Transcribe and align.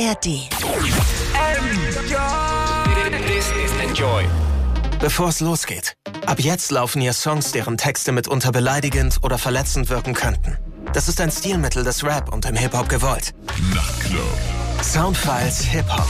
ARD. 0.00 0.26
Is 3.36 3.72
Enjoy. 3.82 4.24
Bevor 5.00 5.28
es 5.28 5.40
losgeht, 5.40 5.96
ab 6.24 6.38
jetzt 6.38 6.70
laufen 6.70 7.02
hier 7.02 7.12
Songs, 7.12 7.50
deren 7.50 7.76
Texte 7.76 8.12
mitunter 8.12 8.52
beleidigend 8.52 9.18
oder 9.22 9.38
verletzend 9.38 9.88
wirken 9.88 10.14
könnten. 10.14 10.56
Das 10.92 11.08
ist 11.08 11.20
ein 11.20 11.32
Stilmittel 11.32 11.82
des 11.82 12.04
Rap 12.04 12.32
und 12.32 12.44
im 12.44 12.54
Hip-Hop 12.54 12.88
gewollt. 12.88 13.34
Nachtclub. 13.74 14.22
Soundfiles 14.82 15.62
Hip-Hop. 15.64 16.08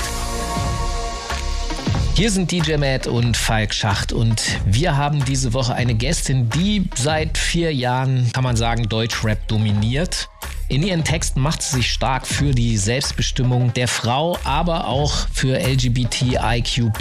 Hier 2.15 2.31
sind 2.31 2.53
DJ 2.53 2.77
Matt 2.77 3.07
und 3.07 3.39
Falk 3.39 3.73
Schacht 3.73 4.13
und 4.13 4.43
wir 4.67 4.99
haben 4.99 5.25
diese 5.25 5.55
Woche 5.55 5.75
eine 5.75 5.95
Gästin, 5.95 6.51
die 6.51 6.91
seit 6.95 7.39
vier 7.39 7.73
Jahren, 7.73 8.31
kann 8.35 8.45
man 8.45 8.57
sagen, 8.57 8.89
Deutschrap 8.89 9.49
dominiert. 9.49 10.29
In 10.71 10.83
ihren 10.83 11.03
Texten 11.03 11.41
macht 11.41 11.63
sie 11.63 11.77
sich 11.77 11.91
stark 11.91 12.27
für 12.27 12.53
die 12.53 12.77
Selbstbestimmung 12.77 13.73
der 13.73 13.89
Frau, 13.89 14.39
aber 14.45 14.87
auch 14.87 15.27
für 15.33 15.59
LGBTIQ+. 15.59 16.93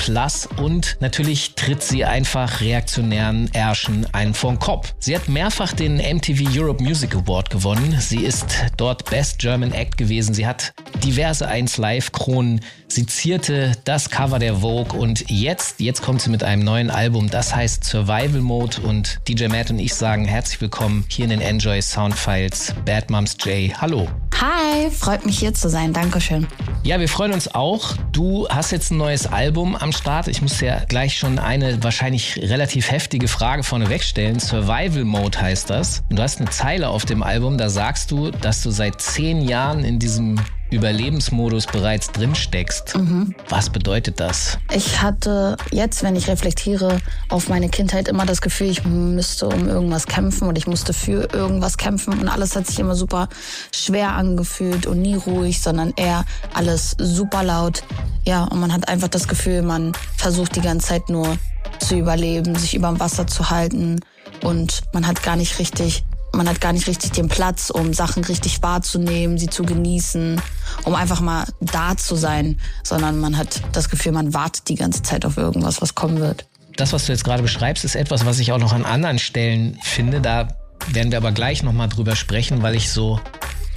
Und 0.62 0.96
natürlich 1.02 1.54
tritt 1.56 1.84
sie 1.84 2.06
einfach 2.06 2.62
reaktionären 2.62 3.54
Ärschen 3.54 4.08
einen 4.14 4.34
den 4.34 4.60
Kopf. 4.60 4.94
Sie 5.00 5.14
hat 5.14 5.28
mehrfach 5.28 5.74
den 5.74 5.98
MTV 5.98 6.58
Europe 6.58 6.82
Music 6.82 7.14
Award 7.14 7.50
gewonnen. 7.50 7.98
Sie 8.00 8.24
ist 8.24 8.46
dort 8.78 9.10
Best 9.10 9.40
German 9.40 9.74
Act 9.74 9.98
gewesen. 9.98 10.34
Sie 10.34 10.48
hat 10.48 10.72
diverse 11.04 11.46
1 11.46 11.76
Live 11.76 12.14
Kronen. 12.14 12.62
Sie 12.90 13.06
zierte 13.06 13.74
das 13.84 14.10
Cover 14.10 14.40
der 14.40 14.56
Vogue 14.56 14.98
und 14.98 15.30
jetzt, 15.30 15.80
jetzt 15.80 16.02
kommt 16.02 16.22
sie 16.22 16.30
mit 16.30 16.44
einem 16.44 16.64
neuen 16.64 16.90
Album. 16.90 17.30
Das 17.30 17.54
heißt 17.54 17.84
Survival 17.84 18.42
Mode 18.42 18.82
und 18.82 19.20
DJ 19.28 19.48
Matt 19.48 19.70
und 19.70 19.80
ich 19.80 19.94
sagen 19.94 20.26
herzlich 20.26 20.62
willkommen 20.62 21.06
hier 21.10 21.26
in 21.26 21.32
den 21.32 21.42
Enjoy 21.42 21.82
Soundfiles 21.82 22.74
Bad 22.86 23.10
Moms 23.10 23.36
J 23.44 23.80
Hallo. 23.82 24.08
Hi, 24.40 24.90
freut 24.92 25.26
mich 25.26 25.40
hier 25.40 25.54
zu 25.54 25.68
sein. 25.68 25.94
Dankeschön. 25.94 26.48
Ja, 26.84 27.00
wir 27.00 27.10
freuen 27.10 27.34
uns 27.34 27.54
auch. 27.54 27.96
Du 28.12 28.48
hast 28.48 28.72
jetzt 28.72 28.92
ein 28.92 28.98
neues 28.98 29.28
Album 29.28 29.76
am 29.76 29.92
Start. 29.92 30.28
Ich 30.28 30.42
muss 30.42 30.62
ja 30.62 30.86
gleich 30.86 31.18
schon 31.18 31.40
eine 31.40 31.84
wahrscheinlich 31.84 32.38
relativ 32.38 32.92
heftige 32.92 33.28
Frage 33.28 33.64
vorneweg 33.64 34.04
stellen. 34.04 34.40
Survival 34.40 35.04
Mode 35.04 35.42
heißt 35.42 35.70
das. 35.70 36.04
Und 36.10 36.20
du 36.20 36.24
hast 36.24 36.40
eine 36.40 36.50
Zeile 36.52 36.90
auf 36.90 37.04
dem 37.04 37.24
Album, 37.24 37.58
da 37.58 37.70
sagst 37.70 38.12
du, 38.12 38.32
dass 38.32 38.64
du 38.64 38.70
seit 38.70 39.02
zehn 39.02 39.42
Jahren 39.42 39.84
in 39.84 40.00
diesem 40.00 40.40
Überlebensmodus 40.70 41.66
bereits 41.66 42.12
drin 42.12 42.36
steckst. 42.36 42.96
Mhm. 42.98 43.36
Was 43.50 43.70
bedeutet 43.70 44.20
das? 44.20 44.58
Ich 44.74 45.02
hatte 45.02 45.58
jetzt, 45.72 46.04
wenn 46.04 46.16
ich 46.16 46.28
reflektiere 46.28 47.00
auf 47.30 47.48
meine 47.48 47.70
Kindheit, 47.70 48.08
immer 48.08 48.26
das 48.26 48.42
Gefühl, 48.42 48.68
ich 48.68 48.84
müsste 48.84 49.48
um 49.48 49.68
irgendwas 49.68 50.08
kämpfen 50.08 50.48
und 50.48 50.58
ich 50.58 50.68
musste 50.68 50.94
für 50.94 51.34
irgendwas 51.34 51.78
kämpfen 51.78 52.20
und 52.20 52.28
alles 52.28 52.56
hat 52.56 52.68
sich 52.68 52.80
immer 52.80 52.96
super 52.96 53.30
schwer 53.72 54.14
angefühlt 54.14 54.86
und 54.86 55.02
nie 55.02 55.16
ruhig, 55.16 55.62
sondern 55.62 55.94
eher 55.96 56.26
alles 56.54 56.96
super 57.00 57.44
laut. 57.44 57.84
Ja, 58.26 58.44
und 58.44 58.60
man 58.60 58.74
hat 58.74 58.90
einfach 58.90 59.08
das 59.08 59.28
Gefühl, 59.28 59.62
man 59.62 59.94
versucht 60.18 60.56
die 60.56 60.62
ganze 60.62 60.88
Zeit 60.88 61.10
nur 61.10 61.38
zu 61.80 61.98
überleben, 61.98 62.56
sich 62.56 62.76
über 62.76 63.00
Wasser 63.00 63.28
zu 63.28 63.50
halten 63.50 64.00
und 64.44 64.84
man 64.94 65.08
hat 65.08 65.24
gar 65.24 65.36
nicht 65.36 65.60
richtig 65.60 66.04
man 66.34 66.48
hat 66.48 66.62
gar 66.62 66.74
nicht 66.74 66.88
richtig 66.88 67.12
den 67.12 67.30
Platz, 67.30 67.70
um 67.70 67.94
Sachen 67.94 68.24
richtig 68.24 68.62
wahrzunehmen, 68.62 69.38
sie 69.38 69.48
zu 69.48 69.64
genießen, 69.64 70.40
um 70.84 70.96
einfach 70.96 71.22
mal 71.22 71.46
da 71.60 71.98
zu 71.98 72.16
sein, 72.16 72.60
sondern 72.84 73.20
man 73.20 73.38
hat 73.38 73.62
das 73.72 73.90
Gefühl, 73.90 74.12
man 74.12 74.34
wartet 74.34 74.70
die 74.70 74.76
ganze 74.76 75.02
Zeit 75.02 75.26
auf 75.26 75.38
irgendwas, 75.38 75.82
was 75.82 75.96
kommen 75.96 76.20
wird. 76.20 76.46
Das, 76.76 76.94
was 76.94 77.06
du 77.06 77.12
jetzt 77.12 77.24
gerade 77.24 77.42
beschreibst, 77.42 77.84
ist 77.86 77.96
etwas, 77.96 78.26
was 78.26 78.40
ich 78.40 78.52
auch 78.52 78.60
noch 78.60 78.74
an 78.74 78.86
anderen 78.86 79.20
Stellen 79.20 79.78
finde. 79.82 80.22
Da 80.22 80.48
werden 80.92 81.12
wir 81.12 81.18
aber 81.18 81.32
gleich 81.32 81.64
nochmal 81.64 81.90
drüber 81.90 82.16
sprechen, 82.16 82.62
weil 82.62 82.76
ich 82.76 82.92
so 82.92 83.20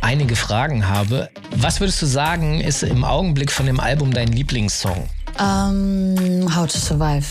einige 0.01 0.37
Fragen 0.37 0.89
habe. 0.89 1.31
Was 1.57 1.81
würdest 1.81 2.01
du 2.03 2.07
sagen, 2.07 2.61
ist 2.61 2.83
im 2.83 3.05
Augenblick 3.05 3.53
von 3.53 3.67
dem 3.67 3.81
Album 3.81 4.13
dein 4.13 4.29
Lieblingssong? 4.29 5.09
Um, 5.39 6.17
ähm, 6.19 6.57
How 6.57 6.71
to 6.71 6.79
Survive. 6.79 7.27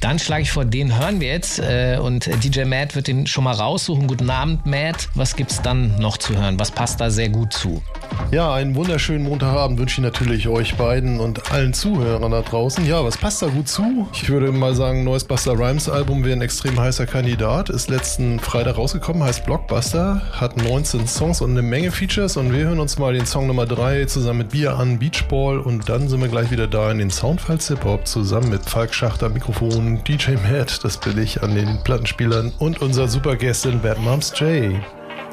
Dann 0.00 0.18
schlage 0.18 0.42
ich 0.42 0.50
vor, 0.50 0.66
den 0.66 0.98
hören 0.98 1.20
wir 1.20 1.28
jetzt 1.28 1.58
äh, 1.60 1.98
und 1.98 2.28
DJ 2.44 2.64
Matt 2.64 2.94
wird 2.94 3.06
den 3.06 3.26
schon 3.26 3.44
mal 3.44 3.54
raussuchen. 3.54 4.06
Guten 4.06 4.28
Abend, 4.28 4.66
Matt. 4.66 5.08
Was 5.14 5.34
gibt's 5.34 5.62
dann 5.62 5.96
noch 5.98 6.18
zu 6.18 6.36
hören? 6.36 6.58
Was 6.60 6.70
passt 6.70 7.00
da 7.00 7.08
sehr 7.08 7.30
gut 7.30 7.54
zu? 7.54 7.82
Ja, 8.30 8.52
einen 8.52 8.74
wunderschönen 8.74 9.24
Montagabend 9.24 9.78
wünsche 9.78 10.00
ich 10.00 10.04
natürlich 10.04 10.48
euch 10.48 10.74
beiden 10.74 11.20
und 11.20 11.52
allen 11.52 11.72
Zuhörern 11.72 12.32
da 12.32 12.42
draußen. 12.42 12.84
Ja, 12.84 13.04
was 13.04 13.16
passt 13.16 13.42
da 13.42 13.46
gut 13.46 13.68
zu? 13.68 14.08
Ich 14.12 14.28
würde 14.28 14.50
mal 14.50 14.74
sagen, 14.74 15.04
neues 15.04 15.24
Buster 15.24 15.52
Rhymes 15.52 15.88
Album 15.88 16.24
wäre 16.24 16.36
ein 16.36 16.42
extrem 16.42 16.78
heißer 16.78 17.06
Kandidat. 17.06 17.70
Ist 17.70 17.90
letzten 17.90 18.40
Freitag 18.40 18.76
rausgekommen, 18.76 19.22
heißt 19.22 19.46
Blockbuster, 19.46 20.22
hat 20.32 20.56
19 20.56 21.06
Songs 21.06 21.40
und 21.40 21.52
eine 21.52 21.62
Menge 21.62 21.92
Features 21.92 22.36
und 22.36 22.52
wir 22.52 22.64
hören 22.64 22.80
uns 22.80 22.98
mal 22.98 23.12
den 23.14 23.26
Song 23.26 23.46
Nummer 23.46 23.66
3 23.66 24.06
zusammen 24.06 24.38
mit 24.38 24.50
Bier 24.50 24.76
an, 24.76 24.98
Beachball 24.98 25.58
und 25.58 25.88
dann 25.88 26.08
sind 26.08 26.20
wir 26.20 26.28
gleich 26.28 26.50
wieder 26.50 26.66
da 26.66 26.90
in 26.90 26.98
den 26.98 27.10
Soundfiles 27.10 27.68
Hip 27.68 27.84
Hop 27.84 28.06
zusammen 28.06 28.48
mit 28.48 28.68
Falk 28.68 28.92
Schachter 28.92 29.28
Mikrofon, 29.28 30.02
DJ 30.02 30.32
Matt, 30.32 30.82
das 30.82 30.96
billig 30.96 31.42
an 31.42 31.54
den 31.54 31.82
Plattenspielern 31.84 32.52
und 32.58 32.82
unserer 32.82 33.06
Supergästin 33.06 33.80
Bad 33.80 34.00
Moms 34.00 34.32
J. 34.40 34.74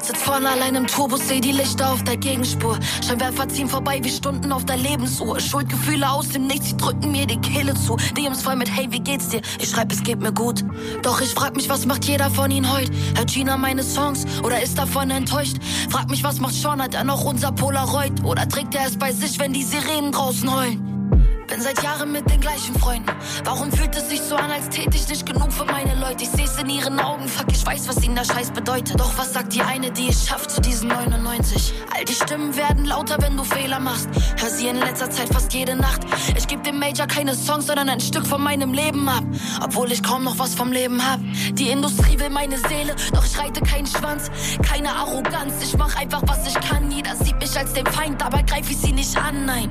Sitz 0.02 0.20
vorne 0.22 0.50
allein 0.50 0.74
im 0.74 0.88
Turbo, 0.88 1.16
seh 1.16 1.40
die 1.40 1.52
Lichter 1.52 1.92
auf 1.92 2.02
der 2.02 2.16
Gegenspur. 2.16 2.76
Scheinwerfer 3.06 3.48
ziehen 3.48 3.68
vorbei 3.68 4.00
wie 4.02 4.10
Stunden 4.10 4.50
auf 4.50 4.64
der 4.64 4.76
Lebensuhr. 4.76 5.38
Schuldgefühle 5.38 6.10
aus 6.10 6.30
dem 6.30 6.48
Nichts, 6.48 6.70
sie 6.70 6.76
drücken 6.76 7.12
mir 7.12 7.24
die 7.24 7.40
Kehle 7.40 7.74
zu. 7.74 7.96
DMs 8.16 8.42
voll 8.42 8.56
mit 8.56 8.68
Hey, 8.68 8.88
wie 8.90 8.98
geht's 8.98 9.28
dir? 9.28 9.40
Ich 9.60 9.70
schreib, 9.70 9.92
es 9.92 10.02
geht 10.02 10.20
mir 10.20 10.32
gut. 10.32 10.64
Doch 11.02 11.20
ich 11.20 11.28
frag 11.28 11.54
mich, 11.54 11.68
was 11.68 11.86
macht 11.86 12.04
jeder 12.06 12.30
von 12.30 12.50
ihnen 12.50 12.72
heute? 12.72 12.90
Hört 13.14 13.32
Gina 13.32 13.56
meine 13.56 13.84
Songs 13.84 14.26
oder 14.42 14.60
ist 14.60 14.76
davon 14.76 15.08
enttäuscht? 15.10 15.58
Frag 15.88 16.10
mich, 16.10 16.24
was 16.24 16.40
macht 16.40 16.54
Sean? 16.54 16.82
Hat 16.82 16.94
er 16.94 17.04
noch 17.04 17.22
unser 17.24 17.52
Polaroid? 17.52 18.24
Oder 18.24 18.48
trägt 18.48 18.74
er 18.74 18.86
es 18.86 18.98
bei 18.98 19.12
sich, 19.12 19.38
wenn 19.38 19.52
die 19.52 19.62
Sirenen 19.62 20.10
draußen 20.10 20.52
heulen? 20.52 21.01
Bin 21.48 21.60
seit 21.60 21.82
Jahren 21.82 22.12
mit 22.12 22.28
den 22.30 22.40
gleichen 22.40 22.74
Freunden. 22.78 23.10
Warum 23.44 23.70
fühlt 23.70 23.94
es 23.96 24.08
sich 24.08 24.20
so 24.20 24.36
an, 24.36 24.50
als 24.50 24.68
täte 24.68 24.96
ich 24.96 25.08
nicht 25.08 25.26
genug 25.26 25.52
für 25.52 25.64
meine 25.64 25.94
Leute? 25.96 26.24
Ich 26.24 26.30
seh's 26.30 26.56
in 26.58 26.70
ihren 26.70 26.98
Augen, 26.98 27.28
fuck, 27.28 27.46
ich 27.52 27.64
weiß, 27.64 27.88
was 27.88 28.02
ihnen 28.02 28.14
der 28.14 28.24
Scheiß 28.24 28.52
bedeutet. 28.52 28.98
Doch 28.98 29.16
was 29.18 29.32
sagt 29.32 29.54
die 29.54 29.60
eine, 29.60 29.90
die 29.90 30.08
es 30.08 30.26
schafft 30.26 30.50
zu 30.50 30.60
diesen 30.60 30.88
99? 30.88 31.74
All 31.94 32.04
die 32.04 32.14
Stimmen 32.14 32.56
werden 32.56 32.84
lauter, 32.84 33.16
wenn 33.20 33.36
du 33.36 33.44
Fehler 33.44 33.80
machst. 33.80 34.08
Hör 34.38 34.50
sie 34.50 34.68
in 34.68 34.76
letzter 34.76 35.10
Zeit 35.10 35.28
fast 35.28 35.52
jede 35.52 35.76
Nacht. 35.76 36.02
Ich 36.36 36.46
geb 36.46 36.62
dem 36.64 36.78
Major 36.78 37.06
keine 37.06 37.34
Songs, 37.34 37.66
sondern 37.66 37.88
ein 37.88 38.00
Stück 38.00 38.26
von 38.26 38.42
meinem 38.42 38.72
Leben 38.72 39.08
ab. 39.08 39.24
Obwohl 39.62 39.92
ich 39.92 40.02
kaum 40.02 40.24
noch 40.24 40.38
was 40.38 40.54
vom 40.54 40.72
Leben 40.72 41.04
hab. 41.04 41.20
Die 41.52 41.70
Industrie 41.70 42.18
will 42.18 42.30
meine 42.30 42.58
Seele, 42.58 42.94
doch 43.12 43.24
ich 43.24 43.38
reite 43.38 43.60
keinen 43.60 43.86
Schwanz. 43.86 44.30
Keine 44.66 44.90
Arroganz, 44.90 45.54
ich 45.62 45.76
mach 45.76 45.96
einfach, 45.96 46.22
was 46.26 46.46
ich 46.46 46.54
kann. 46.54 46.90
Jeder 46.90 47.14
sieht 47.16 47.38
mich 47.38 47.56
als 47.58 47.72
den 47.72 47.86
Feind, 47.86 48.20
dabei 48.20 48.42
greif 48.42 48.70
ich 48.70 48.78
sie 48.78 48.92
nicht 48.92 49.16
an, 49.16 49.44
nein. 49.44 49.70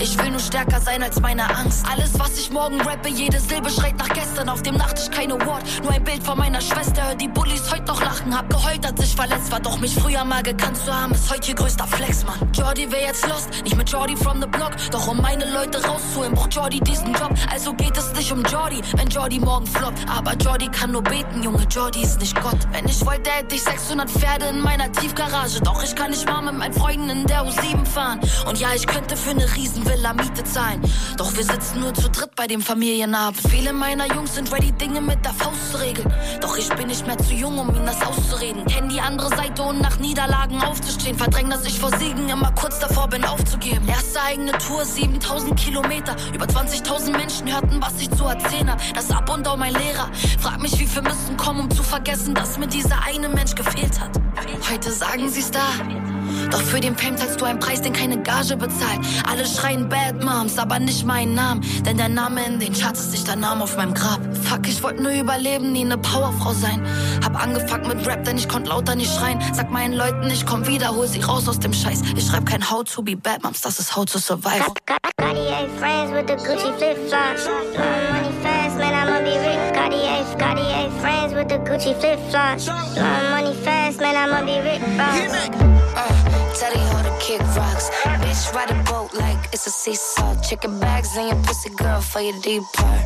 Ich 0.00 0.18
will 0.18 0.30
nur 0.30 0.40
stärker 0.40 0.80
sein 0.80 1.02
als 1.02 1.13
meine 1.20 1.48
Angst. 1.56 1.84
Alles, 1.90 2.18
was 2.18 2.38
ich 2.38 2.50
morgen 2.50 2.80
rappe, 2.80 3.08
jede 3.08 3.40
Silbe 3.40 3.70
schreit 3.70 3.96
nach 3.98 4.08
gestern. 4.08 4.48
Auf 4.48 4.62
dem 4.62 4.76
Nachttisch 4.76 5.10
keine 5.10 5.34
Wort, 5.46 5.62
nur 5.82 5.92
ein 5.92 6.04
Bild 6.04 6.22
von 6.22 6.38
meiner 6.38 6.60
Schwester. 6.60 7.08
Hör 7.08 7.14
die 7.14 7.28
Bullies 7.28 7.70
heute 7.70 7.84
noch 7.84 8.00
lachen, 8.00 8.36
hab 8.36 8.48
geheult, 8.48 8.84
als 8.86 9.02
ich 9.02 9.14
verletzt 9.14 9.50
war. 9.50 9.60
Doch 9.60 9.78
mich 9.80 9.94
früher 9.94 10.24
mal 10.24 10.42
gekannt 10.42 10.76
zu 10.76 10.92
haben, 10.92 11.12
ist 11.12 11.30
heute 11.30 11.50
ihr 11.50 11.54
größter 11.54 11.86
Flex, 11.86 12.24
Mann. 12.24 12.38
Jordi 12.52 12.90
wär 12.90 13.02
jetzt 13.02 13.26
lost, 13.28 13.48
nicht 13.62 13.76
mit 13.76 13.90
Jordi 13.90 14.16
from 14.16 14.40
the 14.40 14.46
block. 14.46 14.72
Doch 14.90 15.06
um 15.08 15.20
meine 15.20 15.50
Leute 15.52 15.84
rauszuholen, 15.84 16.34
braucht 16.34 16.54
Jordi 16.54 16.80
diesen 16.80 17.12
Job. 17.12 17.30
Also 17.52 17.74
geht 17.74 17.96
es 17.96 18.12
nicht 18.14 18.32
um 18.32 18.42
Jordi, 18.44 18.80
wenn 18.96 19.08
Jordi 19.08 19.38
morgen 19.38 19.66
floppt. 19.66 20.08
Aber 20.08 20.34
Jordi 20.34 20.68
kann 20.68 20.92
nur 20.92 21.02
beten, 21.02 21.42
Junge, 21.42 21.64
Jordi 21.70 22.02
ist 22.02 22.20
nicht 22.20 22.40
Gott. 22.40 22.58
Wenn 22.72 22.86
ich 22.86 23.04
wollte, 23.04 23.30
hätte 23.30 23.54
ich 23.54 23.62
600 23.62 24.10
Pferde 24.10 24.46
in 24.46 24.60
meiner 24.60 24.90
Tiefgarage. 24.92 25.60
Doch 25.60 25.82
ich 25.82 25.94
kann 25.94 26.10
nicht 26.10 26.26
mal 26.26 26.42
mit 26.42 26.58
meinen 26.58 26.74
Freunden 26.74 27.10
in 27.10 27.26
der 27.26 27.44
U7 27.44 27.84
fahren. 27.84 28.20
Und 28.46 28.58
ja, 28.58 28.68
ich 28.74 28.86
könnte 28.86 29.16
für 29.16 29.30
eine 29.30 29.44
Riesenvilla 29.54 30.12
Miete 30.12 30.44
zahlen. 30.44 30.80
Doch 31.16 31.34
wir 31.36 31.44
sitzen 31.44 31.80
nur 31.80 31.94
zu 31.94 32.08
dritt 32.08 32.34
bei 32.34 32.46
dem 32.46 32.60
Familienabend. 32.60 33.40
Viele 33.48 33.72
meiner 33.72 34.12
Jungs 34.14 34.34
sind 34.34 34.52
ready, 34.52 34.72
Dinge 34.72 35.00
mit 35.00 35.24
der 35.24 35.32
Faust 35.32 35.72
zu 35.72 35.80
regeln. 35.80 36.12
Doch 36.40 36.56
ich 36.56 36.68
bin 36.70 36.88
nicht 36.88 37.06
mehr 37.06 37.18
zu 37.18 37.32
jung, 37.32 37.58
um 37.58 37.74
ihnen 37.74 37.86
das 37.86 38.00
auszureden. 38.02 38.64
Kenn 38.66 38.88
die 38.88 39.00
andere 39.00 39.28
Seite 39.28 39.62
und 39.62 39.80
nach 39.80 39.98
Niederlagen 39.98 40.60
aufzustehen. 40.62 41.16
Verdräng, 41.16 41.50
dass 41.50 41.64
ich 41.64 41.78
vor 41.78 41.96
Siegen 41.98 42.28
immer 42.28 42.52
kurz 42.52 42.78
davor 42.78 43.08
bin 43.08 43.24
aufzugeben. 43.24 43.86
Erste 43.88 44.20
eigene 44.22 44.52
Tour, 44.58 44.84
7000 44.84 45.56
Kilometer. 45.58 46.16
Über 46.34 46.46
20.000 46.46 47.16
Menschen 47.16 47.52
hörten, 47.52 47.80
was 47.80 48.00
ich 48.00 48.10
zu 48.10 48.24
erzählen 48.24 48.70
hab. 48.70 48.80
Das 48.94 49.10
Ab 49.10 49.32
und 49.32 49.46
Down 49.46 49.58
mein 49.58 49.74
Lehrer. 49.74 50.10
Frag 50.40 50.60
mich, 50.60 50.78
wie 50.78 50.86
viel 50.86 51.02
müssen 51.02 51.36
kommen, 51.36 51.60
um 51.60 51.70
zu 51.70 51.82
vergessen, 51.82 52.34
dass 52.34 52.58
mir 52.58 52.66
dieser 52.66 53.02
eine 53.04 53.28
Mensch 53.28 53.54
gefehlt 53.54 54.00
hat. 54.00 54.10
Heute 54.70 54.90
sagen 54.90 55.28
sie's 55.28 55.50
da. 55.50 55.60
Doch 56.50 56.60
für 56.60 56.80
den 56.80 56.96
Fame 56.96 57.16
zahlst 57.16 57.40
du 57.40 57.44
einen 57.44 57.58
Preis, 57.58 57.82
den 57.82 57.92
keine 57.92 58.22
Gage 58.22 58.56
bezahlt. 58.56 59.00
Alle 59.28 59.46
schreien 59.46 59.88
Bad 59.88 60.22
Moms, 60.22 60.58
aber 60.58 60.78
nicht 60.78 61.04
meinen 61.04 61.34
Namen. 61.34 61.64
Denn 61.84 61.96
der 61.96 62.08
Name 62.08 62.44
in 62.44 62.58
den 62.60 62.72
Charts 62.72 63.00
ist 63.00 63.12
nicht 63.12 63.26
der 63.26 63.36
Name 63.36 63.64
auf 63.64 63.76
meinem 63.76 63.94
Grab. 63.94 64.20
Fuck, 64.44 64.68
ich 64.68 64.82
wollte 64.82 65.02
nur 65.02 65.12
überleben, 65.12 65.72
nie 65.72 65.84
ne 65.84 65.98
Powerfrau 65.98 66.52
sein. 66.52 66.84
Hab 67.24 67.40
angefangen 67.42 67.88
mit 67.88 68.06
Rap, 68.06 68.24
denn 68.24 68.38
ich 68.38 68.48
konnte 68.48 68.70
lauter 68.70 68.94
nicht 68.94 69.14
schreien. 69.14 69.38
Sag 69.52 69.70
meinen 69.70 69.94
Leuten, 69.94 70.28
ich 70.30 70.46
komm 70.46 70.66
wieder, 70.66 70.94
hol 70.94 71.06
sie 71.06 71.20
raus 71.20 71.48
aus 71.48 71.58
dem 71.58 71.72
Scheiß. 71.72 72.02
Ich 72.16 72.26
schreib 72.26 72.46
kein 72.46 72.70
How 72.70 72.84
to 72.84 73.02
be 73.02 73.16
Bad 73.16 73.42
Moms, 73.42 73.60
das 73.60 73.78
ist 73.78 73.96
How 73.96 74.04
to 74.04 74.18
Survive. 74.18 74.64
Cartier 75.16 75.68
friends 75.78 76.12
with 76.12 76.26
man, 78.76 78.94
I'ma 78.94 79.18
be 79.20 79.36
rich. 79.38 79.74
Cartier, 79.74 80.24
Cartier 80.38 80.90
friends 81.00 81.34
with 81.34 81.48
the 81.48 81.58
Gucci 81.58 81.94
flip 82.00 82.18
flops. 82.30 82.68
Money 82.68 83.54
fast, 83.54 84.00
man, 84.00 84.16
I'ma 84.16 84.44
be 84.44 84.58
rich. 84.60 84.82
Uh, 85.96 86.54
tell 86.54 86.72
you 86.72 86.86
how 86.92 87.02
to 87.02 87.14
kick 87.20 87.40
rocks. 87.56 87.90
Bitch, 88.22 88.54
ride 88.54 88.70
a 88.70 88.82
boat 88.90 89.12
like 89.14 89.52
it's 89.52 89.66
a 89.66 89.70
seesaw. 89.70 90.40
Chicken 90.42 90.80
bags 90.80 91.16
in 91.16 91.28
your 91.28 91.42
pussy, 91.44 91.70
girl, 91.70 92.00
for 92.00 92.20
your 92.20 92.38
deep 92.40 92.62
part. 92.74 93.00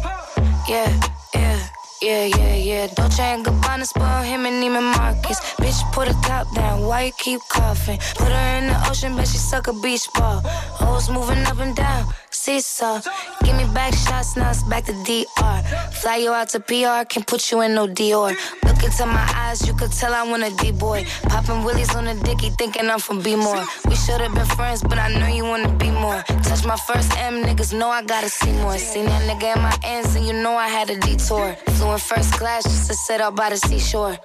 Yeah, 0.69 0.93
yeah. 1.35 1.59
Yeah, 2.00 2.26
yeah, 2.26 2.55
yeah. 2.55 2.87
Dolce 2.94 3.23
and 3.23 3.44
Gabbana 3.44 3.85
spoil 3.85 4.23
him 4.23 4.47
and 4.47 4.62
Neiman 4.62 4.94
Marcus. 4.97 5.41
Bitch, 5.59 5.81
put 5.93 6.06
a 6.06 6.12
top 6.23 6.47
down. 6.55 6.82
Why 6.87 7.06
you 7.06 7.12
keep 7.19 7.41
coughing? 7.49 7.99
Put 8.14 8.29
her 8.29 8.59
in 8.59 8.69
the 8.69 8.88
ocean, 8.88 9.17
bet 9.17 9.26
she 9.26 9.38
suck 9.38 9.67
a 9.67 9.73
beach 9.73 10.09
ball. 10.14 10.41
Hoes 10.79 11.11
moving 11.11 11.44
up 11.44 11.59
and 11.59 11.75
down. 11.75 11.88
Seesaw. 12.49 13.03
Give 13.45 13.56
me 13.56 13.65
back 13.75 13.93
shots, 13.93 14.35
now 14.35 14.49
it's 14.49 14.62
back 14.62 14.85
to 14.87 14.93
DR. 15.05 15.62
Fly 15.93 16.17
you 16.17 16.33
out 16.33 16.49
to 16.49 16.61
PR, 16.61 17.05
can 17.05 17.23
put 17.25 17.53
you 17.53 17.61
in 17.61 17.75
no 17.75 17.87
Dior. 17.87 18.35
Look 18.65 18.83
into 18.83 19.05
my 19.05 19.27
eyes, 19.37 19.67
you 19.69 19.75
could 19.75 19.93
tell 19.93 20.15
I 20.15 20.23
want 20.27 20.43
a 20.43 20.56
D-boy. 20.56 21.05
Popping 21.25 21.62
willies 21.62 21.95
on 21.95 22.06
the 22.06 22.15
dicky, 22.15 22.49
thinking 22.56 22.89
I'm 22.89 23.00
from 23.00 23.21
B-more. 23.21 23.62
We 23.87 23.95
should 23.95 24.23
have 24.23 24.35
been 24.35 24.47
friends, 24.47 24.83
but 24.83 24.97
I 24.97 25.12
know 25.12 25.27
you 25.27 25.45
wanna 25.45 25.71
be 25.77 25.91
more. 25.91 26.23
Touch 26.43 26.65
my 26.65 26.79
first 26.89 27.15
M, 27.19 27.45
niggas 27.45 27.79
know 27.79 27.91
I 27.91 28.03
gotta 28.03 28.31
see 28.31 28.53
more. 28.53 28.79
Seen 28.79 29.05
that 29.05 29.23
nigga 29.29 29.55
in 29.55 29.61
my 29.61 29.77
ends, 29.85 30.15
and 30.17 30.27
you 30.27 30.33
know 30.33 30.56
I 30.56 30.69
had 30.69 30.89
a 30.89 30.99
detour. 30.99 31.55
Flew 31.77 31.93
in 31.93 31.99
first 31.99 32.33
class 32.33 32.62
just 32.62 32.89
to 32.89 32.95
sit 32.95 33.21
out 33.21 33.37
by 33.37 33.50
the 33.50 33.59
seashore. 33.59 34.17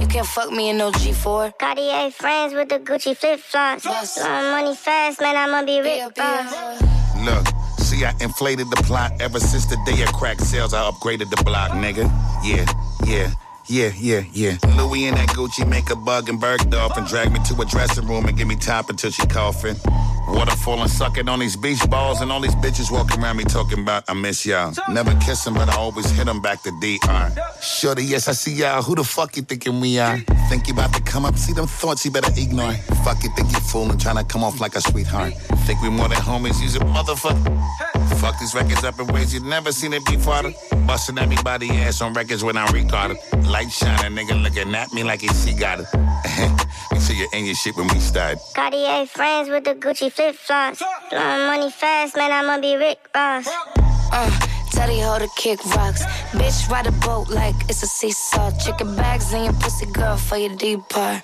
You 0.00 0.06
can't 0.06 0.24
fuck 0.24 0.52
me 0.52 0.70
in 0.70 0.78
no 0.78 0.92
G4. 0.92 1.58
Cartier 1.58 2.12
friends 2.12 2.54
with 2.54 2.68
the 2.68 2.78
Gucci 2.78 3.16
flip 3.16 3.40
flops. 3.40 3.82
Blowing 3.82 4.50
money 4.52 4.76
fast, 4.76 5.20
man, 5.20 5.36
I'ma 5.36 5.64
be 5.64 5.80
rich. 5.80 6.97
Look, 7.24 7.46
see, 7.78 8.04
I 8.04 8.14
inflated 8.20 8.70
the 8.70 8.82
plot 8.84 9.12
ever 9.20 9.40
since 9.40 9.66
the 9.66 9.76
day 9.84 10.02
of 10.02 10.12
crack 10.12 10.40
sales. 10.40 10.72
I 10.74 10.88
upgraded 10.90 11.30
the 11.30 11.42
block, 11.44 11.72
nigga. 11.72 12.04
Yeah, 12.44 12.66
yeah. 13.04 13.30
Yeah, 13.70 13.92
yeah, 13.98 14.22
yeah. 14.32 14.56
Louis 14.78 15.08
and 15.08 15.18
that 15.18 15.28
Gucci 15.28 15.68
make 15.68 15.90
a 15.90 15.96
bug 15.96 16.30
and 16.30 16.40
Bergdorf 16.40 16.96
and 16.96 17.06
drag 17.06 17.30
me 17.30 17.38
to 17.48 17.60
a 17.60 17.66
dressing 17.66 18.06
room 18.06 18.24
and 18.24 18.34
give 18.34 18.48
me 18.48 18.56
top 18.56 18.88
until 18.88 19.10
she 19.10 19.26
coughing. 19.26 19.76
Waterfall 20.28 20.82
and 20.82 20.90
sucking 20.90 21.28
on 21.28 21.38
these 21.40 21.56
beach 21.56 21.80
balls 21.88 22.20
and 22.20 22.30
all 22.30 22.40
these 22.40 22.54
bitches 22.56 22.90
walking 22.90 23.22
around 23.22 23.36
me 23.36 23.44
talking 23.44 23.80
about 23.80 24.04
I 24.08 24.14
miss 24.14 24.44
y'all. 24.46 24.72
Never 24.88 25.14
kiss 25.16 25.46
'em, 25.46 25.54
but 25.54 25.68
I 25.68 25.76
always 25.76 26.10
hit 26.10 26.28
'em 26.28 26.40
back 26.40 26.62
to 26.62 26.70
DR. 26.80 27.32
Shorty, 27.62 28.04
yes, 28.04 28.28
I 28.28 28.32
see 28.32 28.52
y'all. 28.54 28.82
Who 28.82 28.94
the 28.94 29.04
fuck 29.04 29.36
you 29.36 29.42
thinking 29.42 29.80
we 29.80 29.98
are? 29.98 30.18
Think 30.48 30.68
you 30.68 30.74
about 30.74 30.92
to 30.94 31.00
come 31.02 31.24
up, 31.24 31.36
see 31.36 31.52
them 31.52 31.66
thoughts 31.66 32.04
you 32.04 32.10
better 32.10 32.32
ignore. 32.36 32.74
Fuck 33.04 33.22
you, 33.24 33.30
think 33.36 33.50
you 33.52 33.60
fooling, 33.60 33.98
trying 33.98 34.16
to 34.16 34.24
come 34.24 34.44
off 34.44 34.60
like 34.60 34.76
a 34.76 34.80
sweetheart. 34.80 35.34
Think 35.66 35.82
we 35.82 35.88
more 35.90 36.08
than 36.08 36.18
homies, 36.18 36.60
use 36.60 36.76
a 36.76 36.80
motherfucker. 36.80 37.52
Fuck 38.20 38.38
these 38.40 38.54
records 38.54 38.84
up 38.84 38.98
in 39.00 39.06
ways 39.08 39.32
you 39.32 39.40
never 39.40 39.72
seen 39.72 39.92
it 39.92 40.04
before. 40.04 40.42
Busting 40.86 41.18
everybody 41.18 41.70
ass 41.82 42.00
on 42.00 42.12
records 42.14 42.42
when 42.42 42.56
I'm 42.56 42.68
retarded. 42.68 43.16
Light 43.46 43.70
shining, 43.70 44.12
nigga 44.16 44.42
looking 44.42 44.74
at 44.74 44.92
me 44.92 45.04
like 45.04 45.20
he 45.20 45.28
see 45.28 45.52
got 45.54 45.80
it. 45.80 45.86
Make 46.90 47.02
sure 47.02 47.14
you're 47.14 47.28
in 47.34 47.44
your 47.44 47.54
shit 47.54 47.76
when 47.76 47.86
we 47.88 48.00
start. 48.00 48.38
Cartier 48.54 49.06
friends 49.06 49.48
with 49.50 49.64
the 49.64 49.74
Gucci 49.74 50.10
flip 50.18 50.34
flops. 50.34 50.82
Blowing 51.10 51.46
money 51.46 51.70
fast, 51.70 52.16
man, 52.16 52.32
I'ma 52.32 52.60
be 52.60 52.74
Rick 52.74 52.98
Ross. 53.14 53.46
Uh, 54.10 54.30
Teddy 54.72 54.98
hold 54.98 55.22
the 55.22 55.28
kick 55.36 55.64
rocks. 55.76 56.04
Bitch, 56.32 56.68
ride 56.68 56.88
a 56.88 56.92
boat 56.92 57.30
like 57.30 57.54
it's 57.68 57.84
a 57.84 57.86
seesaw. 57.86 58.50
Chicken 58.58 58.96
bags 58.96 59.32
in 59.32 59.44
your 59.44 59.52
pussy, 59.54 59.86
girl, 59.86 60.16
for 60.16 60.36
your 60.36 60.56
deep 60.56 60.80
part. 60.88 61.22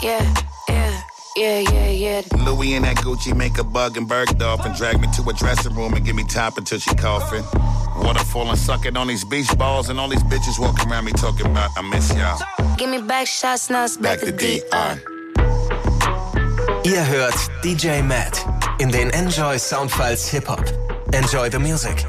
Yeah, 0.00 0.22
yeah, 0.68 1.02
yeah, 1.36 1.58
yeah, 1.58 1.90
yeah. 1.90 2.22
Louis 2.46 2.74
and 2.74 2.84
that 2.84 2.98
Gucci 2.98 3.36
make 3.36 3.58
a 3.58 3.64
bug 3.64 3.96
and 3.96 4.08
Bergdorf 4.08 4.64
and 4.64 4.76
drag 4.76 5.00
me 5.00 5.08
to 5.16 5.28
a 5.28 5.32
dressing 5.32 5.74
room 5.74 5.94
and 5.94 6.06
give 6.06 6.14
me 6.14 6.22
top 6.24 6.56
until 6.56 6.78
she 6.78 6.94
coughing. 6.94 7.42
Waterfall 8.04 8.48
and 8.48 8.58
sucking 8.58 8.96
on 8.96 9.08
these 9.08 9.24
beach 9.24 9.50
balls 9.58 9.88
and 9.88 9.98
all 9.98 10.08
these 10.08 10.22
bitches 10.24 10.60
walking 10.60 10.88
around 10.88 11.04
me 11.04 11.12
talking 11.12 11.46
about 11.46 11.70
I 11.76 11.82
miss 11.82 12.14
y'all. 12.14 12.38
Give 12.76 12.88
me 12.88 13.02
back 13.02 13.26
shots, 13.26 13.70
now 13.70 13.84
it's 13.84 13.96
back, 13.96 14.20
Back 14.20 14.28
to 14.28 14.32
to 14.32 14.60
DR. 14.60 15.00
DR. 15.00 15.19
Ihr 16.82 17.06
hört 17.06 17.34
DJ 17.62 18.00
Matt 18.00 18.46
in 18.78 18.90
den 18.90 19.10
Enjoy 19.10 19.58
Soundfiles 19.58 20.28
Hip 20.30 20.48
Hop. 20.48 20.64
Enjoy 21.12 21.50
the 21.50 21.58
music. 21.58 22.06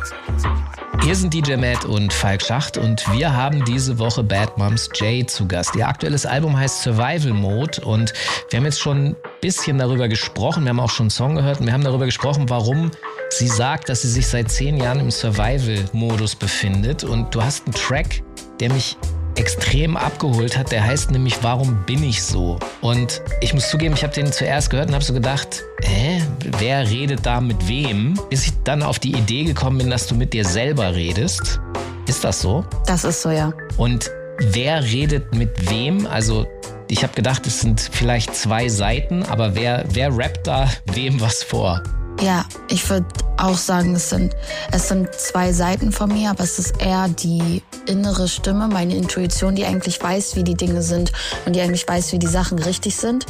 Hier 1.03 1.13
sind 1.13 1.33
DJ 1.33 1.57
Matt 1.57 1.83
und 1.83 2.13
Falk 2.13 2.41
Schacht 2.41 2.77
und 2.77 3.03
wir 3.11 3.35
haben 3.35 3.65
diese 3.65 3.99
Woche 3.99 4.23
Bad 4.23 4.57
Moms 4.57 4.89
J 4.95 5.29
zu 5.29 5.45
Gast. 5.45 5.75
Ihr 5.75 5.85
aktuelles 5.89 6.25
Album 6.25 6.57
heißt 6.57 6.83
Survival 6.83 7.33
Mode 7.33 7.81
und 7.81 8.13
wir 8.49 8.57
haben 8.57 8.65
jetzt 8.65 8.79
schon 8.79 9.07
ein 9.07 9.15
bisschen 9.41 9.77
darüber 9.77 10.07
gesprochen, 10.07 10.63
wir 10.63 10.69
haben 10.69 10.79
auch 10.79 10.89
schon 10.89 11.05
einen 11.05 11.09
Song 11.11 11.35
gehört 11.35 11.59
und 11.59 11.65
wir 11.65 11.73
haben 11.73 11.83
darüber 11.83 12.05
gesprochen, 12.05 12.49
warum 12.49 12.91
sie 13.29 13.49
sagt, 13.49 13.89
dass 13.89 14.03
sie 14.03 14.09
sich 14.09 14.27
seit 14.27 14.49
zehn 14.49 14.77
Jahren 14.77 15.01
im 15.01 15.11
Survival-Modus 15.11 16.35
befindet 16.35 17.03
und 17.03 17.35
du 17.35 17.43
hast 17.43 17.65
einen 17.65 17.75
Track, 17.75 18.23
der 18.61 18.71
mich 18.71 18.95
extrem 19.35 19.97
abgeholt 19.97 20.57
hat, 20.57 20.71
der 20.71 20.83
heißt 20.83 21.11
nämlich 21.11 21.37
Warum 21.41 21.83
bin 21.85 22.03
ich 22.03 22.23
so? 22.23 22.59
Und 22.81 23.21
ich 23.41 23.53
muss 23.53 23.69
zugeben, 23.69 23.95
ich 23.95 24.03
habe 24.03 24.13
den 24.13 24.31
zuerst 24.31 24.69
gehört 24.69 24.89
und 24.89 24.95
habe 24.95 25.03
so 25.03 25.13
gedacht, 25.13 25.63
hä, 25.81 26.21
wer 26.59 26.89
redet 26.89 27.25
da 27.25 27.41
mit 27.41 27.67
wem? 27.67 28.19
Bis 28.29 28.47
ich 28.47 28.53
dann 28.63 28.83
auf 28.83 28.99
die 28.99 29.11
Idee 29.11 29.43
gekommen 29.43 29.77
bin, 29.77 29.89
dass 29.89 30.07
du 30.07 30.15
mit 30.15 30.33
dir 30.33 30.45
selber 30.45 30.95
redest. 30.95 31.59
Ist 32.07 32.23
das 32.23 32.41
so? 32.41 32.65
Das 32.87 33.03
ist 33.03 33.21
so, 33.21 33.29
ja. 33.29 33.53
Und 33.77 34.09
wer 34.39 34.83
redet 34.83 35.33
mit 35.35 35.69
wem? 35.69 36.05
Also 36.07 36.47
ich 36.87 37.03
habe 37.03 37.13
gedacht, 37.13 37.47
es 37.47 37.61
sind 37.61 37.79
vielleicht 37.79 38.35
zwei 38.35 38.67
Seiten, 38.67 39.23
aber 39.23 39.55
wer, 39.55 39.85
wer 39.89 40.15
rappt 40.15 40.47
da 40.47 40.69
wem 40.93 41.21
was 41.21 41.43
vor? 41.43 41.81
Ja, 42.21 42.45
ich 42.69 42.87
würde 42.87 43.07
auch 43.37 43.57
sagen, 43.57 43.95
es 43.95 44.11
sind, 44.11 44.35
es 44.71 44.87
sind 44.89 45.11
zwei 45.11 45.51
Seiten 45.53 45.91
von 45.91 46.09
mir, 46.09 46.29
aber 46.29 46.43
es 46.43 46.59
ist 46.59 46.79
eher 46.79 47.07
die 47.07 47.63
innere 47.87 48.27
Stimme, 48.27 48.67
meine 48.67 48.95
Intuition, 48.95 49.55
die 49.55 49.65
eigentlich 49.65 50.01
weiß, 50.01 50.35
wie 50.35 50.43
die 50.43 50.53
Dinge 50.53 50.83
sind 50.83 51.11
und 51.47 51.55
die 51.55 51.61
eigentlich 51.61 51.87
weiß, 51.87 52.11
wie 52.11 52.19
die 52.19 52.27
Sachen 52.27 52.59
richtig 52.59 52.95
sind. 52.95 53.25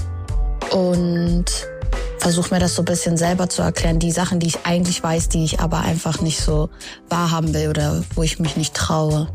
Und 0.72 1.46
versuche 2.20 2.54
mir 2.54 2.60
das 2.60 2.76
so 2.76 2.82
ein 2.82 2.86
bisschen 2.86 3.16
selber 3.16 3.48
zu 3.48 3.62
erklären. 3.62 3.98
Die 3.98 4.12
Sachen, 4.12 4.42
die 4.42 4.48
ich 4.48 4.66
eigentlich 4.66 5.02
weiß, 5.02 5.30
die 5.30 5.46
ich 5.46 5.62
aber 5.62 5.80
einfach 5.80 6.20
nicht 6.20 6.42
so 6.42 6.70
wahrhaben 7.08 7.54
will 7.54 7.70
oder 7.70 8.04
wo 8.16 8.24
ich 8.24 8.40
mich 8.40 8.58
nicht 8.58 8.74
traue. 8.74 9.30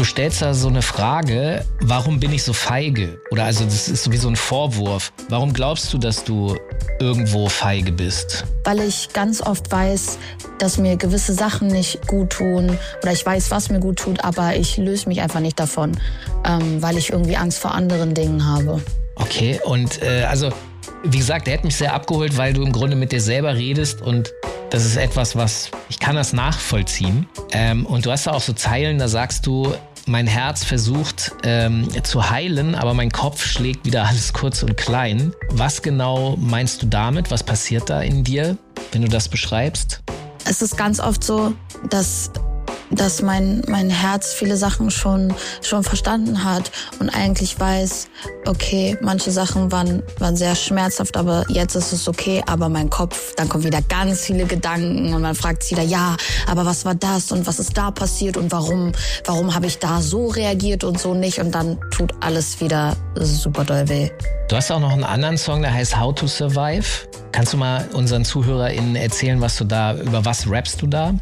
Du 0.00 0.04
stellst 0.04 0.40
da 0.40 0.54
so 0.54 0.68
eine 0.68 0.80
Frage, 0.80 1.62
warum 1.80 2.20
bin 2.20 2.32
ich 2.32 2.42
so 2.42 2.54
feige? 2.54 3.20
Oder 3.32 3.44
also 3.44 3.66
das 3.66 3.86
ist 3.86 4.02
sowieso 4.02 4.28
ein 4.28 4.36
Vorwurf. 4.36 5.12
Warum 5.28 5.52
glaubst 5.52 5.92
du, 5.92 5.98
dass 5.98 6.24
du 6.24 6.56
irgendwo 7.00 7.50
feige 7.50 7.92
bist? 7.92 8.46
weil 8.64 8.80
ich 8.80 9.12
ganz 9.12 9.42
oft 9.42 9.70
weiß, 9.70 10.18
dass 10.58 10.78
mir 10.78 10.96
gewisse 10.96 11.34
Sachen 11.34 11.68
nicht 11.68 12.06
gut 12.06 12.30
tun 12.30 12.78
oder 13.02 13.12
ich 13.12 13.26
weiß, 13.26 13.50
was 13.50 13.68
mir 13.68 13.80
gut 13.80 13.98
tut, 13.98 14.22
aber 14.24 14.56
ich 14.56 14.76
löse 14.76 15.08
mich 15.08 15.20
einfach 15.20 15.40
nicht 15.40 15.58
davon, 15.58 15.98
ähm, 16.46 16.80
weil 16.80 16.96
ich 16.96 17.10
irgendwie 17.10 17.36
Angst 17.36 17.58
vor 17.58 17.74
anderen 17.74 18.14
Dingen 18.14 18.46
habe. 18.46 18.80
Okay, 19.16 19.60
und 19.64 20.02
äh, 20.02 20.24
also, 20.24 20.50
wie 21.04 21.18
gesagt, 21.18 21.46
der 21.46 21.54
hat 21.54 21.64
mich 21.64 21.76
sehr 21.76 21.92
abgeholt, 21.94 22.36
weil 22.36 22.52
du 22.52 22.62
im 22.62 22.72
Grunde 22.72 22.96
mit 22.96 23.12
dir 23.12 23.20
selber 23.20 23.54
redest 23.54 24.02
und 24.02 24.32
das 24.70 24.84
ist 24.84 24.96
etwas, 24.96 25.34
was 25.34 25.70
ich 25.88 25.98
kann 25.98 26.14
das 26.14 26.32
nachvollziehen. 26.32 27.26
Ähm, 27.50 27.84
und 27.86 28.06
du 28.06 28.12
hast 28.12 28.28
da 28.28 28.32
auch 28.32 28.40
so 28.40 28.52
Zeilen, 28.52 28.98
da 28.98 29.08
sagst 29.08 29.44
du, 29.46 29.74
mein 30.06 30.26
Herz 30.26 30.64
versucht 30.64 31.32
ähm, 31.44 31.88
zu 32.04 32.30
heilen, 32.30 32.74
aber 32.74 32.94
mein 32.94 33.10
Kopf 33.10 33.44
schlägt 33.44 33.84
wieder 33.86 34.06
alles 34.06 34.32
kurz 34.32 34.62
und 34.62 34.76
klein. 34.76 35.32
Was 35.50 35.82
genau 35.82 36.36
meinst 36.38 36.82
du 36.82 36.86
damit? 36.86 37.30
Was 37.30 37.42
passiert 37.42 37.90
da 37.90 38.00
in 38.00 38.24
dir, 38.24 38.56
wenn 38.92 39.02
du 39.02 39.08
das 39.08 39.28
beschreibst? 39.28 40.02
Es 40.44 40.62
ist 40.62 40.76
ganz 40.76 41.00
oft 41.00 41.22
so, 41.22 41.52
dass 41.90 42.30
dass 42.90 43.22
mein, 43.22 43.62
mein 43.68 43.90
Herz 43.90 44.32
viele 44.32 44.56
Sachen 44.56 44.90
schon, 44.90 45.32
schon 45.62 45.82
verstanden 45.82 46.44
hat 46.44 46.70
und 46.98 47.08
eigentlich 47.10 47.58
weiß, 47.58 48.08
okay, 48.46 48.96
manche 49.00 49.30
Sachen 49.30 49.70
waren, 49.72 50.02
waren 50.18 50.36
sehr 50.36 50.54
schmerzhaft, 50.54 51.16
aber 51.16 51.44
jetzt 51.48 51.74
ist 51.74 51.92
es 51.92 52.08
okay, 52.08 52.42
aber 52.46 52.68
mein 52.68 52.90
Kopf, 52.90 53.34
dann 53.36 53.48
kommen 53.48 53.64
wieder 53.64 53.82
ganz 53.82 54.20
viele 54.20 54.44
Gedanken 54.44 55.14
und 55.14 55.22
man 55.22 55.34
fragt 55.34 55.62
sich 55.62 55.72
wieder, 55.72 55.82
ja, 55.82 56.16
aber 56.46 56.66
was 56.66 56.84
war 56.84 56.94
das 56.94 57.32
und 57.32 57.46
was 57.46 57.58
ist 57.58 57.76
da 57.76 57.90
passiert 57.90 58.36
und 58.36 58.52
warum, 58.52 58.92
warum 59.24 59.54
habe 59.54 59.66
ich 59.66 59.78
da 59.78 60.00
so 60.00 60.28
reagiert 60.28 60.84
und 60.84 60.98
so 60.98 61.14
nicht 61.14 61.38
und 61.38 61.54
dann 61.54 61.78
tut 61.90 62.12
alles 62.20 62.60
wieder 62.60 62.96
super 63.16 63.64
doll 63.64 63.88
weh. 63.88 64.10
Du 64.48 64.56
hast 64.56 64.70
auch 64.72 64.80
noch 64.80 64.92
einen 64.92 65.04
anderen 65.04 65.38
Song, 65.38 65.62
der 65.62 65.72
heißt 65.72 65.98
How 65.98 66.12
to 66.14 66.26
Survive. 66.26 66.84
Kannst 67.30 67.52
du 67.52 67.56
mal 67.56 67.88
unseren 67.92 68.24
ZuhörerInnen 68.24 68.96
erzählen, 68.96 69.40
was 69.40 69.56
du 69.56 69.64
da, 69.64 69.94
über 69.94 70.24
was 70.24 70.50
rappst 70.50 70.82
du 70.82 70.88
da? 70.88 71.14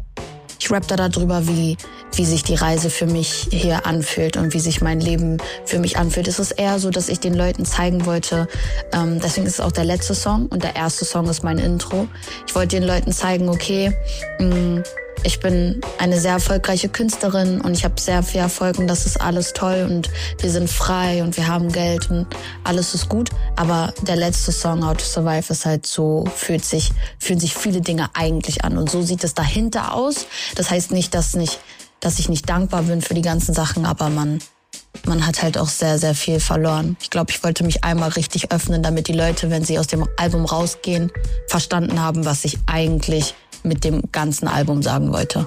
Ich 0.59 0.69
rap 0.71 0.87
da 0.87 0.95
darüber, 0.97 1.47
wie, 1.47 1.77
wie 2.13 2.25
sich 2.25 2.43
die 2.43 2.55
Reise 2.55 2.89
für 2.89 3.05
mich 3.05 3.47
hier 3.51 3.85
anfühlt 3.85 4.35
und 4.35 4.53
wie 4.53 4.59
sich 4.59 4.81
mein 4.81 4.99
Leben 4.99 5.37
für 5.65 5.79
mich 5.79 5.97
anfühlt. 5.97 6.27
Es 6.27 6.37
ist 6.37 6.51
eher 6.51 6.79
so, 6.79 6.89
dass 6.89 7.07
ich 7.07 7.19
den 7.19 7.33
Leuten 7.33 7.65
zeigen 7.65 8.05
wollte, 8.05 8.47
ähm, 8.91 9.19
deswegen 9.23 9.47
ist 9.47 9.53
es 9.53 9.59
auch 9.61 9.71
der 9.71 9.85
letzte 9.85 10.15
Song 10.15 10.47
und 10.47 10.63
der 10.63 10.75
erste 10.75 11.05
Song 11.05 11.29
ist 11.29 11.43
mein 11.43 11.59
Intro. 11.59 12.07
Ich 12.45 12.55
wollte 12.55 12.75
den 12.75 12.83
Leuten 12.83 13.13
zeigen, 13.13 13.47
okay, 13.47 13.93
mh, 14.39 14.83
ich 15.23 15.39
bin 15.39 15.81
eine 15.97 16.19
sehr 16.19 16.33
erfolgreiche 16.33 16.89
Künstlerin 16.89 17.61
und 17.61 17.73
ich 17.73 17.83
habe 17.83 17.99
sehr 17.99 18.23
viel 18.23 18.39
Erfolg 18.39 18.77
und 18.77 18.87
das 18.87 19.05
ist 19.05 19.19
alles 19.19 19.53
toll 19.53 19.85
und 19.89 20.09
wir 20.39 20.49
sind 20.49 20.69
frei 20.69 21.23
und 21.23 21.35
wir 21.37 21.47
haben 21.47 21.71
Geld 21.71 22.09
und 22.09 22.27
alles 22.63 22.93
ist 22.93 23.09
gut. 23.09 23.29
Aber 23.55 23.93
der 24.01 24.15
letzte 24.15 24.51
Song, 24.51 24.85
How 24.85 24.95
to 24.95 25.03
Survive, 25.03 25.51
ist 25.51 25.65
halt 25.65 25.85
so, 25.85 26.25
fühlt 26.35 26.63
sich, 26.63 26.91
fühlen 27.19 27.39
sich 27.39 27.53
viele 27.53 27.81
Dinge 27.81 28.09
eigentlich 28.13 28.63
an 28.63 28.77
und 28.77 28.89
so 28.89 29.01
sieht 29.01 29.23
es 29.23 29.33
dahinter 29.33 29.93
aus. 29.93 30.25
Das 30.55 30.69
heißt 30.69 30.91
nicht, 30.91 31.13
dass 31.13 31.35
nicht, 31.35 31.59
dass 31.99 32.19
ich 32.19 32.29
nicht 32.29 32.49
dankbar 32.49 32.83
bin 32.83 33.01
für 33.01 33.13
die 33.13 33.21
ganzen 33.21 33.53
Sachen, 33.53 33.85
aber 33.85 34.09
man, 34.09 34.39
man 35.05 35.25
hat 35.25 35.43
halt 35.43 35.57
auch 35.57 35.69
sehr, 35.69 35.99
sehr 35.99 36.15
viel 36.15 36.39
verloren. 36.39 36.95
Ich 37.01 37.09
glaube, 37.09 37.31
ich 37.31 37.43
wollte 37.43 37.63
mich 37.63 37.83
einmal 37.83 38.09
richtig 38.09 38.51
öffnen, 38.51 38.81
damit 38.83 39.07
die 39.07 39.13
Leute, 39.13 39.49
wenn 39.49 39.65
sie 39.65 39.79
aus 39.79 39.87
dem 39.87 40.07
Album 40.17 40.45
rausgehen, 40.45 41.11
verstanden 41.47 42.01
haben, 42.01 42.25
was 42.25 42.45
ich 42.45 42.57
eigentlich 42.67 43.35
mit 43.63 43.83
dem 43.83 44.03
ganzen 44.11 44.47
Album 44.47 44.81
sagen 44.81 45.11
wollte. 45.11 45.45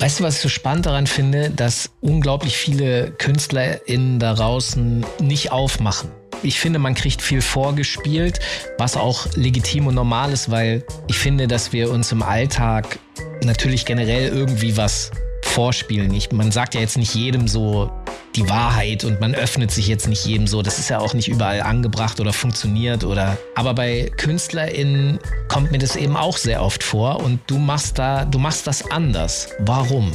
Weißt 0.00 0.20
du, 0.20 0.24
was 0.24 0.36
ich 0.36 0.42
so 0.42 0.48
spannend 0.48 0.86
daran 0.86 1.06
finde, 1.06 1.50
dass 1.50 1.90
unglaublich 2.00 2.56
viele 2.56 3.10
KünstlerInnen 3.10 4.18
da 4.18 4.34
draußen 4.34 5.04
nicht 5.20 5.50
aufmachen. 5.50 6.10
Ich 6.42 6.60
finde, 6.60 6.78
man 6.78 6.94
kriegt 6.94 7.20
viel 7.20 7.42
vorgespielt, 7.42 8.38
was 8.78 8.96
auch 8.96 9.26
legitim 9.34 9.88
und 9.88 9.96
normal 9.96 10.32
ist, 10.32 10.50
weil 10.50 10.84
ich 11.08 11.18
finde, 11.18 11.48
dass 11.48 11.72
wir 11.72 11.90
uns 11.90 12.12
im 12.12 12.22
Alltag 12.22 13.00
natürlich 13.42 13.84
generell 13.84 14.28
irgendwie 14.28 14.76
was 14.76 15.10
vorspielen. 15.42 16.12
Ich, 16.14 16.32
man 16.32 16.52
sagt 16.52 16.74
ja 16.74 16.80
jetzt 16.80 16.96
nicht 16.96 17.14
jedem 17.14 17.48
so 17.48 17.90
die 18.36 18.48
Wahrheit 18.48 19.04
und 19.04 19.20
man 19.20 19.34
öffnet 19.34 19.70
sich 19.70 19.88
jetzt 19.88 20.06
nicht 20.06 20.24
jedem 20.24 20.46
so. 20.46 20.62
Das 20.62 20.78
ist 20.78 20.90
ja 20.90 21.00
auch 21.00 21.14
nicht 21.14 21.28
überall 21.28 21.62
angebracht 21.62 22.20
oder 22.20 22.32
funktioniert 22.32 23.04
oder. 23.04 23.36
Aber 23.54 23.74
bei 23.74 24.10
KünstlerInnen 24.16 25.18
kommt 25.48 25.72
mir 25.72 25.78
das 25.78 25.96
eben 25.96 26.16
auch 26.16 26.36
sehr 26.36 26.62
oft 26.62 26.82
vor 26.82 27.22
und 27.22 27.40
du 27.46 27.58
machst 27.58 27.98
da, 27.98 28.24
du 28.24 28.38
machst 28.38 28.66
das 28.66 28.90
anders. 28.90 29.48
Warum? 29.60 30.12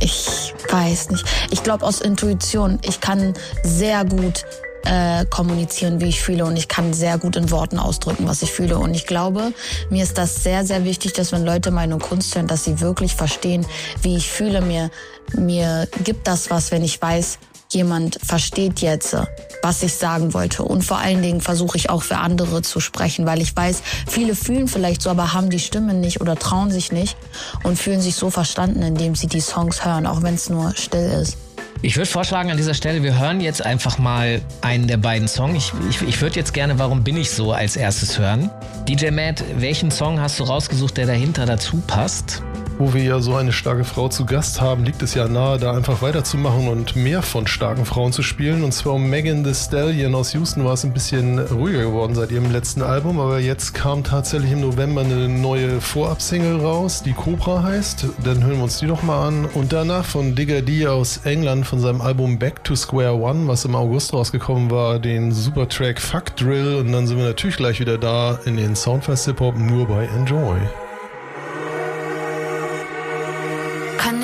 Ich 0.00 0.52
weiß 0.70 1.10
nicht. 1.10 1.24
Ich 1.50 1.62
glaube 1.62 1.84
aus 1.84 2.00
Intuition. 2.00 2.78
Ich 2.82 3.00
kann 3.00 3.34
sehr 3.62 4.04
gut 4.04 4.44
äh, 4.84 5.24
kommunizieren, 5.26 6.00
wie 6.00 6.08
ich 6.08 6.20
fühle 6.20 6.44
und 6.44 6.56
ich 6.56 6.68
kann 6.68 6.92
sehr 6.92 7.18
gut 7.18 7.36
in 7.36 7.50
Worten 7.50 7.78
ausdrücken, 7.78 8.26
was 8.26 8.42
ich 8.42 8.52
fühle. 8.52 8.78
Und 8.78 8.94
ich 8.94 9.06
glaube, 9.06 9.52
mir 9.90 10.02
ist 10.02 10.18
das 10.18 10.42
sehr, 10.42 10.64
sehr 10.64 10.84
wichtig, 10.84 11.12
dass 11.12 11.32
wenn 11.32 11.44
Leute 11.44 11.70
meine 11.70 11.98
Kunst 11.98 12.34
hören, 12.34 12.46
dass 12.46 12.64
sie 12.64 12.80
wirklich 12.80 13.14
verstehen, 13.14 13.66
wie 14.02 14.16
ich 14.16 14.30
fühle. 14.30 14.60
Mir, 14.60 14.90
mir 15.36 15.88
gibt 16.02 16.26
das 16.26 16.50
was, 16.50 16.70
wenn 16.70 16.82
ich 16.82 17.00
weiß, 17.00 17.38
jemand 17.70 18.18
versteht 18.22 18.80
jetzt, 18.80 19.16
was 19.62 19.82
ich 19.82 19.94
sagen 19.94 20.32
wollte. 20.32 20.62
Und 20.62 20.82
vor 20.82 20.98
allen 20.98 21.22
Dingen 21.22 21.40
versuche 21.40 21.76
ich 21.76 21.90
auch 21.90 22.02
für 22.02 22.18
andere 22.18 22.62
zu 22.62 22.80
sprechen, 22.80 23.26
weil 23.26 23.42
ich 23.42 23.54
weiß, 23.54 23.82
viele 24.06 24.34
fühlen 24.34 24.68
vielleicht 24.68 25.02
so, 25.02 25.10
aber 25.10 25.32
haben 25.32 25.50
die 25.50 25.58
Stimme 25.58 25.94
nicht 25.94 26.20
oder 26.20 26.36
trauen 26.36 26.70
sich 26.70 26.92
nicht 26.92 27.16
und 27.62 27.78
fühlen 27.78 28.00
sich 28.00 28.14
so 28.14 28.30
verstanden, 28.30 28.82
indem 28.82 29.14
sie 29.14 29.26
die 29.26 29.40
Songs 29.40 29.84
hören, 29.84 30.06
auch 30.06 30.22
wenn 30.22 30.34
es 30.34 30.48
nur 30.48 30.74
still 30.76 31.10
ist. 31.22 31.43
Ich 31.84 31.96
würde 31.98 32.08
vorschlagen 32.08 32.50
an 32.50 32.56
dieser 32.56 32.72
Stelle, 32.72 33.02
wir 33.02 33.18
hören 33.18 33.42
jetzt 33.42 33.62
einfach 33.62 33.98
mal 33.98 34.40
einen 34.62 34.88
der 34.88 34.96
beiden 34.96 35.28
Songs. 35.28 35.54
Ich, 35.54 35.72
ich, 35.90 36.08
ich 36.08 36.22
würde 36.22 36.34
jetzt 36.36 36.54
gerne 36.54 36.78
Warum 36.78 37.04
bin 37.04 37.14
ich 37.18 37.30
so 37.30 37.52
als 37.52 37.76
erstes 37.76 38.18
hören. 38.18 38.50
DJ 38.88 39.10
Matt, 39.10 39.44
welchen 39.58 39.90
Song 39.90 40.18
hast 40.18 40.40
du 40.40 40.44
rausgesucht, 40.44 40.96
der 40.96 41.04
dahinter 41.04 41.44
dazu 41.44 41.82
passt? 41.86 42.42
Wo 42.76 42.92
wir 42.92 43.04
ja 43.04 43.20
so 43.20 43.36
eine 43.36 43.52
starke 43.52 43.84
Frau 43.84 44.08
zu 44.08 44.26
Gast 44.26 44.60
haben, 44.60 44.84
liegt 44.84 45.00
es 45.00 45.14
ja 45.14 45.28
nahe, 45.28 45.58
da 45.58 45.72
einfach 45.72 46.02
weiterzumachen 46.02 46.66
und 46.66 46.96
mehr 46.96 47.22
von 47.22 47.46
starken 47.46 47.84
Frauen 47.84 48.12
zu 48.12 48.22
spielen. 48.22 48.64
Und 48.64 48.72
zwar 48.72 48.94
um 48.94 49.08
Megan 49.08 49.44
Thee 49.44 49.54
Stallion 49.54 50.14
aus 50.14 50.32
Houston 50.32 50.64
war 50.64 50.72
es 50.72 50.84
ein 50.84 50.92
bisschen 50.92 51.38
ruhiger 51.38 51.82
geworden 51.82 52.16
seit 52.16 52.32
ihrem 52.32 52.50
letzten 52.50 52.82
Album, 52.82 53.20
aber 53.20 53.38
jetzt 53.38 53.74
kam 53.74 54.02
tatsächlich 54.02 54.50
im 54.50 54.60
November 54.60 55.02
eine 55.02 55.28
neue 55.28 55.80
Vorab-Single 55.80 56.60
raus, 56.60 57.04
die 57.04 57.12
Cobra 57.12 57.62
heißt. 57.62 58.06
Dann 58.24 58.42
hören 58.42 58.56
wir 58.56 58.64
uns 58.64 58.78
die 58.78 58.88
doch 58.88 59.04
mal 59.04 59.28
an. 59.28 59.44
Und 59.44 59.72
danach 59.72 60.04
von 60.04 60.34
Digger 60.34 60.60
D 60.60 60.88
aus 60.88 61.18
England 61.18 61.66
von 61.66 61.78
seinem 61.78 62.00
Album 62.00 62.40
Back 62.40 62.64
to 62.64 62.74
Square 62.74 63.14
One, 63.14 63.46
was 63.46 63.64
im 63.64 63.76
August 63.76 64.12
rausgekommen 64.12 64.72
war, 64.72 64.98
den 64.98 65.30
Supertrack 65.30 66.00
Fuck 66.00 66.34
Drill. 66.36 66.76
Und 66.80 66.90
dann 66.90 67.06
sind 67.06 67.18
wir 67.18 67.26
natürlich 67.26 67.56
gleich 67.56 67.78
wieder 67.78 67.98
da 67.98 68.38
in 68.46 68.56
den 68.56 68.74
Soundfest 68.74 69.26
Hip 69.26 69.38
Hop 69.38 69.56
nur 69.56 69.86
bei 69.86 70.06
Enjoy. 70.06 70.58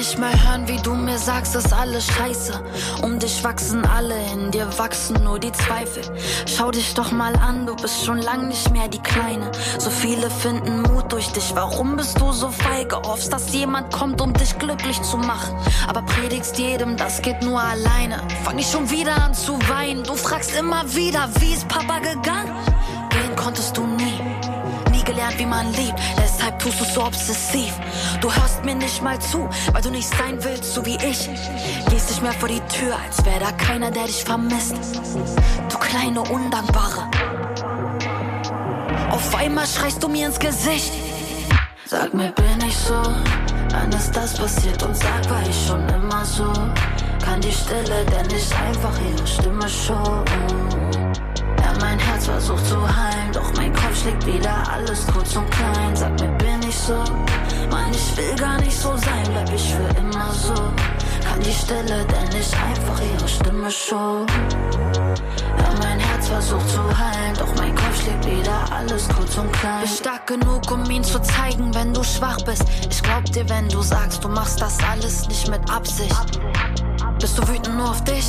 Nicht 0.00 0.19
mehr 0.19 0.33
hören, 0.45 0.66
wie 0.66 0.78
du 0.78 0.95
mir 0.95 1.19
sagst, 1.19 1.54
ist 1.54 1.75
alles 1.75 2.07
scheiße. 2.07 2.59
Um 3.02 3.19
dich 3.19 3.45
wachsen 3.45 3.85
alle, 3.85 4.14
in 4.33 4.50
dir 4.50 4.66
wachsen 4.78 5.23
nur 5.23 5.38
die 5.38 5.52
Zweifel. 5.52 6.02
Schau 6.47 6.71
dich 6.71 6.95
doch 6.95 7.12
mal 7.12 7.37
an, 7.37 7.66
du 7.66 7.76
bist 7.76 8.07
schon 8.07 8.16
lang 8.16 8.49
nicht 8.49 8.71
mehr 8.71 8.88
die 8.88 9.00
Kleine. 9.00 9.52
So 9.78 9.90
viele 9.90 10.30
finden 10.30 10.80
Mut 10.80 11.12
durch 11.12 11.28
dich, 11.33 11.52
warum 11.54 11.97
bist 11.97 12.19
du 12.19 12.33
so 12.33 12.49
feige? 12.49 12.97
Hoffst, 12.97 13.30
dass 13.30 13.52
jemand 13.52 13.92
kommt, 13.92 14.23
um 14.23 14.33
dich 14.33 14.59
glücklich 14.59 15.02
zu 15.02 15.19
machen. 15.19 15.54
Aber 15.87 16.00
predigst 16.00 16.59
jedem, 16.59 16.97
das 16.97 17.21
geht 17.21 17.42
nur 17.42 17.61
alleine. 17.61 18.23
Fang 18.42 18.59
ich 18.59 18.71
schon 18.71 18.90
wieder 18.90 19.14
an 19.23 19.35
zu 19.35 19.59
weinen, 19.69 20.02
du 20.02 20.14
fragst 20.14 20.57
immer 20.59 20.83
wieder, 20.95 21.28
wie 21.40 21.52
ist 21.52 21.69
Papa 21.69 21.99
gegangen? 21.99 22.50
Gehen 23.11 23.37
konntest 23.37 23.76
du 23.76 23.85
nie 23.85 24.00
nie 24.00 24.29
gelernt, 25.11 25.38
wie 25.38 25.47
man 25.47 25.73
liebt. 25.73 25.99
Deshalb 26.17 26.59
tust 26.59 26.81
du 26.81 26.85
so 26.85 27.05
obsessiv. 27.05 27.73
Du 28.21 28.33
hörst 28.33 28.64
mir 28.64 28.75
nicht 28.75 29.02
mal 29.02 29.19
zu, 29.19 29.49
weil 29.73 29.83
du 29.83 29.90
nicht 29.90 30.09
sein 30.09 30.38
willst, 30.43 30.75
so 30.75 30.85
wie 30.87 30.97
ich. 30.97 31.29
Gehst 31.90 32.11
nicht 32.11 32.23
mehr 32.23 32.33
vor 32.33 32.49
die 32.49 32.61
Tür, 32.69 32.97
als 33.05 33.25
wäre 33.25 33.40
da 33.40 33.52
keiner, 33.52 33.90
der 33.90 34.05
dich 34.05 34.25
vermisst. 34.25 34.76
Du 35.69 35.79
kleine 35.79 36.21
Undankbare. 36.21 37.11
Auf 39.11 39.35
einmal 39.35 39.67
schreist 39.67 40.02
du 40.02 40.09
mir 40.09 40.26
ins 40.26 40.38
Gesicht. 40.38 40.93
Sag 41.87 42.14
mir, 42.14 42.31
bin 42.33 42.69
ich 42.69 42.76
so? 42.76 42.95
Wann 43.73 43.90
ist 43.93 44.14
das 44.14 44.35
passiert? 44.35 44.81
Und 44.83 44.97
sag, 44.97 45.29
war 45.29 45.43
ich 45.49 45.67
schon 45.67 45.88
immer 45.88 46.25
so? 46.25 46.52
Kann 47.25 47.40
die 47.40 47.52
Stille 47.52 48.05
denn 48.12 48.26
nicht 48.29 48.52
einfach 48.55 48.97
ihre 49.11 49.26
Stimme 49.26 49.69
schonen? 49.69 50.25
Ja, 51.62 51.73
mein 51.81 51.99
Herz 51.99 52.26
versucht 52.26 52.64
zu 52.67 52.76
heilen, 52.76 53.19
doch 53.32 53.52
mein 53.54 53.72
Kopf 53.72 54.00
schlägt 54.00 54.26
wieder 54.26 54.62
alles 54.70 55.06
kurz 55.06 55.37
und 55.37 55.50
klein. 55.50 55.94
Sag 55.94 56.18
mir, 56.20 56.28
bin 56.38 56.62
ich 56.68 56.76
so? 56.76 56.94
Mann, 57.70 57.92
ich 57.92 58.16
will 58.16 58.34
gar 58.37 58.58
nicht 58.60 58.76
so 58.76 58.96
sein, 58.96 59.25
bleib 59.30 59.52
ich 59.52 59.75
für 59.75 59.99
immer 59.99 60.32
so. 60.32 60.54
Kann 60.54 61.40
die 61.44 61.52
Stille 61.52 62.04
denn 62.04 62.38
nicht 62.38 62.54
einfach 62.54 63.00
ihre 63.00 63.28
Stimme 63.28 63.70
schon? 63.70 64.26
Ja, 65.58 65.70
mein 65.82 65.99
Herz 65.99 66.28
versucht 66.28 66.68
zu 66.68 66.99
heilen, 66.99 67.34
doch 67.38 67.54
mein 67.56 67.75
Kopf 67.75 68.02
schlägt 68.02 68.26
wieder 68.26 68.72
alles 68.72 69.08
kurz 69.08 69.37
und 69.38 69.52
klein. 69.52 69.82
Bist 69.82 69.99
stark 69.99 70.26
genug, 70.26 70.70
um 70.70 70.88
ihn 70.90 71.04
zu 71.04 71.20
zeigen, 71.20 71.75
wenn 71.75 71.92
du 71.94 72.02
schwach 72.02 72.38
bist. 72.44 72.64
Ich 72.90 73.02
glaub 73.02 73.25
dir, 73.26 73.49
wenn 73.49 73.68
du 73.68 73.82
sagst, 73.82 74.25
du 74.25 74.28
machst 74.28 74.60
das 74.60 74.78
alles 74.90 75.28
nicht 75.28 75.49
mit 75.49 75.70
Absicht. 75.70 76.40
Bist 77.20 77.38
du 77.38 77.46
wütend 77.49 77.76
nur 77.76 77.90
auf 77.90 78.02
dich? 78.04 78.28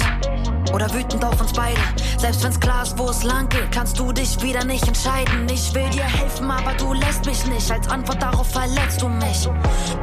Oder 0.73 0.91
wütend 0.93 1.23
auf 1.25 1.39
uns 1.41 1.53
beide? 1.53 1.79
Selbst 2.17 2.43
wenn's 2.43 2.59
klar 2.59 2.83
ist, 2.83 2.97
wo 2.97 3.09
es 3.09 3.23
lang 3.23 3.49
geht, 3.49 3.71
kannst 3.71 3.99
du 3.99 4.11
dich 4.11 4.41
wieder 4.41 4.63
nicht 4.63 4.87
entscheiden. 4.87 5.47
Ich 5.49 5.73
will 5.73 5.89
dir 5.89 6.03
helfen, 6.03 6.49
aber 6.49 6.73
du 6.73 6.93
lässt 6.93 7.25
mich 7.25 7.45
nicht. 7.47 7.69
Als 7.71 7.87
Antwort 7.89 8.21
darauf 8.21 8.47
verletzt 8.47 9.01
du 9.01 9.09
mich. 9.09 9.49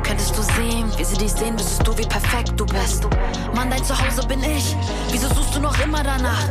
Könntest 0.03 0.37
du 0.37 0.43
sehen, 0.43 0.91
wie 0.97 1.05
sie 1.05 1.17
dich 1.17 1.33
sehen, 1.33 1.55
wüsstest 1.55 1.87
du, 1.87 1.97
wie 1.97 2.07
perfekt 2.07 2.53
du 2.57 2.67
bist. 2.67 3.07
Mann, 3.55 3.71
dein 3.71 3.85
Zuhause 3.85 4.27
bin 4.27 4.43
ich. 4.43 4.77
Wieso 5.11 5.29
suchst 5.29 5.55
du 5.55 5.61
noch 5.61 5.79
immer 5.81 6.03
danach? 6.03 6.45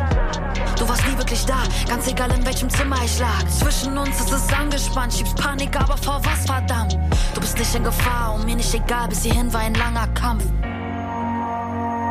Du 0.78 0.88
warst 0.88 1.08
nie 1.08 1.18
wirklich 1.18 1.44
da, 1.46 1.64
ganz 1.88 2.08
egal 2.08 2.32
in 2.32 2.46
welchem 2.46 2.70
Zimmer 2.70 2.98
ich 3.04 3.20
lag. 3.20 3.48
Zwischen 3.50 3.98
uns 3.98 4.20
ist 4.20 4.32
es 4.32 4.54
angespannt, 4.54 5.14
schiebst 5.14 5.36
Panik, 5.36 5.76
aber 5.76 5.98
vor 5.98 6.22
was 6.24 6.46
verdammt? 6.46 6.98
Du 7.34 7.42
bist 7.42 7.58
nicht 7.58 7.74
in 7.74 7.84
Gefahr 7.84 8.36
und 8.36 8.46
mir 8.46 8.56
nicht 8.56 8.74
egal, 8.74 9.08
bis 9.08 9.24
hierhin 9.24 9.52
war 9.52 9.62
ein 9.62 9.74
langer 9.74 10.08
Kampf. 10.10 10.44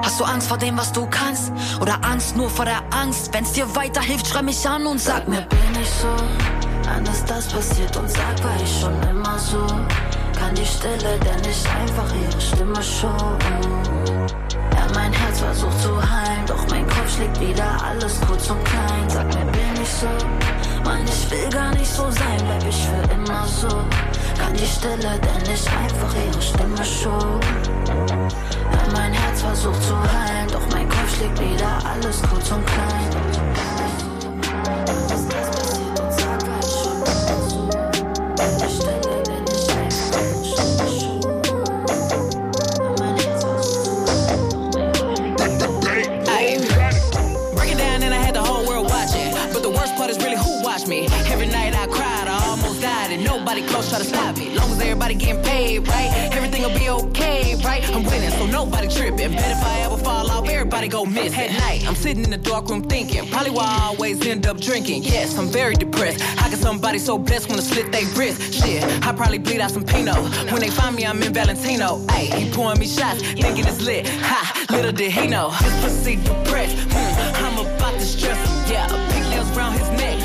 Hast 0.06 0.20
du 0.20 0.24
Angst 0.24 0.46
vor 0.46 0.56
dem, 0.56 0.78
was 0.78 0.92
du 0.92 1.04
kannst? 1.10 1.50
Oder 1.80 1.98
Angst 2.02 2.36
nur 2.36 2.48
vor 2.48 2.64
der 2.64 2.80
Angst? 2.90 3.34
Wenn's 3.34 3.50
dir 3.54 3.66
weiterhilft, 3.74 4.28
schrei 4.28 4.42
mich 4.42 4.64
an 4.68 4.86
und 4.86 5.00
sag 5.00 5.26
mir, 5.26 5.40
bin 5.40 5.82
ich 5.82 5.90
so? 5.90 6.06
Ist 7.10 7.28
das 7.28 7.48
passiert? 7.48 7.96
Und 7.96 8.08
sag, 8.08 8.44
war 8.44 8.54
ich 8.62 8.80
schon 8.80 9.02
immer 9.02 9.36
so? 9.36 9.66
Kann 10.38 10.54
die 10.54 10.64
Stille 10.64 11.18
denn 11.18 11.40
nicht 11.40 11.66
einfach 11.74 12.06
ihre 12.22 12.40
Stimme 12.40 12.80
schonen? 12.80 13.36
Ja, 14.76 14.86
mein 14.94 15.12
Herz 15.12 15.40
versucht 15.40 15.80
zu 15.80 15.98
heilen, 15.98 16.46
doch 16.46 16.64
mein 16.70 16.86
Kopf 16.86 17.16
schlägt 17.16 17.40
wieder 17.40 17.76
alles 17.82 18.20
kurz 18.20 18.48
und 18.48 18.64
klein. 18.64 19.08
Sag 19.08 19.26
mir, 19.26 19.44
bin 19.50 19.82
ich 19.82 19.88
so? 19.88 20.06
Mann, 20.84 21.04
ich 21.04 21.30
will 21.32 21.50
gar 21.50 21.72
nicht 21.74 21.90
so 21.90 22.08
sein, 22.12 22.38
bleib 22.46 22.64
ich 22.68 22.86
für 22.86 23.12
immer 23.12 23.44
so. 23.44 23.68
Kann 24.38 24.54
die 24.54 24.66
Stille 24.66 25.18
denn 25.18 25.50
nicht 25.50 25.68
einfach 25.68 26.14
ihre 26.14 26.42
Stimme 26.42 26.84
schonen? 26.84 28.45
Mein 28.92 29.12
Herz 29.12 29.42
versucht 29.42 29.82
zu 29.82 29.94
heilen, 29.96 30.48
doch 30.52 30.66
mein 30.70 30.88
Kopf 30.88 31.16
schlägt 31.16 31.40
wieder 31.40 31.78
alles 31.84 32.22
kurz 32.22 32.50
und 32.50 32.65
everybody 60.86 60.88
go 60.88 61.22
miss. 61.22 61.36
At 61.36 61.52
night, 61.60 61.86
I'm 61.86 61.94
sitting 61.94 62.24
in 62.24 62.30
the 62.30 62.36
dark 62.36 62.68
room 62.68 62.82
thinking, 62.82 63.26
probably 63.28 63.50
why 63.50 63.64
I 63.64 63.86
always 63.86 64.24
end 64.26 64.46
up 64.46 64.60
drinking. 64.60 65.02
Yes, 65.04 65.38
I'm 65.38 65.48
very 65.48 65.74
depressed. 65.74 66.20
How 66.20 66.48
can 66.48 66.58
somebody 66.58 66.98
so 66.98 67.18
blessed 67.18 67.48
wanna 67.48 67.62
slit 67.62 67.92
their 67.92 68.06
wrist? 68.16 68.54
Shit, 68.54 68.82
I 69.06 69.12
probably 69.12 69.38
bleed 69.38 69.60
out 69.60 69.70
some 69.70 69.84
Pinot. 69.84 70.16
When 70.52 70.60
they 70.60 70.70
find 70.70 70.96
me, 70.96 71.06
I'm 71.06 71.22
in 71.22 71.32
Valentino. 71.32 71.98
Ayy, 72.08 72.32
he 72.34 72.50
pouring 72.50 72.78
me 72.78 72.86
shots, 72.86 73.20
thinking 73.22 73.66
it's 73.66 73.80
lit. 73.80 74.06
Ha, 74.06 74.66
little 74.70 74.92
did 74.92 75.12
he 75.12 75.26
know. 75.26 75.50
This 75.62 75.80
pussy 75.82 76.16
depressed. 76.16 76.76
Hmm, 76.90 77.44
I'm 77.44 77.58
about 77.66 77.94
to 77.94 78.00
stress 78.04 78.38
him. 78.38 78.72
Yeah, 78.72 78.86
pigtails 79.12 79.56
around 79.56 79.78
his 79.78 79.90
neck. 79.90 80.15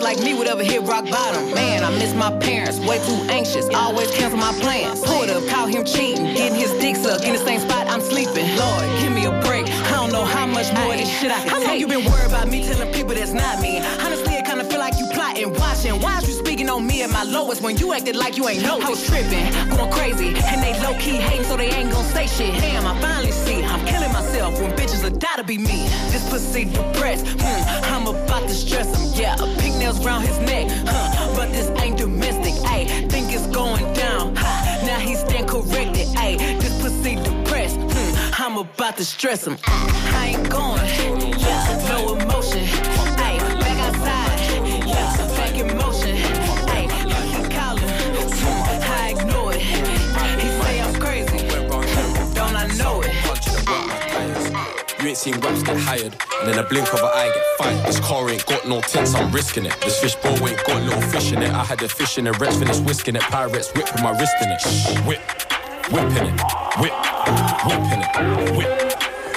Never 0.00 0.14
thought 0.14 0.16
a 0.16 0.16
bitch 0.16 0.16
like 0.16 0.24
me 0.24 0.34
would 0.38 0.46
ever 0.46 0.62
hit 0.62 0.82
rock 0.82 1.04
bottom. 1.08 1.54
Man, 1.54 1.84
I 1.84 1.90
miss 1.90 2.14
my 2.14 2.30
parents. 2.38 2.78
Way 2.80 2.98
too 2.98 3.30
anxious. 3.30 3.68
Always 3.74 4.10
cancel 4.12 4.38
my 4.38 4.52
plans. 4.60 5.00
Pulled 5.00 5.30
up, 5.30 5.46
caught 5.48 5.70
him 5.70 5.84
cheating. 5.84 6.24
Getting 6.34 6.58
his 6.58 6.72
dick 6.80 6.96
sucked 6.96 7.24
in 7.24 7.32
the 7.32 7.44
same 7.44 7.60
spot 7.60 7.86
I'm 7.86 8.00
sleeping. 8.00 8.56
Lord, 8.56 8.84
give 9.00 9.12
me 9.12 9.26
a 9.26 9.32
break. 9.42 9.66
I 9.68 9.92
don't 9.92 10.12
know 10.12 10.24
how 10.24 10.46
much 10.46 10.72
more 10.74 10.96
this 10.96 11.08
shit 11.08 11.30
I 11.30 11.40
can 11.40 11.48
How 11.48 11.64
long 11.64 11.78
you 11.78 11.86
been 11.86 12.04
worried 12.04 12.26
about 12.26 12.48
me 12.48 12.64
telling 12.64 12.92
people 12.92 13.14
that's 13.14 13.32
not 13.32 13.60
me? 13.60 13.78
Honestly, 14.00 14.36
I 14.36 14.42
kinda 14.42 14.64
feel 14.64 14.78
like 14.80 14.98
you 14.98 15.06
plotting, 15.08 15.52
watching. 15.54 16.00
Why 16.00 16.20
at 17.02 17.10
my 17.10 17.22
lowest 17.22 17.62
when 17.62 17.76
you 17.78 17.92
acted 17.92 18.16
like 18.16 18.36
you 18.36 18.48
ain't 18.48 18.62
know? 18.62 18.80
I 18.80 18.88
was 18.88 19.06
tripping, 19.06 19.50
going 19.70 19.90
crazy, 19.92 20.28
and 20.44 20.62
they 20.62 20.72
low 20.82 20.94
key 20.98 21.16
hating, 21.16 21.44
so 21.44 21.56
they 21.56 21.70
ain't 21.70 21.90
gon' 21.90 22.04
say 22.04 22.26
shit. 22.26 22.52
Damn, 22.60 22.86
I 22.86 22.98
finally 23.00 23.32
see 23.32 23.62
I'm 23.62 23.84
killing 23.86 24.12
myself 24.12 24.60
when 24.60 24.72
bitches 24.72 25.04
are 25.04 25.16
die 25.16 25.36
to 25.36 25.44
be 25.44 25.58
me. 25.58 25.88
This 26.10 26.28
pussy 26.28 26.64
depressed, 26.64 27.26
hmm, 27.26 27.94
I'm 27.94 28.06
about 28.06 28.48
to 28.48 28.54
stress 28.54 28.88
him. 28.96 29.20
Yeah, 29.20 29.36
pigtails 29.58 30.04
round 30.04 30.26
his 30.26 30.38
neck, 30.40 30.66
huh? 30.86 31.34
But 31.36 31.52
this 31.52 31.68
ain't 31.80 31.98
domestic, 31.98 32.54
ayy. 32.70 33.10
Think 33.10 33.32
it's 33.32 33.46
going 33.46 33.92
down, 33.94 34.36
ha. 34.36 34.80
Now 34.84 34.98
he 34.98 35.14
stand 35.14 35.48
corrected, 35.48 36.08
ayy. 36.18 36.38
This 36.60 36.80
pussy 36.82 37.16
depressed, 37.16 37.78
hmm, 37.78 38.42
I'm 38.42 38.58
about 38.58 38.96
to 38.98 39.04
stress 39.04 39.46
him. 39.46 39.56
I 39.64 40.34
ain't 40.36 40.50
going, 40.50 40.82
yeah, 41.38 41.88
no 41.88 42.16
emotion, 42.16 42.64
15 55.32 55.50
raps 55.50 55.62
get 55.62 55.76
hired, 55.78 56.16
and 56.42 56.50
in 56.50 56.58
a 56.58 56.62
blink 56.68 56.92
of 56.92 57.00
an 57.00 57.06
eye 57.06 57.30
get 57.34 57.44
fired. 57.58 57.86
This 57.86 58.00
car 58.00 58.28
ain't 58.30 58.44
got 58.46 58.66
no 58.66 58.80
tints, 58.80 59.14
I'm 59.14 59.30
risking 59.32 59.66
it. 59.66 59.76
This 59.80 60.00
fish 60.00 60.16
bowl 60.16 60.36
ain't 60.48 60.64
got 60.64 60.82
no 60.84 61.00
fish 61.08 61.32
in 61.32 61.42
it. 61.42 61.50
I 61.50 61.64
had 61.64 61.82
a 61.82 61.88
fish 61.88 62.18
in 62.18 62.24
the 62.24 62.32
wretch, 62.32 62.54
finished 62.54 62.82
whisking 62.84 63.16
it. 63.16 63.22
Pirates 63.22 63.72
whipping 63.74 64.02
my 64.02 64.10
wrist 64.10 64.34
in 64.42 64.50
it. 64.50 65.06
Whip, 65.06 65.20
whipping 65.92 66.26
it, 66.26 66.40
whip, 66.80 66.94
whipping 67.66 68.02
it, 68.02 68.56
whip, 68.56 68.70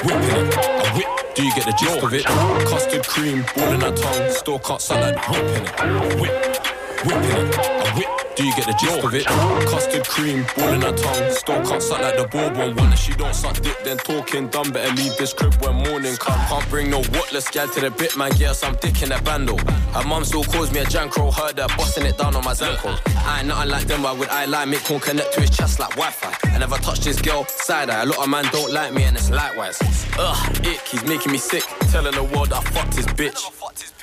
whipping 0.05 0.47
it. 0.47 0.55
A 0.55 0.93
whip. 0.95 1.35
Do 1.35 1.43
you 1.43 1.53
get 1.55 1.65
the 1.65 1.73
gist 1.73 2.03
of 2.03 2.13
it? 2.13 2.25
Custard 2.25 3.07
cream, 3.07 3.45
ball 3.55 3.73
in 3.73 3.81
her 3.81 3.95
tongue, 3.95 4.31
Store 4.31 4.59
can't 4.59 4.81
suck 4.81 5.29
whip 5.29 5.39
in 5.39 5.65
it. 5.65 6.19
Whip, 6.19 6.57
whipping 7.05 7.47
it, 7.47 7.95
whip. 7.97 8.22
Do 8.35 8.43
you 8.43 8.55
get 8.55 8.65
the 8.65 8.73
gist 8.73 9.03
of 9.03 9.13
it? 9.13 9.25
Custard 9.69 10.07
cream, 10.07 10.43
all 10.57 10.73
in 10.73 10.81
her 10.81 10.91
tongue. 10.91 11.31
Store 11.31 11.63
cut 11.63 11.83
suck 11.83 12.01
like 12.01 12.17
the 12.17 12.27
bourbon 12.27 12.75
one. 12.75 12.91
If 12.91 12.99
she 12.99 13.13
don't 13.13 13.35
suck 13.35 13.59
dick, 13.61 13.77
then 13.83 13.97
talking 13.97 14.47
dumb. 14.47 14.71
Better 14.71 14.91
leave 14.95 15.15
this 15.17 15.33
crib 15.33 15.53
when 15.61 15.75
morning 15.75 16.15
come. 16.17 16.39
Can't 16.47 16.67
bring 16.69 16.89
no 16.89 17.01
whatless 17.13 17.51
gal 17.51 17.67
to 17.67 17.79
the 17.79 17.91
bit, 17.91 18.17
man. 18.17 18.31
Get 18.31 18.55
some 18.55 18.75
dick 18.81 19.03
in 19.03 19.09
that 19.09 19.23
bando. 19.23 19.55
Her 19.93 20.03
mum 20.07 20.25
still 20.25 20.43
calls 20.43 20.71
me 20.71 20.79
a 20.79 20.85
jankro. 20.85 21.31
Heard 21.31 21.59
her 21.59 21.67
busting 21.77 22.07
it 22.07 22.17
down 22.17 22.35
on 22.35 22.43
my 22.43 22.53
zanko. 22.53 22.99
I 23.23 23.39
ain't 23.39 23.49
nothing 23.49 23.69
like 23.69 23.85
them. 23.85 24.01
Why 24.01 24.13
would 24.13 24.29
I 24.29 24.45
lie? 24.45 24.65
Make 24.65 24.83
corn 24.83 24.99
connect 24.99 25.33
to 25.33 25.41
his 25.41 25.51
chest 25.51 25.79
like 25.79 25.91
Wi-Fi. 25.91 26.49
I 26.55 26.57
never 26.57 26.77
touched 26.77 27.03
this 27.03 27.21
girl 27.21 27.45
side 27.45 27.91
eye. 27.91 28.01
A 28.01 28.05
lot 28.07 28.17
of 28.17 28.29
man 28.29 28.45
don't 28.51 28.73
like 28.73 28.93
me, 28.93 29.03
and 29.03 29.15
it's 29.15 29.29
likewise. 29.29 29.79
Ugh, 30.17 30.65
ick. 30.65 30.81
He's 30.87 31.03
making 31.05 31.31
me 31.31 31.37
sick. 31.37 31.63
Telling 31.91 32.15
the 32.15 32.23
world 32.23 32.51
I 32.51 32.61
fucked 32.61 32.95
his 32.95 33.05
bitch. 33.05 33.39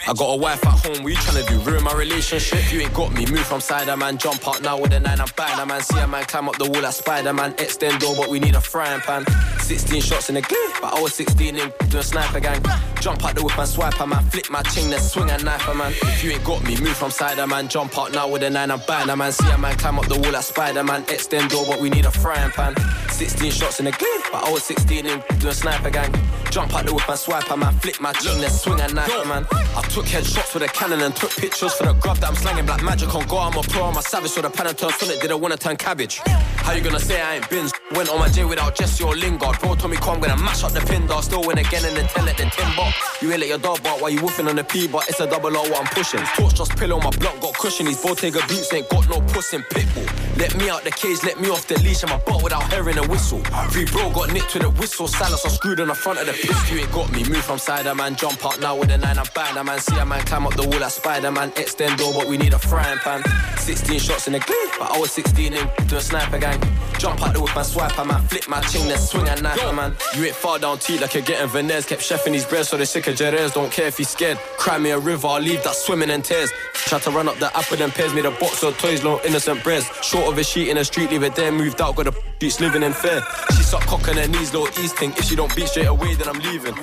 I 0.09 0.15
got 0.15 0.33
a 0.33 0.37
wife 0.37 0.65
at 0.67 0.73
home, 0.87 1.05
what 1.05 1.13
you 1.13 1.19
trying 1.19 1.45
to 1.45 1.53
do? 1.53 1.61
Ruin 1.61 1.85
my 1.85 1.93
relationship? 1.93 2.73
You 2.73 2.81
ain't 2.81 2.95
got 2.95 3.13
me, 3.13 3.27
move 3.27 3.41
from 3.41 3.61
side, 3.61 3.87
man, 3.99 4.17
jump 4.21 4.47
up 4.47 4.61
now 4.61 4.79
with 4.79 4.93
a 4.93 5.01
nine, 5.01 5.19
I'm 5.19 5.29
bang, 5.35 5.59
a 5.59 5.65
man, 5.65 5.81
see 5.81 5.99
a 5.99 6.07
man 6.07 6.25
climb 6.25 6.49
up 6.49 6.59
the 6.59 6.69
wall 6.69 6.83
like 6.83 6.93
Spider 6.93 7.33
Man, 7.33 7.53
extend 7.59 8.01
door, 8.01 8.15
but 8.15 8.29
we 8.29 8.39
need 8.39 8.55
a 8.55 8.61
frying 8.61 9.01
pan. 9.01 9.25
16 9.61 10.03
shots 10.03 10.29
in 10.29 10.35
the 10.35 10.43
glare, 10.43 10.69
but 10.81 10.95
I 10.95 11.01
was 11.01 11.15
16 11.15 11.57
in 11.57 11.73
doing 11.89 12.03
sniper 12.03 12.41
gang. 12.41 12.63
Jump 13.01 13.25
out 13.25 13.35
the 13.35 13.43
whip 13.43 13.59
and 13.59 13.69
swipe, 13.69 13.99
a 13.99 14.07
man, 14.07 14.23
flick 14.25 14.51
my 14.51 14.63
ching, 14.63 14.91
then 14.91 15.01
swing 15.01 15.31
a 15.31 15.39
knife, 15.39 15.67
a 15.69 15.75
man. 15.75 15.93
If 15.93 16.23
you 16.23 16.33
ain't 16.33 16.45
got 16.45 16.63
me, 16.65 16.79
move 16.81 16.97
from 16.97 17.11
side, 17.11 17.39
a 17.39 17.47
man, 17.47 17.69
jump 17.69 17.97
up 17.97 18.13
now 18.13 18.29
with 18.29 18.43
a 18.43 18.51
nine, 18.51 18.71
I'm 18.71 18.81
bang, 18.87 19.09
a 19.09 19.17
man, 19.17 19.33
see 19.33 19.51
a 19.51 19.57
man 19.57 19.77
climb 19.79 19.99
up 19.99 20.07
the 20.07 20.19
wall 20.19 20.33
like 20.33 20.45
Spider 20.45 20.85
Man, 20.85 21.03
extend 21.09 21.51
door, 21.51 21.65
but 21.67 21.81
we 21.81 21.89
need 21.89 22.05
a 22.05 22.11
frying 22.11 22.51
pan. 22.51 22.75
16 23.09 23.51
shots 23.51 23.79
in 23.81 23.87
the 23.87 23.93
glare, 23.93 24.21
but 24.31 24.45
I 24.45 24.53
was 24.53 24.65
16 24.65 25.07
in 25.07 25.23
doing 25.39 25.55
sniper 25.55 25.91
gang. 25.91 26.13
Jump 26.51 26.75
out 26.75 26.85
the 26.85 26.93
whip 26.93 27.09
and 27.09 27.19
swipe, 27.19 27.51
a 27.51 27.57
man, 27.57 27.73
flick 27.79 28.01
my 28.01 28.13
ching, 28.15 28.41
then 28.41 28.51
swing 28.51 28.81
a 28.81 28.89
knife, 28.89 29.13
a 29.25 29.27
man. 29.27 29.47
I 29.53 29.83
took 29.89 30.05
headshots 30.05 30.53
with 30.53 30.65
a 30.65 30.69
cannon 30.69 31.01
and 31.01 31.17
took 31.17 31.31
pictures 31.31 31.73
for 31.73 31.87
the 31.87 31.95
grub 31.95 32.19
that 32.19 32.29
I'm 32.29 32.35
slanging 32.35 32.67
black 32.67 32.83
magic 32.83 33.15
on 33.15 33.27
go. 33.29 33.39
I'm 33.39 33.57
a 33.57 33.63
pro, 33.63 33.85
I'm 33.85 33.97
a 33.97 34.03
savage, 34.11 34.33
so 34.33 34.43
the 34.43 34.51
pen 34.51 34.67
and 34.67 34.77
turn 34.77 34.91
solid, 34.91 35.21
didn't 35.21 35.41
wanna 35.41 35.57
turn 35.57 35.77
cabbage. 35.77 36.21
How 36.67 36.73
you 36.73 36.83
gonna 36.83 36.99
say 36.99 37.21
I 37.21 37.37
ain't 37.37 37.49
been? 37.49 37.69
Went 37.95 38.09
on 38.11 38.19
my 38.19 38.29
J 38.29 38.45
without 38.45 38.75
Jesse 38.75 39.05
or 39.05 39.15
Lingard. 39.15 39.61
Bro 39.61 39.77
told 39.77 39.91
me, 39.91 39.97
come, 39.97 40.17
I'm 40.17 40.21
gonna 40.21 40.43
mash 40.43 40.65
up 40.65 40.73
the 40.73 40.81
pin 40.81 41.07
dog. 41.07 41.23
Still 41.23 41.43
win 41.47 41.59
again 41.59 41.85
and 41.85 41.97
then 41.97 42.07
tell 42.09 42.27
it 42.27 42.37
the 42.37 42.45
tin 42.45 42.71
bar. 42.77 42.93
You 43.23 43.31
ain't 43.31 43.41
let 43.41 43.49
your 43.49 43.59
dog 43.59 43.83
bark 43.85 44.01
while 44.01 44.11
you 44.11 44.19
woofing 44.19 44.49
on 44.49 44.57
the 44.57 44.65
P, 44.65 44.89
but 44.89 45.09
it's 45.09 45.21
a 45.21 45.27
double 45.27 45.57
O 45.57 45.63
what 45.63 45.81
I'm 45.81 45.87
pushing. 45.87 46.21
Torch 46.37 46.55
just 46.55 46.77
pillow, 46.77 46.99
my 46.99 47.11
block 47.23 47.41
got 47.41 47.55
cushion. 47.55 47.87
These 47.87 48.03
Bottega 48.03 48.41
boots 48.49 48.73
ain't 48.73 48.89
got 48.89 49.09
no 49.09 49.21
puss 49.33 49.55
in 49.55 49.63
pitbull. 49.63 50.07
Let 50.37 50.57
me 50.57 50.71
out 50.71 50.83
the 50.83 50.91
cage, 50.91 51.23
let 51.23 51.41
me 51.41 51.49
off 51.49 51.67
the 51.69 51.79
leash. 51.81 52.03
I'm 52.03 52.11
a 52.11 52.19
butt 52.19 52.43
without 52.43 52.67
hearing 52.73 52.99
a 52.99 53.07
whistle. 53.07 53.41
Free 53.71 53.85
bro 53.85 54.11
got 54.11 54.33
nicked 54.33 54.55
with 54.55 54.65
a 54.65 54.71
whistle. 54.71 55.07
Silence, 55.07 55.45
I 55.47 55.51
screwed 55.51 55.81
on 55.81 55.89
the 55.89 55.95
front 55.95 56.19
of 56.19 56.27
the 56.27 56.33
pistol. 56.33 56.75
You 56.75 56.83
ain't 56.83 56.93
got 56.93 57.11
me. 57.13 57.25
Move 57.25 57.45
from 57.45 57.59
side, 57.59 57.87
man. 57.97 58.17
Jump 58.17 58.45
up 58.45 58.59
now 58.61 58.77
with 58.77 58.91
a 58.91 58.99
nine, 58.99 59.19
I'm 59.19 59.27
bang. 59.35 59.57
A 59.57 59.63
man, 59.63 59.79
see 59.79 59.97
a 59.99 60.05
man 60.05 60.23
climb 60.27 60.47
up 60.47 60.55
the 60.57 60.67
wall 60.67 60.81
like 60.81 60.91
Spider 60.91 61.31
Man. 61.31 61.53
Extend 61.57 61.99
door, 61.99 62.13
but 62.13 62.27
we 62.27 62.37
need 62.37 62.55
a 62.55 62.59
frying 62.59 62.99
pan. 62.99 63.23
16 63.59 64.00
shots 64.01 64.27
in 64.27 64.33
the 64.33 64.41
glare, 64.41 64.67
but 64.79 64.91
I 64.91 64.99
was 64.99 65.13
16 65.13 65.53
in 65.53 65.69
a 65.93 66.01
sniper 66.01 66.39
gang. 66.39 66.61
Jump 66.99 67.23
out 67.23 67.33
the 67.35 67.41
whip 67.41 67.55
my 67.55 67.63
swipe, 67.63 67.97
a 67.99 68.05
man. 68.05 68.21
Flick 68.29 68.49
my 68.49 68.61
ching, 68.63 68.89
then 68.89 68.99
swing 68.99 69.29
a 69.29 69.41
knife, 69.41 69.63
a 69.63 69.73
man. 69.73 69.95
You 70.15 70.25
ain't 70.25 70.35
far 70.35 70.59
down 70.59 70.79
T 70.79 70.99
like 70.99 71.15
you're 71.15 71.23
getting 71.23 71.49
Venez. 71.49 71.87
Kept 71.87 72.03
chefing 72.03 72.35
his 72.35 72.45
bread, 72.45 72.67
so 72.67 72.77
they 72.77 72.85
sick 72.85 73.07
of 73.07 73.17
Jerez. 73.17 73.53
Don't 73.53 73.73
care 73.73 73.87
if 73.87 73.97
he's 73.99 74.09
scared. 74.09 74.39
Cry 74.59 74.79
me 74.79 74.91
a 74.91 74.99
river, 74.99 75.27
I'll 75.29 75.41
leave 75.41 75.63
that 75.65 75.75
swimming 75.75 76.11
in 76.11 76.23
tears. 76.23 76.51
Try 76.75 76.99
to 76.99 77.11
run 77.11 77.29
up 77.29 77.37
the 77.37 77.55
apple, 77.57 77.77
then 77.77 77.91
pairs 77.91 78.13
me 78.15 78.23
the 78.23 78.31
box 78.33 78.63
of 78.63 78.77
toys, 78.79 79.03
no 79.05 79.21
innocent 79.23 79.63
breads. 79.63 79.87
Short 80.03 80.27
of 80.31 80.39
a 80.39 80.45
sheet 80.45 80.69
in 80.69 80.77
the 80.77 80.85
street, 80.85 81.11
leave 81.11 81.23
it 81.23 81.35
there. 81.35 81.53
Moved 81.53 81.81
out, 81.81 81.97
got 81.97 82.07
a 82.07 82.15
beach 82.39 82.61
living 82.61 82.83
in 82.83 82.93
fear. 82.93 83.23
She 83.57 83.63
suck 83.63 83.83
cock 83.83 84.09
on 84.09 84.17
her 84.17 84.29
knees, 84.29 84.53
little 84.53 84.69
East 84.83 84.97
thing. 84.97 85.13
If 85.13 85.25
she 85.25 85.37
don't 85.37 85.55
beat 85.55 85.69
straight 85.69 85.87
away, 85.87 86.15
then 86.15 86.29
I'm 86.29 86.39
leaving. 86.41 86.75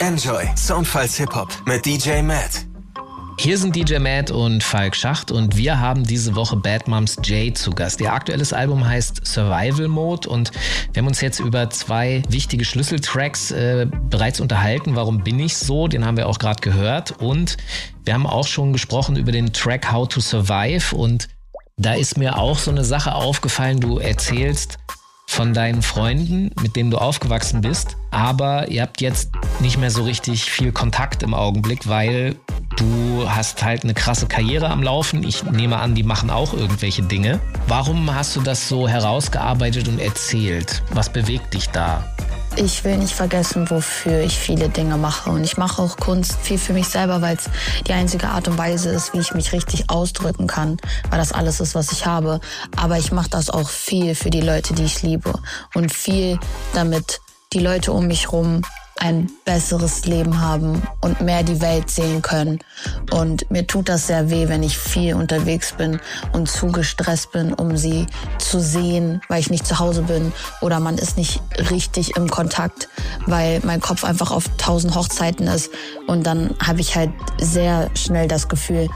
Enjoy 0.00 0.44
Soundfiles 0.54 1.16
Hip-Hop 1.16 1.50
mit 1.66 1.82
DJ 1.82 2.22
Matt. 2.22 2.75
Hier 3.38 3.58
sind 3.58 3.76
DJ 3.76 3.98
Matt 3.98 4.30
und 4.30 4.64
Falk 4.64 4.96
Schacht 4.96 5.30
und 5.30 5.56
wir 5.56 5.78
haben 5.78 6.04
diese 6.04 6.34
Woche 6.34 6.56
Bad 6.56 6.88
Moms 6.88 7.18
J 7.22 7.56
zu 7.56 7.70
Gast. 7.70 8.00
Ihr 8.00 8.12
aktuelles 8.12 8.54
Album 8.54 8.88
heißt 8.88 9.26
Survival 9.26 9.88
Mode 9.88 10.28
und 10.28 10.50
wir 10.92 11.02
haben 11.02 11.06
uns 11.06 11.20
jetzt 11.20 11.38
über 11.38 11.68
zwei 11.68 12.22
wichtige 12.30 12.64
Schlüsseltracks 12.64 13.50
äh, 13.50 13.86
bereits 14.08 14.40
unterhalten. 14.40 14.96
Warum 14.96 15.22
bin 15.22 15.38
ich 15.38 15.56
so? 15.56 15.86
Den 15.86 16.06
haben 16.06 16.16
wir 16.16 16.28
auch 16.28 16.38
gerade 16.38 16.60
gehört 16.62 17.20
und 17.20 17.58
wir 18.04 18.14
haben 18.14 18.26
auch 18.26 18.46
schon 18.46 18.72
gesprochen 18.72 19.16
über 19.16 19.32
den 19.32 19.52
Track 19.52 19.92
How 19.92 20.08
to 20.08 20.20
Survive 20.20 20.96
und 20.96 21.28
da 21.76 21.92
ist 21.92 22.16
mir 22.16 22.38
auch 22.38 22.58
so 22.58 22.70
eine 22.70 22.84
Sache 22.84 23.14
aufgefallen. 23.14 23.80
Du 23.80 23.98
erzählst 23.98 24.78
von 25.26 25.52
deinen 25.52 25.82
Freunden, 25.82 26.52
mit 26.62 26.74
denen 26.74 26.90
du 26.90 26.96
aufgewachsen 26.96 27.60
bist, 27.60 27.96
aber 28.10 28.68
ihr 28.68 28.82
habt 28.82 29.00
jetzt 29.00 29.30
nicht 29.60 29.78
mehr 29.78 29.90
so 29.90 30.04
richtig 30.04 30.44
viel 30.44 30.72
Kontakt 30.72 31.22
im 31.22 31.34
Augenblick, 31.34 31.88
weil 31.88 32.36
du 32.76 33.24
hast 33.28 33.62
halt 33.62 33.84
eine 33.84 33.94
krasse 33.94 34.26
Karriere 34.26 34.68
am 34.68 34.82
Laufen. 34.82 35.22
Ich 35.22 35.42
nehme 35.44 35.78
an, 35.78 35.94
die 35.94 36.02
machen 36.02 36.30
auch 36.30 36.52
irgendwelche 36.52 37.02
Dinge. 37.02 37.40
Warum 37.68 38.14
hast 38.14 38.36
du 38.36 38.40
das 38.40 38.68
so 38.68 38.88
herausgearbeitet 38.88 39.88
und 39.88 39.98
erzählt? 39.98 40.82
Was 40.92 41.08
bewegt 41.08 41.54
dich 41.54 41.68
da? 41.70 42.04
Ich 42.58 42.84
will 42.84 42.96
nicht 42.96 43.12
vergessen, 43.12 43.68
wofür 43.68 44.20
ich 44.20 44.34
viele 44.38 44.70
Dinge 44.70 44.96
mache. 44.96 45.28
Und 45.28 45.44
ich 45.44 45.58
mache 45.58 45.82
auch 45.82 45.98
Kunst 45.98 46.36
viel 46.40 46.56
für 46.56 46.72
mich 46.72 46.88
selber, 46.88 47.20
weil 47.20 47.36
es 47.36 47.50
die 47.86 47.92
einzige 47.92 48.28
Art 48.28 48.48
und 48.48 48.56
Weise 48.56 48.88
ist, 48.90 49.12
wie 49.12 49.18
ich 49.18 49.34
mich 49.34 49.52
richtig 49.52 49.90
ausdrücken 49.90 50.46
kann, 50.46 50.78
weil 51.10 51.18
das 51.18 51.32
alles 51.32 51.60
ist, 51.60 51.74
was 51.74 51.92
ich 51.92 52.06
habe. 52.06 52.40
Aber 52.74 52.96
ich 52.96 53.12
mache 53.12 53.28
das 53.28 53.50
auch 53.50 53.68
viel 53.68 54.14
für 54.14 54.30
die 54.30 54.40
Leute, 54.40 54.72
die 54.72 54.84
ich 54.84 55.02
liebe. 55.02 55.34
Und 55.74 55.92
viel 55.92 56.38
damit 56.72 57.20
die 57.56 57.62
Leute 57.62 57.90
um 57.90 58.06
mich 58.06 58.32
rum 58.32 58.60
ein 58.98 59.30
besseres 59.46 60.04
Leben 60.04 60.42
haben 60.42 60.82
und 61.00 61.22
mehr 61.22 61.42
die 61.42 61.62
Welt 61.62 61.88
sehen 61.88 62.20
können. 62.20 62.58
Und 63.12 63.50
mir 63.50 63.66
tut 63.66 63.88
das 63.88 64.08
sehr 64.08 64.28
weh, 64.28 64.48
wenn 64.48 64.62
ich 64.62 64.76
viel 64.76 65.14
unterwegs 65.14 65.72
bin 65.72 65.98
und 66.32 66.50
zu 66.50 66.66
gestresst 66.66 67.32
bin, 67.32 67.54
um 67.54 67.78
sie 67.78 68.06
zu 68.38 68.60
sehen, 68.60 69.22
weil 69.28 69.40
ich 69.40 69.48
nicht 69.48 69.66
zu 69.66 69.78
Hause 69.78 70.02
bin 70.02 70.32
oder 70.60 70.80
man 70.80 70.98
ist 70.98 71.16
nicht 71.16 71.40
richtig 71.70 72.14
im 72.16 72.28
Kontakt, 72.28 72.88
weil 73.24 73.60
mein 73.64 73.80
Kopf 73.80 74.04
einfach 74.04 74.32
auf 74.32 74.44
tausend 74.58 74.94
Hochzeiten 74.94 75.46
ist. 75.46 75.70
Und 76.06 76.26
dann 76.26 76.54
habe 76.62 76.82
ich 76.82 76.94
halt 76.94 77.10
sehr 77.40 77.90
schnell 77.94 78.28
das 78.28 78.48
Gefühl, 78.48 78.88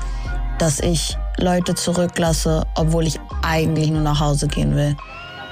dass 0.59 0.81
ich 0.81 1.17
Leute 1.39 1.75
zurücklasse, 1.75 2.67
obwohl 2.75 3.07
ich 3.07 3.19
eigentlich 3.41 3.91
nur 3.91 4.03
nach 4.03 4.21
Hause 4.21 4.49
gehen 4.49 4.77
will. 4.77 4.97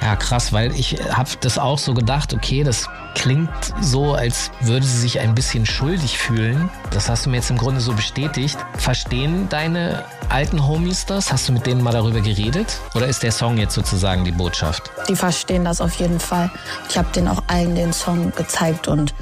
Ja, 0.00 0.14
krass, 0.16 0.52
weil 0.52 0.72
ich 0.74 0.96
habe 1.12 1.28
das 1.40 1.58
auch 1.58 1.78
so 1.78 1.92
gedacht, 1.92 2.32
okay, 2.32 2.62
das 2.62 2.88
klingt 3.14 3.50
so, 3.80 4.14
als 4.14 4.50
würde 4.60 4.86
sie 4.86 4.98
sich 4.98 5.20
ein 5.20 5.34
bisschen 5.34 5.66
schuldig 5.66 6.18
fühlen. 6.18 6.70
Das 6.90 7.08
hast 7.08 7.26
du 7.26 7.30
mir 7.30 7.36
jetzt 7.36 7.50
im 7.50 7.58
Grunde 7.58 7.80
so 7.80 7.92
bestätigt. 7.92 8.56
Verstehen 8.76 9.48
deine 9.48 10.04
alten 10.28 10.66
Homies 10.66 11.04
das? 11.04 11.32
Hast 11.32 11.48
du 11.48 11.52
mit 11.52 11.66
denen 11.66 11.82
mal 11.82 11.92
darüber 11.92 12.20
geredet? 12.20 12.78
Oder 12.94 13.06
ist 13.06 13.22
der 13.22 13.32
Song 13.32 13.58
jetzt 13.58 13.74
sozusagen 13.74 14.24
die 14.24 14.30
Botschaft? 14.30 14.90
Die 15.08 15.16
verstehen 15.16 15.64
das 15.64 15.80
auf 15.80 15.94
jeden 15.94 16.20
Fall. 16.20 16.50
Ich 16.88 16.96
habe 16.96 17.08
denen 17.12 17.28
auch 17.28 17.42
allen 17.48 17.74
den 17.74 17.92
Song 17.92 18.32
gezeigt 18.36 18.86
und 18.86 19.14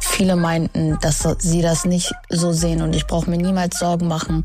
viele 0.00 0.36
meinten, 0.36 0.98
dass 1.00 1.26
sie 1.38 1.62
das 1.62 1.84
nicht 1.84 2.12
so 2.28 2.52
sehen 2.52 2.82
und 2.82 2.94
ich 2.94 3.06
brauche 3.06 3.28
mir 3.28 3.36
niemals 3.36 3.78
Sorgen 3.78 4.08
machen. 4.08 4.42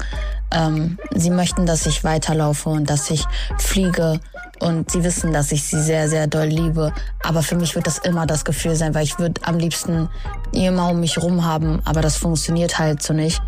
Ähm, 0.52 0.98
sie 1.14 1.30
möchten, 1.30 1.66
dass 1.66 1.86
ich 1.86 2.04
weiterlaufe 2.04 2.70
und 2.70 2.90
dass 2.90 3.10
ich 3.10 3.26
fliege 3.58 4.20
und 4.60 4.92
sie 4.92 5.04
wissen, 5.04 5.34
dass 5.34 5.52
ich 5.52 5.64
sie 5.64 5.82
sehr, 5.82 6.10
sehr 6.10 6.28
doll 6.28 6.48
liebe. 6.48 6.94
Aber 7.24 7.44
für 7.44 7.56
mich 7.56 7.76
wird 7.76 7.88
das 7.88 7.98
immer 8.00 8.26
das 8.26 8.46
Gefühl 8.46 8.76
sein, 8.76 8.94
weil 8.94 9.04
ich 9.04 9.20
würde 9.20 9.42
am 9.44 9.58
liebsten 9.58 10.10
immer 10.52 10.90
um 10.90 11.00
mich 11.00 11.18
rum 11.18 11.46
haben, 11.46 11.82
aber 11.86 12.02
das 12.02 12.18
funktioniert 12.18 12.80
halt 12.80 13.02
so 13.02 13.14
nicht. 13.14 13.42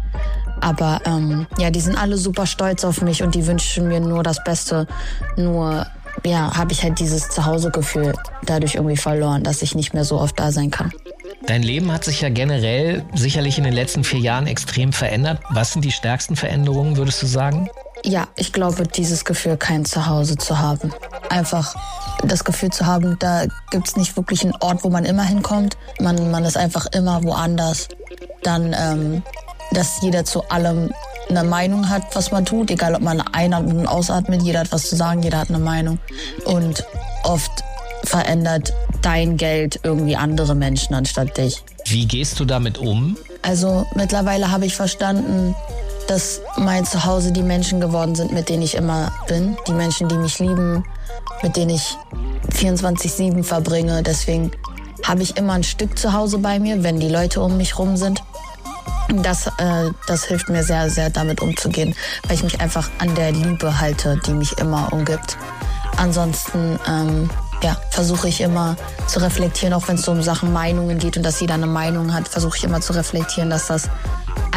Aber 0.62 1.02
ähm, 1.06 1.48
ja, 1.60 1.70
die 1.70 1.80
sind 1.80 1.96
alle 1.96 2.18
super 2.18 2.46
stolz 2.46 2.84
auf 2.84 3.02
mich 3.02 3.22
und 3.24 3.36
die 3.36 3.46
wünschen 3.46 3.88
mir 3.88 4.00
nur 4.00 4.24
das 4.24 4.44
Beste. 4.44 4.88
Nur 5.36 5.86
ja, 6.26 6.56
habe 6.56 6.72
ich 6.74 6.84
halt 6.84 7.00
dieses 7.00 7.30
Zuhausegefühl 7.30 8.14
dadurch 8.46 8.76
irgendwie 8.76 8.98
verloren, 8.98 9.44
dass 9.44 9.62
ich 9.62 9.76
nicht 9.76 9.94
mehr 9.94 10.04
so 10.04 10.20
oft 10.20 10.40
da 10.40 10.52
sein 10.52 10.72
kann. 10.72 10.92
Dein 11.46 11.62
Leben 11.62 11.92
hat 11.92 12.04
sich 12.04 12.22
ja 12.22 12.30
generell 12.30 13.04
sicherlich 13.14 13.58
in 13.58 13.64
den 13.64 13.74
letzten 13.74 14.04
vier 14.04 14.20
Jahren 14.20 14.48
extrem 14.48 14.92
verändert. 14.92 15.40
Was 15.50 15.74
sind 15.74 15.86
die 15.86 15.92
stärksten 15.92 16.36
Veränderungen, 16.36 16.98
würdest 16.98 17.22
du 17.22 17.28
sagen? 17.28 17.70
Ja, 18.06 18.28
ich 18.36 18.54
glaube, 18.54 18.88
dieses 18.88 19.26
Gefühl, 19.26 19.58
kein 19.58 19.86
Zuhause 19.86 20.38
zu 20.38 20.60
haben. 20.60 20.94
Einfach 21.30 21.76
das 22.24 22.44
Gefühl 22.44 22.72
zu 22.72 22.86
haben, 22.86 23.18
da 23.20 23.46
gibt 23.72 23.88
es 23.88 23.96
nicht 23.96 24.16
wirklich 24.16 24.44
einen 24.44 24.56
Ort, 24.60 24.84
wo 24.84 24.90
man 24.90 25.06
immer 25.06 25.24
hinkommt. 25.24 25.78
Man, 26.00 26.32
man 26.32 26.46
ist 26.46 26.58
einfach 26.58 26.88
immer 26.88 27.24
woanders. 27.24 27.88
Dann, 28.44 28.76
ähm, 28.78 29.24
dass 29.72 30.02
jeder 30.02 30.26
zu 30.26 30.48
allem 30.50 30.92
eine 31.30 31.44
Meinung 31.44 31.90
hat, 31.90 32.16
was 32.16 32.32
man 32.32 32.46
tut, 32.46 32.72
egal 32.72 32.96
ob 32.96 33.02
man 33.02 33.22
einatmet 33.22 33.76
und 33.76 33.88
ausatmet, 33.88 34.42
jeder 34.42 34.62
hat 34.62 34.72
was 34.72 34.90
zu 34.90 34.96
sagen, 34.96 35.22
jeder 35.24 35.40
hat 35.40 35.50
eine 35.50 35.60
Meinung. 35.60 36.00
Und 36.46 36.86
oft 37.24 37.52
verändert 38.04 38.74
dein 39.02 39.38
Geld 39.38 39.80
irgendwie 39.84 40.16
andere 40.16 40.56
Menschen 40.56 40.96
anstatt 40.96 41.38
dich. 41.38 41.64
Wie 41.86 42.06
gehst 42.06 42.40
du 42.40 42.46
damit 42.46 42.78
um? 42.78 43.18
Also 43.42 43.86
mittlerweile 43.96 44.52
habe 44.52 44.66
ich 44.66 44.76
verstanden, 44.76 45.56
dass 46.08 46.42
mein 46.58 46.86
Zuhause 46.86 47.32
die 47.32 47.44
Menschen 47.44 47.80
geworden 47.80 48.16
sind, 48.16 48.32
mit 48.32 48.50
denen 48.50 48.64
ich 48.64 48.76
immer 48.76 49.12
bin. 49.28 49.58
Die 49.68 49.74
Menschen, 49.74 50.08
die 50.08 50.18
mich 50.18 50.40
lieben, 50.40 50.84
mit 51.44 51.56
denen 51.56 51.72
ich 51.72 51.98
24-7 52.54 53.44
verbringe. 53.44 54.04
Deswegen 54.04 54.52
habe 55.04 55.22
ich 55.22 55.38
immer 55.38 55.54
ein 55.54 55.64
Stück 55.64 55.98
Zuhause 55.98 56.40
bei 56.40 56.60
mir, 56.60 56.84
wenn 56.84 57.00
die 57.00 57.10
Leute 57.10 57.42
um 57.42 57.58
mich 57.58 57.78
rum 57.78 57.98
sind. 57.98 58.24
Das, 59.10 59.48
äh, 59.48 59.92
das 60.08 60.26
hilft 60.26 60.50
mir 60.50 60.64
sehr, 60.64 60.90
sehr 60.90 61.10
damit 61.10 61.42
umzugehen, 61.42 61.96
weil 62.28 62.36
ich 62.36 62.44
mich 62.44 62.60
einfach 62.60 62.90
an 63.00 63.16
der 63.16 63.32
Liebe 63.32 63.80
halte, 63.80 64.20
die 64.26 64.34
mich 64.34 64.58
immer 64.58 64.92
umgibt. 64.92 65.38
Ansonsten 65.96 66.78
ähm, 66.88 67.30
ja, 67.64 67.78
versuche 67.90 68.28
ich 68.28 68.42
immer 68.42 68.76
zu 69.08 69.20
reflektieren, 69.20 69.74
auch 69.74 69.88
wenn 69.88 69.96
es 69.96 70.04
so 70.04 70.12
um 70.12 70.22
Sachen 70.22 70.52
Meinungen 70.54 71.00
geht 71.00 71.18
und 71.18 71.24
dass 71.24 71.40
jeder 71.40 71.56
eine 71.56 71.68
Meinung 71.68 72.14
hat, 72.14 72.28
versuche 72.28 72.58
ich 72.58 72.64
immer 72.64 72.82
zu 72.82 72.94
reflektieren, 72.94 73.50
dass 73.50 73.68
das 73.68 73.90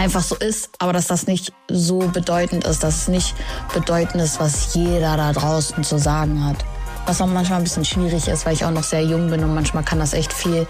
einfach 0.00 0.22
so 0.22 0.34
ist, 0.34 0.70
aber 0.78 0.92
dass 0.92 1.06
das 1.06 1.26
nicht 1.26 1.52
so 1.68 1.98
bedeutend 1.98 2.64
ist, 2.64 2.82
dass 2.82 3.02
es 3.02 3.08
nicht 3.08 3.34
bedeutend 3.74 4.22
ist, 4.22 4.40
was 4.40 4.74
jeder 4.74 5.16
da 5.16 5.32
draußen 5.32 5.84
zu 5.84 5.98
sagen 5.98 6.44
hat. 6.44 6.56
Was 7.06 7.20
auch 7.20 7.26
manchmal 7.26 7.58
ein 7.58 7.64
bisschen 7.64 7.84
schwierig 7.84 8.28
ist, 8.28 8.46
weil 8.46 8.54
ich 8.54 8.64
auch 8.64 8.70
noch 8.70 8.82
sehr 8.82 9.02
jung 9.02 9.30
bin 9.30 9.44
und 9.44 9.54
manchmal 9.54 9.84
kann 9.84 9.98
das 9.98 10.12
echt 10.14 10.32
viel 10.32 10.66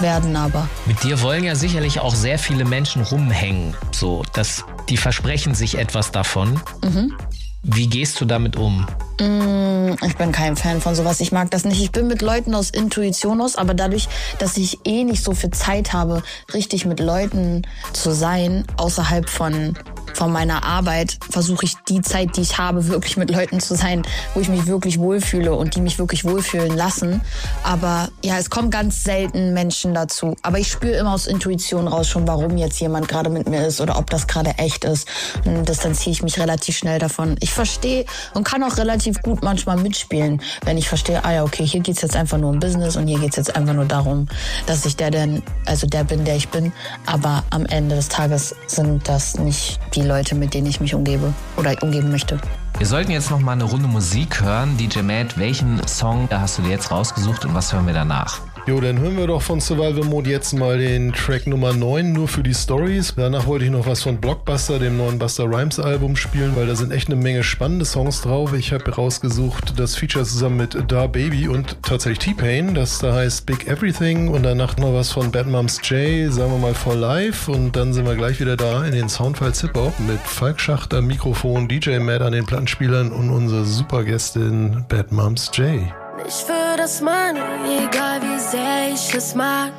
werden, 0.00 0.36
aber. 0.36 0.68
Mit 0.86 1.02
dir 1.02 1.20
wollen 1.22 1.44
ja 1.44 1.54
sicherlich 1.54 2.00
auch 2.00 2.14
sehr 2.14 2.38
viele 2.38 2.64
Menschen 2.64 3.02
rumhängen. 3.02 3.74
So, 3.90 4.22
dass 4.34 4.64
die 4.88 4.96
versprechen 4.96 5.54
sich 5.54 5.78
etwas 5.78 6.10
davon. 6.10 6.60
Mhm. 6.82 7.16
Wie 7.62 7.86
gehst 7.86 8.20
du 8.20 8.26
damit 8.26 8.56
um? 8.56 8.86
Mm, 9.20 9.94
ich 10.04 10.16
bin 10.16 10.32
kein 10.32 10.56
Fan 10.56 10.80
von 10.80 10.94
sowas. 10.94 11.20
Ich 11.20 11.30
mag 11.30 11.50
das 11.50 11.64
nicht. 11.64 11.80
Ich 11.80 11.92
bin 11.92 12.08
mit 12.08 12.22
Leuten 12.22 12.54
aus 12.54 12.70
Intuition 12.70 13.40
aus, 13.40 13.56
aber 13.56 13.74
dadurch, 13.74 14.08
dass 14.38 14.56
ich 14.56 14.80
eh 14.84 15.04
nicht 15.04 15.22
so 15.22 15.32
viel 15.32 15.50
Zeit 15.50 15.92
habe, 15.92 16.22
richtig 16.52 16.84
mit 16.84 17.00
Leuten 17.00 17.62
zu 17.92 18.12
sein, 18.12 18.64
außerhalb 18.76 19.28
von 19.28 19.76
von 20.14 20.30
meiner 20.30 20.64
Arbeit 20.64 21.18
versuche 21.28 21.66
ich 21.66 21.74
die 21.88 22.00
Zeit, 22.00 22.36
die 22.36 22.42
ich 22.42 22.58
habe, 22.58 22.86
wirklich 22.88 23.16
mit 23.16 23.30
Leuten 23.30 23.60
zu 23.60 23.74
sein, 23.74 24.02
wo 24.34 24.40
ich 24.40 24.48
mich 24.48 24.66
wirklich 24.66 24.98
wohlfühle 24.98 25.54
und 25.54 25.74
die 25.74 25.80
mich 25.80 25.98
wirklich 25.98 26.24
wohlfühlen 26.24 26.76
lassen. 26.76 27.20
Aber 27.64 28.08
ja, 28.24 28.38
es 28.38 28.48
kommen 28.48 28.70
ganz 28.70 29.02
selten 29.02 29.54
Menschen 29.54 29.92
dazu. 29.92 30.36
Aber 30.42 30.58
ich 30.58 30.70
spüre 30.70 30.94
immer 30.94 31.12
aus 31.12 31.26
Intuition 31.26 31.88
raus 31.88 32.08
schon, 32.08 32.28
warum 32.28 32.56
jetzt 32.56 32.80
jemand 32.80 33.08
gerade 33.08 33.28
mit 33.28 33.48
mir 33.48 33.66
ist 33.66 33.80
oder 33.80 33.98
ob 33.98 34.08
das 34.08 34.26
gerade 34.26 34.50
echt 34.58 34.84
ist. 34.84 35.08
Und 35.44 35.68
distanziere 35.68 36.12
ich 36.12 36.22
mich 36.22 36.38
relativ 36.38 36.76
schnell 36.76 37.00
davon. 37.00 37.36
Ich 37.40 37.52
verstehe 37.52 38.04
und 38.34 38.44
kann 38.44 38.62
auch 38.62 38.76
relativ 38.76 39.03
gut 39.22 39.42
manchmal 39.42 39.76
mitspielen, 39.76 40.40
wenn 40.64 40.78
ich 40.78 40.88
verstehe, 40.88 41.24
ah 41.24 41.32
ja, 41.32 41.44
okay, 41.44 41.66
hier 41.66 41.80
geht's 41.80 42.02
jetzt 42.02 42.16
einfach 42.16 42.38
nur 42.38 42.50
um 42.50 42.60
Business 42.60 42.96
und 42.96 43.06
hier 43.06 43.18
geht's 43.18 43.36
jetzt 43.36 43.54
einfach 43.54 43.74
nur 43.74 43.84
darum, 43.84 44.26
dass 44.66 44.84
ich 44.86 44.96
der 44.96 45.10
denn, 45.10 45.42
also 45.66 45.86
der 45.86 46.04
bin, 46.04 46.24
der 46.24 46.36
ich 46.36 46.48
bin. 46.48 46.72
Aber 47.06 47.44
am 47.50 47.66
Ende 47.66 47.96
des 47.96 48.08
Tages 48.08 48.54
sind 48.66 49.08
das 49.08 49.38
nicht 49.38 49.78
die 49.94 50.02
Leute, 50.02 50.34
mit 50.34 50.54
denen 50.54 50.66
ich 50.66 50.80
mich 50.80 50.94
umgebe 50.94 51.32
oder 51.56 51.74
umgeben 51.82 52.10
möchte. 52.10 52.38
Wir 52.78 52.86
sollten 52.86 53.12
jetzt 53.12 53.30
noch 53.30 53.38
mal 53.38 53.52
eine 53.52 53.64
Runde 53.64 53.86
Musik 53.86 54.40
hören. 54.42 54.76
DJ 54.76 55.00
Matt, 55.00 55.38
welchen 55.38 55.86
Song 55.86 56.28
hast 56.30 56.58
du 56.58 56.62
dir 56.62 56.70
jetzt 56.70 56.90
rausgesucht 56.90 57.44
und 57.44 57.54
was 57.54 57.72
hören 57.72 57.86
wir 57.86 57.94
danach? 57.94 58.40
Jo, 58.66 58.80
dann 58.80 58.98
hören 58.98 59.18
wir 59.18 59.26
doch 59.26 59.42
von 59.42 59.60
Survival 59.60 60.06
Mode 60.06 60.30
jetzt 60.30 60.54
mal 60.54 60.78
den 60.78 61.12
Track 61.12 61.46
Nummer 61.46 61.74
9, 61.74 62.10
nur 62.14 62.28
für 62.28 62.42
die 62.42 62.54
Stories. 62.54 63.12
Danach 63.14 63.46
wollte 63.46 63.66
ich 63.66 63.70
noch 63.70 63.86
was 63.86 64.02
von 64.02 64.16
Blockbuster, 64.16 64.78
dem 64.78 64.96
neuen 64.96 65.18
Buster 65.18 65.44
Rhymes 65.44 65.78
Album 65.78 66.16
spielen, 66.16 66.56
weil 66.56 66.66
da 66.66 66.74
sind 66.74 66.90
echt 66.90 67.08
eine 67.08 67.16
Menge 67.16 67.42
spannende 67.42 67.84
Songs 67.84 68.22
drauf. 68.22 68.54
Ich 68.54 68.72
habe 68.72 68.90
rausgesucht 68.90 69.78
das 69.78 69.96
Feature 69.96 70.24
zusammen 70.24 70.56
mit 70.56 70.78
Da 70.88 71.06
Baby 71.06 71.46
und 71.46 71.76
tatsächlich 71.82 72.20
T-Pain, 72.20 72.74
das 72.74 73.00
da 73.00 73.12
heißt 73.12 73.44
Big 73.44 73.66
Everything 73.66 74.28
und 74.28 74.44
danach 74.44 74.78
noch 74.78 74.94
was 74.94 75.12
von 75.12 75.30
Bad 75.30 75.46
Moms 75.46 75.80
J, 75.84 76.32
sagen 76.32 76.50
wir 76.50 76.58
mal 76.58 76.72
For 76.72 76.94
Life 76.94 77.52
und 77.52 77.76
dann 77.76 77.92
sind 77.92 78.06
wir 78.06 78.14
gleich 78.14 78.40
wieder 78.40 78.56
da 78.56 78.86
in 78.86 78.92
den 78.92 79.10
Soundfiles 79.10 79.60
Hip 79.60 79.76
Hop 79.76 79.92
mit 80.00 80.20
Falk 80.20 80.58
Schacht 80.58 80.94
am 80.94 81.06
Mikrofon, 81.06 81.68
DJ 81.68 81.98
Matt 81.98 82.22
an 82.22 82.32
den 82.32 82.46
Plattenspielern 82.46 83.12
und 83.12 83.28
unsere 83.28 83.66
Supergästin 83.66 84.86
Bad 84.88 85.12
Moms 85.12 85.50
J. 85.52 85.82
Ich 86.26 86.44
für 86.44 86.76
das 86.76 87.00
Money, 87.00 87.40
egal 87.84 88.22
wie 88.22 88.38
sehr 88.38 88.92
ich 88.92 89.14
es 89.14 89.34
mag. 89.34 89.72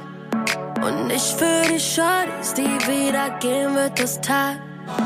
Und 0.84 1.08
nicht 1.08 1.38
für 1.38 1.64
die 1.68 1.80
Shorties, 1.80 2.54
die 2.54 2.68
wieder 2.88 3.30
gehen 3.40 3.74
wird 3.74 4.00
das 4.00 4.20
Tag. 4.22 4.58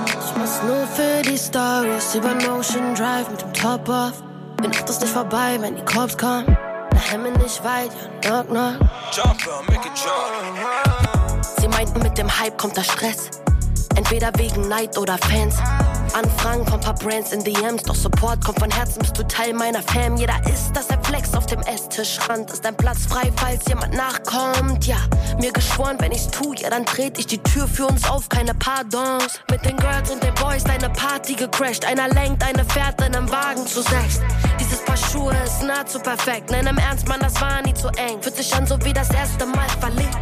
Ich 0.07 0.37
muss 0.37 0.61
nur 0.63 0.85
für 0.87 1.21
die 1.21 1.37
Stories 1.37 2.15
über 2.15 2.33
Notion 2.33 2.95
Drive 2.95 3.29
mit 3.29 3.41
dem 3.41 3.53
Top 3.53 3.87
off. 3.87 4.21
Bin 4.57 4.71
Nacht 4.71 4.89
ist 4.89 5.01
nicht 5.01 5.13
vorbei, 5.13 5.57
wenn 5.59 5.75
die 5.75 5.85
Cops 5.85 6.17
kommen. 6.17 6.57
Der 6.91 7.11
Himmel 7.11 7.31
nicht 7.33 7.63
weit, 7.63 7.91
ja, 8.25 8.43
knock, 8.43 8.47
knock. 8.47 8.89
Jumper, 9.13 9.61
make 9.69 9.87
it 9.87 9.93
jump. 9.95 11.45
Sie 11.59 11.67
meinten, 11.67 11.99
mit 12.01 12.17
dem 12.17 12.27
Hype 12.39 12.57
kommt 12.57 12.75
der 12.75 12.83
Stress. 12.83 13.29
Entweder 13.95 14.31
wegen 14.35 14.67
Neid 14.67 14.97
oder 14.97 15.17
Fans. 15.17 15.55
Anfragen 16.13 16.65
von 16.65 16.79
paar 16.79 16.95
Brands 16.95 17.31
in 17.31 17.43
DMs, 17.43 17.83
doch 17.83 17.95
Support 17.95 18.43
kommt 18.43 18.59
von 18.59 18.71
Herzen, 18.71 18.99
bist 18.99 19.17
du 19.17 19.27
Teil 19.27 19.53
meiner 19.53 19.81
Fam. 19.81 20.17
Jeder 20.17 20.35
ist, 20.51 20.73
dass 20.73 20.87
er 20.89 21.03
flex 21.03 21.33
auf 21.33 21.45
dem 21.45 21.59
Esstischrand. 21.61 22.51
Ist 22.51 22.65
dein 22.65 22.75
Platz 22.75 23.05
frei, 23.05 23.31
falls 23.35 23.65
jemand 23.67 23.93
nachkommt? 23.93 24.85
Ja, 24.85 24.97
mir 25.39 25.51
geschworen, 25.51 25.97
wenn 25.99 26.11
ich's 26.11 26.27
tu, 26.27 26.53
ja, 26.53 26.69
dann 26.69 26.85
tret 26.85 27.17
ich 27.19 27.27
die 27.27 27.37
Tür 27.37 27.67
für 27.67 27.87
uns 27.87 28.09
auf, 28.09 28.29
keine 28.29 28.53
Pardons. 28.53 29.39
Mit 29.51 29.63
den 29.65 29.77
Girls 29.77 30.09
und 30.09 30.23
den 30.23 30.33
Boys 30.35 30.63
deine 30.63 30.89
Party 30.89 31.35
gecrashed. 31.35 31.85
Einer 31.85 32.07
lenkt, 32.09 32.43
eine 32.43 32.65
fährt 32.65 32.99
in 33.01 33.15
einem 33.15 33.29
Wagen 33.31 33.65
zu 33.65 33.81
sechs. 33.81 34.19
Dieses 34.59 34.83
Paar 34.85 34.97
Schuhe 34.97 35.35
ist 35.45 35.63
nahezu 35.63 35.99
perfekt. 35.99 36.51
Nein, 36.51 36.67
im 36.67 36.77
Ernst, 36.77 37.07
Mann, 37.07 37.19
das 37.19 37.39
war 37.41 37.61
nie 37.61 37.73
zu 37.73 37.87
eng. 37.89 38.21
Fühlt 38.21 38.35
sich 38.35 38.53
an, 38.55 38.65
so 38.65 38.77
wie 38.83 38.93
das 38.93 39.09
erste 39.11 39.45
Mal 39.45 39.69
verliebt. 39.79 40.17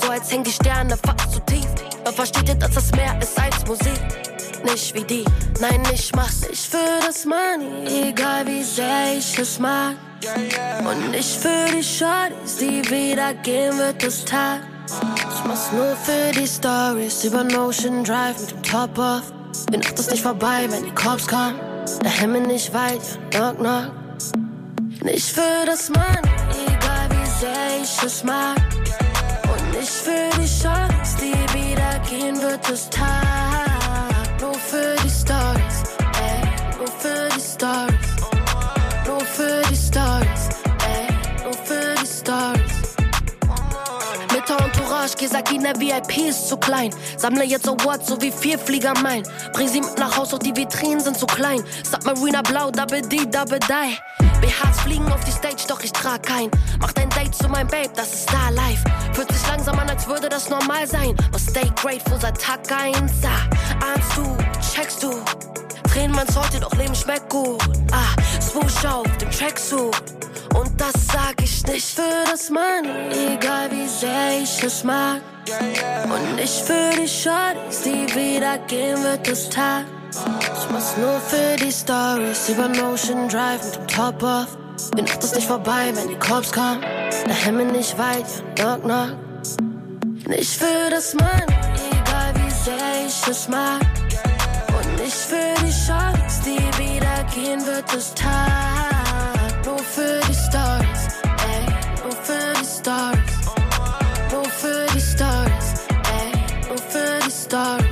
So 0.00 0.10
als 0.10 0.30
hängen 0.30 0.44
die 0.44 0.52
Sterne 0.52 0.96
fast 0.96 1.32
zu 1.32 1.40
tief. 1.40 1.66
Aber 2.04 2.12
versteht 2.12 2.48
ihr, 2.48 2.54
dass 2.54 2.72
das 2.72 2.92
mehr 2.92 3.18
ist 3.20 3.38
als 3.38 3.66
Musik? 3.66 4.35
Nicht 4.64 4.94
wie 4.94 5.04
die, 5.04 5.24
nein, 5.60 5.82
ich 5.92 6.12
mach's 6.14 6.48
nicht 6.48 6.66
für 6.66 7.00
das 7.06 7.24
Money, 7.24 8.08
egal 8.08 8.46
wie 8.46 8.62
sehr 8.62 9.16
ich 9.16 9.38
es 9.38 9.58
mag. 9.58 9.96
Und 10.88 11.10
nicht 11.10 11.36
für 11.36 11.66
die 11.72 11.84
Shorties, 11.84 12.56
die 12.58 12.82
wieder 12.90 13.34
gehen 13.34 13.76
wird 13.78 14.02
das 14.02 14.24
Tag. 14.24 14.60
Ich 14.86 15.44
mach's 15.44 15.70
nur 15.72 15.96
für 15.96 16.32
die 16.32 16.46
Stories 16.46 17.24
über 17.24 17.44
Notion 17.44 18.02
Drive 18.04 18.40
mit 18.40 18.50
dem 18.50 18.62
Top 18.62 18.98
off. 18.98 19.32
Die 19.72 19.76
Nacht 19.76 19.98
ist 19.98 20.10
nicht 20.10 20.22
vorbei, 20.22 20.66
wenn 20.68 20.84
die 20.84 20.94
Cops 20.94 21.26
kommen. 21.26 21.60
Der 22.02 22.10
Himmel 22.10 22.42
nicht 22.42 22.72
weit, 22.74 23.00
ja, 23.32 23.52
knock, 23.52 23.58
knock. 23.58 23.92
Nicht 25.02 25.30
für 25.30 25.66
das 25.66 25.88
Mann, 25.90 26.22
egal 26.66 27.08
wie 27.10 27.40
sehr 27.40 27.82
ich 27.82 28.02
es 28.02 28.24
mag. 28.24 28.56
Und 29.44 29.78
nicht 29.78 29.88
für 29.88 30.30
die 30.40 30.46
Chance, 30.46 31.16
die 31.20 31.32
wieder 31.54 31.98
gehen 32.08 32.40
wird, 32.42 32.68
das 32.68 32.90
Tag. 32.90 33.85
Für 34.76 34.94
die 35.02 35.08
Stories, 35.08 35.84
ey, 36.20 36.76
nur 36.76 36.86
für 36.86 37.28
die 37.34 37.40
Stories. 37.40 38.08
Nur 39.06 39.20
für 39.20 39.62
die 39.70 39.74
Stories, 39.74 40.50
ey, 40.84 41.42
nur 41.42 41.54
für 41.54 41.94
die 41.98 42.06
Stories. 42.06 42.94
Mit 44.34 44.46
der 44.46 44.60
Entourage, 44.60 45.16
Gesagina 45.16 45.72
VIP 45.80 46.28
ist 46.28 46.48
zu 46.48 46.58
klein. 46.58 46.94
Sammle 47.16 47.44
jetzt 47.44 47.66
Awards, 47.66 48.06
so 48.06 48.20
wie 48.20 48.30
vier 48.30 48.58
Flieger 48.58 48.92
mein. 49.02 49.22
Bring 49.54 49.66
sie 49.66 49.80
mit 49.80 49.98
nach 49.98 50.14
Haus, 50.14 50.34
auch 50.34 50.38
die 50.40 50.54
Vitrinen 50.54 51.00
sind 51.00 51.18
zu 51.18 51.24
klein. 51.24 51.64
Submarina 51.90 52.42
Blau, 52.42 52.70
Double 52.70 53.00
D, 53.00 53.24
Double 53.24 53.58
Die. 53.60 53.96
BHs 54.42 54.80
fliegen 54.82 55.10
auf 55.10 55.24
die 55.24 55.32
Stage, 55.32 55.64
doch 55.66 55.82
ich 55.82 55.92
trag 55.92 56.22
kein. 56.22 56.50
Mach 56.80 56.92
dein 56.92 57.08
Date 57.08 57.34
zu 57.34 57.48
meinem 57.48 57.68
Babe, 57.68 57.90
das 57.96 58.12
ist 58.12 58.22
Star 58.24 58.50
Life. 58.50 58.84
Fühlt 59.14 59.32
sich 59.32 59.48
langsam 59.48 59.78
an, 59.78 59.88
als 59.88 60.06
würde 60.06 60.28
das 60.28 60.50
normal 60.50 60.86
sein. 60.86 61.16
But 61.32 61.40
stay 61.40 61.70
grateful 61.80 62.20
seit 62.20 62.38
Tag 62.38 62.60
1. 62.70 63.10
Ah, 63.24 63.94
ahnst 63.94 64.16
du, 64.18 64.36
checkst 64.60 65.02
du. 65.02 65.10
Tränen 65.90 66.14
man 66.14 66.26
sollte, 66.28 66.60
doch 66.60 66.72
Leben 66.74 66.94
schmeckt 66.94 67.28
gut. 67.30 67.62
Ah, 67.92 68.20
swoosh 68.40 68.84
auf 68.84 69.16
dem 69.18 69.30
Tracksuit. 69.30 70.02
Und 70.54 70.80
das 70.80 70.92
sag 71.12 71.34
ich 71.42 71.66
nicht 71.66 71.94
für 71.94 72.24
das 72.30 72.50
Mann, 72.50 72.84
egal 73.10 73.70
wie 73.70 73.88
sehr 73.88 74.40
ich 74.42 74.62
es 74.62 74.84
mag. 74.84 75.20
Und 76.04 76.36
nicht 76.36 76.64
für 76.64 76.90
die 76.92 77.08
Shorties, 77.08 77.82
die 77.82 78.06
wieder 78.14 78.58
gehen 78.66 79.02
wird 79.02 79.28
das 79.28 79.48
Tag. 79.50 79.84
Ich 80.10 80.70
mach's 80.70 80.96
nur 80.96 81.20
für 81.20 81.56
die 81.56 81.72
Stories 81.72 82.48
über 82.48 82.68
Notion 82.68 83.28
Drive 83.28 83.64
mit 83.64 83.76
dem 83.76 83.88
Top 83.88 84.22
off. 84.22 84.56
Die 84.96 85.02
Nacht 85.02 85.22
ist 85.22 85.34
nicht 85.34 85.46
vorbei, 85.46 85.92
wenn 85.94 86.08
die 86.08 86.18
Cops 86.18 86.52
kommen. 86.52 86.80
Der 87.26 87.34
Himmel 87.34 87.66
nicht 87.66 87.98
weit, 87.98 88.26
ja, 88.58 88.76
knock, 88.76 88.84
knock. 88.84 90.28
Nicht 90.28 90.56
für 90.58 90.90
das 90.90 91.14
Mann, 91.14 91.42
egal 91.90 92.34
wie 92.34 92.50
sehr 92.50 93.06
ich 93.06 93.28
es 93.28 93.48
mag. 93.48 93.82
Nicht 94.98 95.14
für 95.14 95.54
die 95.64 95.72
Chance, 95.86 96.42
die 96.44 96.58
wieder 96.78 97.24
gehen 97.34 97.64
wird 97.66 97.84
das 97.92 98.14
Tag. 98.14 99.64
Nur 99.64 99.78
für 99.78 100.20
die 100.28 100.34
Stories, 100.34 101.02
ey, 101.46 101.66
nur 102.02 102.12
für 102.12 102.52
die 102.58 102.66
Stories. 102.66 103.36
Nur 104.32 104.44
für 104.44 104.86
die 104.94 105.00
Stories, 105.00 105.68
ey, 106.18 106.32
nur 106.68 106.78
für 106.78 107.18
die 107.24 107.30
Stories. 107.30 107.85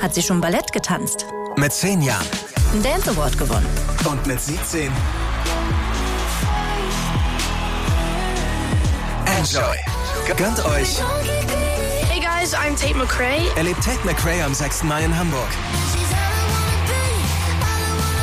Hat 0.00 0.14
sie 0.14 0.22
schon 0.22 0.40
Ballett 0.40 0.72
getanzt? 0.72 1.26
Mit 1.56 1.72
zehn 1.72 2.02
Jahren. 2.02 2.26
Ein 2.72 2.82
Dance 2.82 3.10
Award 3.10 3.38
gewonnen. 3.38 3.66
Und 4.04 4.26
mit 4.26 4.40
17. 4.40 4.90
Enjoy. 9.38 9.76
Gönnt 10.36 10.64
euch. 10.64 11.00
Hey 12.10 12.20
guys, 12.20 12.54
I'm 12.54 12.76
Tate 12.76 12.94
McRae. 12.96 13.46
Erlebt 13.56 13.82
Tate 13.84 14.04
McRae 14.04 14.42
am 14.42 14.54
6. 14.54 14.82
Mai 14.84 15.04
in 15.04 15.16
Hamburg. 15.16 15.48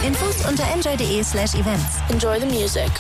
Infos 0.04 0.46
unter 0.48 0.64
enjoy.de 0.74 1.24
slash 1.24 1.54
events. 1.56 1.98
Enjoy 2.10 2.40
the 2.40 2.46
music. 2.46 2.92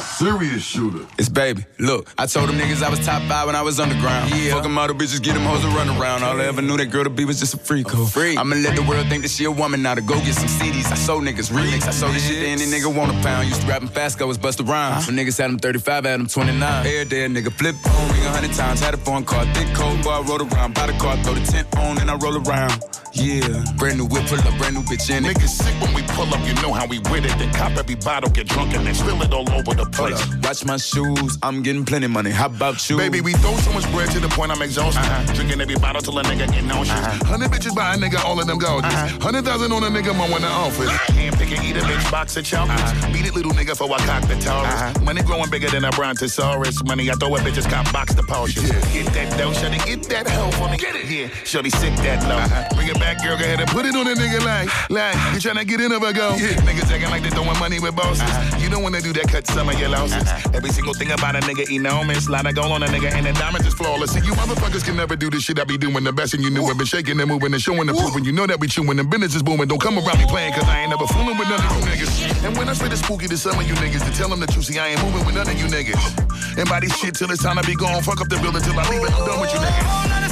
Serious 0.00 0.62
shooter. 0.62 1.06
It's 1.18 1.28
baby. 1.28 1.64
Look, 1.78 2.08
I 2.18 2.26
told 2.26 2.48
them 2.48 2.58
niggas 2.58 2.82
I 2.82 2.90
was 2.90 3.04
top 3.04 3.22
five 3.22 3.46
when 3.46 3.56
I 3.56 3.62
was 3.62 3.78
underground. 3.80 4.30
Yeah. 4.34 4.54
Fuck 4.54 4.64
'em 4.64 4.78
all 4.78 4.88
the 4.88 4.94
bitches, 4.94 5.22
get 5.22 5.34
them 5.34 5.44
hoes 5.44 5.62
to 5.62 5.68
run 5.68 5.88
around. 5.88 6.22
All 6.22 6.40
I 6.40 6.44
ever 6.44 6.62
knew 6.62 6.76
that 6.76 6.90
girl 6.90 7.04
to 7.04 7.10
be 7.10 7.24
was 7.24 7.38
just 7.40 7.54
a 7.54 7.58
freak. 7.58 7.92
A 7.92 8.06
freak. 8.06 8.38
I'ma 8.38 8.56
let 8.56 8.76
the 8.76 8.82
world 8.82 9.06
think 9.08 9.22
that 9.22 9.30
she 9.30 9.44
a 9.44 9.50
woman 9.50 9.82
now 9.82 9.94
to 9.94 10.00
go 10.00 10.14
get 10.20 10.34
some 10.34 10.48
CDs. 10.48 10.90
I 10.90 10.94
sold 10.94 11.24
niggas 11.24 11.50
remix. 11.50 11.86
I 11.86 11.90
sold 11.90 12.14
this 12.14 12.26
shit 12.26 12.40
to 12.40 12.46
any 12.46 12.64
nigga 12.64 12.94
want 12.94 13.10
a 13.10 13.22
pound. 13.22 13.48
Used 13.48 13.62
to 13.62 13.66
rapping 13.66 13.88
fast, 13.88 14.18
go 14.18 14.26
was 14.26 14.38
bust 14.38 14.60
around. 14.60 15.04
When 15.06 15.16
niggas 15.16 15.38
had 15.38 15.50
them 15.50 15.58
35, 15.58 16.06
I 16.06 16.08
had 16.10 16.20
them 16.20 16.26
29. 16.26 16.86
Air 16.86 17.02
a 17.02 17.28
nigga 17.28 17.52
flip 17.52 17.76
phone, 17.82 18.08
ring 18.12 18.24
a 18.24 18.30
hundred 18.30 18.52
times. 18.54 18.80
Had 18.80 18.94
a 18.94 18.98
phone 18.98 19.24
call, 19.24 19.44
thick 19.54 19.68
cold, 19.74 20.02
boy, 20.02 20.10
I 20.10 20.20
rode 20.22 20.42
around. 20.52 20.74
Buy 20.74 20.86
the 20.86 20.94
car, 20.98 21.16
throw 21.18 21.34
the 21.34 21.44
tent 21.44 21.68
on, 21.78 21.98
and 21.98 22.10
I 22.10 22.14
roll 22.16 22.36
around. 22.36 22.82
Yeah, 23.12 23.64
brand 23.76 23.98
new 23.98 24.06
whip, 24.06 24.24
pull 24.26 24.38
up, 24.38 24.56
brand 24.58 24.74
new 24.76 24.82
bitch 24.82 25.10
in 25.10 25.24
it. 25.24 25.36
Niggas 25.36 25.48
sick 25.48 25.74
when 25.82 25.92
we 25.94 26.02
pull 26.14 26.32
up, 26.32 26.40
you 26.46 26.54
know 26.62 26.72
how 26.72 26.86
we 26.86 27.00
with 27.10 27.24
it. 27.26 27.36
Then 27.38 27.52
cop 27.52 27.72
every 27.76 27.96
bottle, 27.96 28.30
get 28.30 28.46
drunk, 28.48 28.72
and 28.74 28.86
then 28.86 28.94
spill 28.94 29.20
it 29.22 29.32
all 29.32 29.50
over 29.50 29.74
the 29.74 29.80
Hold 29.84 29.89
place. 29.92 30.20
watch 30.42 30.64
my 30.64 30.76
shoes, 30.76 31.38
I'm 31.42 31.62
getting 31.62 31.84
plenty 31.84 32.06
money. 32.06 32.30
How 32.30 32.46
about 32.46 32.88
you? 32.88 32.96
Baby, 32.96 33.20
we 33.20 33.32
throw 33.34 33.54
so 33.56 33.72
much 33.72 33.90
bread 33.92 34.10
to 34.12 34.20
the 34.20 34.28
point 34.28 34.50
I'm 34.50 34.62
exhausted. 34.62 35.00
Uh-huh. 35.00 35.34
Drinking 35.34 35.60
every 35.60 35.76
bottle 35.76 36.02
till 36.02 36.18
a 36.18 36.22
nigga 36.22 36.50
get 36.52 36.64
nauseous. 36.64 36.90
Uh-huh. 36.98 37.24
Hundred 37.26 37.50
bitches 37.50 37.74
by 37.74 37.94
a 37.94 37.96
nigga, 37.96 38.24
all 38.24 38.40
of 38.40 38.46
them 38.46 38.58
gorgeous. 38.58 38.92
Uh-huh. 38.92 39.18
Hundred 39.20 39.44
thousand 39.44 39.72
on 39.72 39.82
a 39.84 39.88
nigga, 39.88 40.16
mo 40.16 40.24
in 40.36 40.42
the 40.42 40.48
office. 40.48 40.90
Hand 41.14 41.36
pick 41.36 41.52
and 41.52 41.64
eat 41.64 41.76
a 41.76 41.80
bitch 41.80 42.10
box 42.10 42.36
of 42.36 42.44
chocolates. 42.44 42.92
Beat 43.06 43.26
it, 43.26 43.34
little 43.34 43.52
nigga, 43.52 43.76
for 43.76 43.90
I 43.92 43.98
cock 44.06 44.28
the 44.28 44.36
Taurus. 44.36 45.00
Money 45.02 45.22
growing 45.22 45.50
bigger 45.50 45.68
than 45.68 45.84
a 45.84 45.90
brontosaurus. 45.90 46.84
Money 46.84 47.10
I 47.10 47.14
throw 47.14 47.34
at 47.36 47.42
bitches, 47.42 47.68
cop 47.68 47.92
box 47.92 48.14
the 48.14 48.22
Porsches. 48.22 48.70
Get 48.92 49.12
that 49.14 49.36
dough, 49.38 49.52
shawty, 49.52 49.84
get 49.84 50.02
that 50.04 50.28
hoe 50.28 50.50
for 50.52 50.70
me. 50.70 50.76
Get 50.76 50.94
it, 50.94 51.06
yeah. 51.10 51.28
Shawty, 51.44 51.70
sick 51.70 51.94
that 52.06 52.22
low. 52.28 52.40
Bring 52.76 52.88
it 52.88 52.98
back, 52.98 53.22
girl, 53.22 53.36
go 53.36 53.44
ahead 53.44 53.60
and 53.60 53.70
put 53.70 53.86
it 53.86 53.94
on 53.94 54.06
a 54.06 54.14
nigga 54.14 54.44
like, 54.44 54.68
like 54.90 55.14
you 55.34 55.40
tryna 55.40 55.66
get 55.66 55.80
in 55.80 55.92
of 55.92 56.02
a 56.02 56.12
go. 56.12 56.36
Yeah. 56.36 56.54
Niggas 56.62 56.90
acting 56.90 57.10
like 57.10 57.22
they 57.22 57.30
throwing 57.30 57.58
money 57.58 57.80
with 57.80 57.96
bosses. 57.96 58.30
You 58.62 58.68
know 58.68 58.80
when 58.80 58.92
they 58.92 59.00
do 59.00 59.12
that, 59.14 59.28
cut 59.28 59.46
some 59.46 59.68
of 59.68 59.79
your 59.80 59.88
losses. 59.88 60.22
Uh-huh. 60.22 60.50
Every 60.54 60.70
single 60.70 60.94
thing 60.94 61.10
about 61.10 61.34
a 61.34 61.40
nigga 61.40 61.64
enormous. 61.70 62.28
Lot 62.28 62.46
of 62.46 62.54
gold 62.54 62.72
on 62.72 62.82
a 62.82 62.86
nigga, 62.86 63.10
and 63.12 63.26
the 63.26 63.32
diamonds 63.32 63.66
is 63.66 63.74
flawless. 63.74 64.12
See, 64.12 64.20
you 64.20 64.32
motherfuckers 64.32 64.84
can 64.84 64.96
never 64.96 65.16
do 65.16 65.30
the 65.30 65.40
shit 65.40 65.58
I 65.58 65.64
be 65.64 65.78
doing 65.78 66.04
the 66.04 66.12
best, 66.12 66.34
and 66.34 66.42
you 66.44 66.50
knew 66.50 66.68
it. 66.70 66.76
Been 66.76 66.86
shaking 66.86 67.18
and 67.18 67.28
moving 67.28 67.52
and 67.52 67.62
showing 67.62 67.88
and 67.88 67.96
proving. 67.96 68.24
You 68.24 68.32
know 68.32 68.46
that 68.46 68.60
we 68.60 68.68
chewing 68.68 68.98
and 68.98 69.08
business 69.08 69.34
is 69.34 69.42
booming. 69.42 69.68
Don't 69.68 69.80
come 69.80 69.98
around 69.98 70.18
me 70.18 70.26
playing, 70.26 70.52
cause 70.52 70.64
I 70.64 70.82
ain't 70.82 70.90
never 70.90 71.06
fooling 71.06 71.38
with 71.38 71.48
none 71.48 71.58
of 71.58 71.72
you 71.76 71.82
niggas. 71.88 72.44
And 72.44 72.56
when 72.56 72.68
I 72.68 72.74
spit 72.74 72.92
it 72.92 72.98
spooky 72.98 73.26
to 73.28 73.36
some 73.36 73.58
of 73.58 73.66
you 73.66 73.74
niggas, 73.74 74.04
to 74.04 74.12
tell 74.16 74.28
them 74.28 74.40
the 74.40 74.46
truth, 74.46 74.66
see, 74.66 74.78
I 74.78 74.88
ain't 74.88 75.02
moving 75.02 75.24
with 75.24 75.34
none 75.34 75.48
of 75.48 75.58
you 75.58 75.66
niggas. 75.66 76.58
And 76.58 76.68
by 76.68 76.80
this 76.80 76.94
shit 76.96 77.14
till 77.14 77.30
it's 77.30 77.42
time 77.42 77.56
to 77.56 77.66
be 77.66 77.74
gone, 77.74 78.02
fuck 78.02 78.20
up 78.20 78.28
the 78.28 78.38
building 78.38 78.62
till 78.62 78.78
I 78.78 78.84
leave 78.90 79.02
it. 79.02 79.12
I'm 79.12 79.26
done 79.26 79.40
with 79.40 79.52
you 79.52 79.60
niggas. 79.60 80.29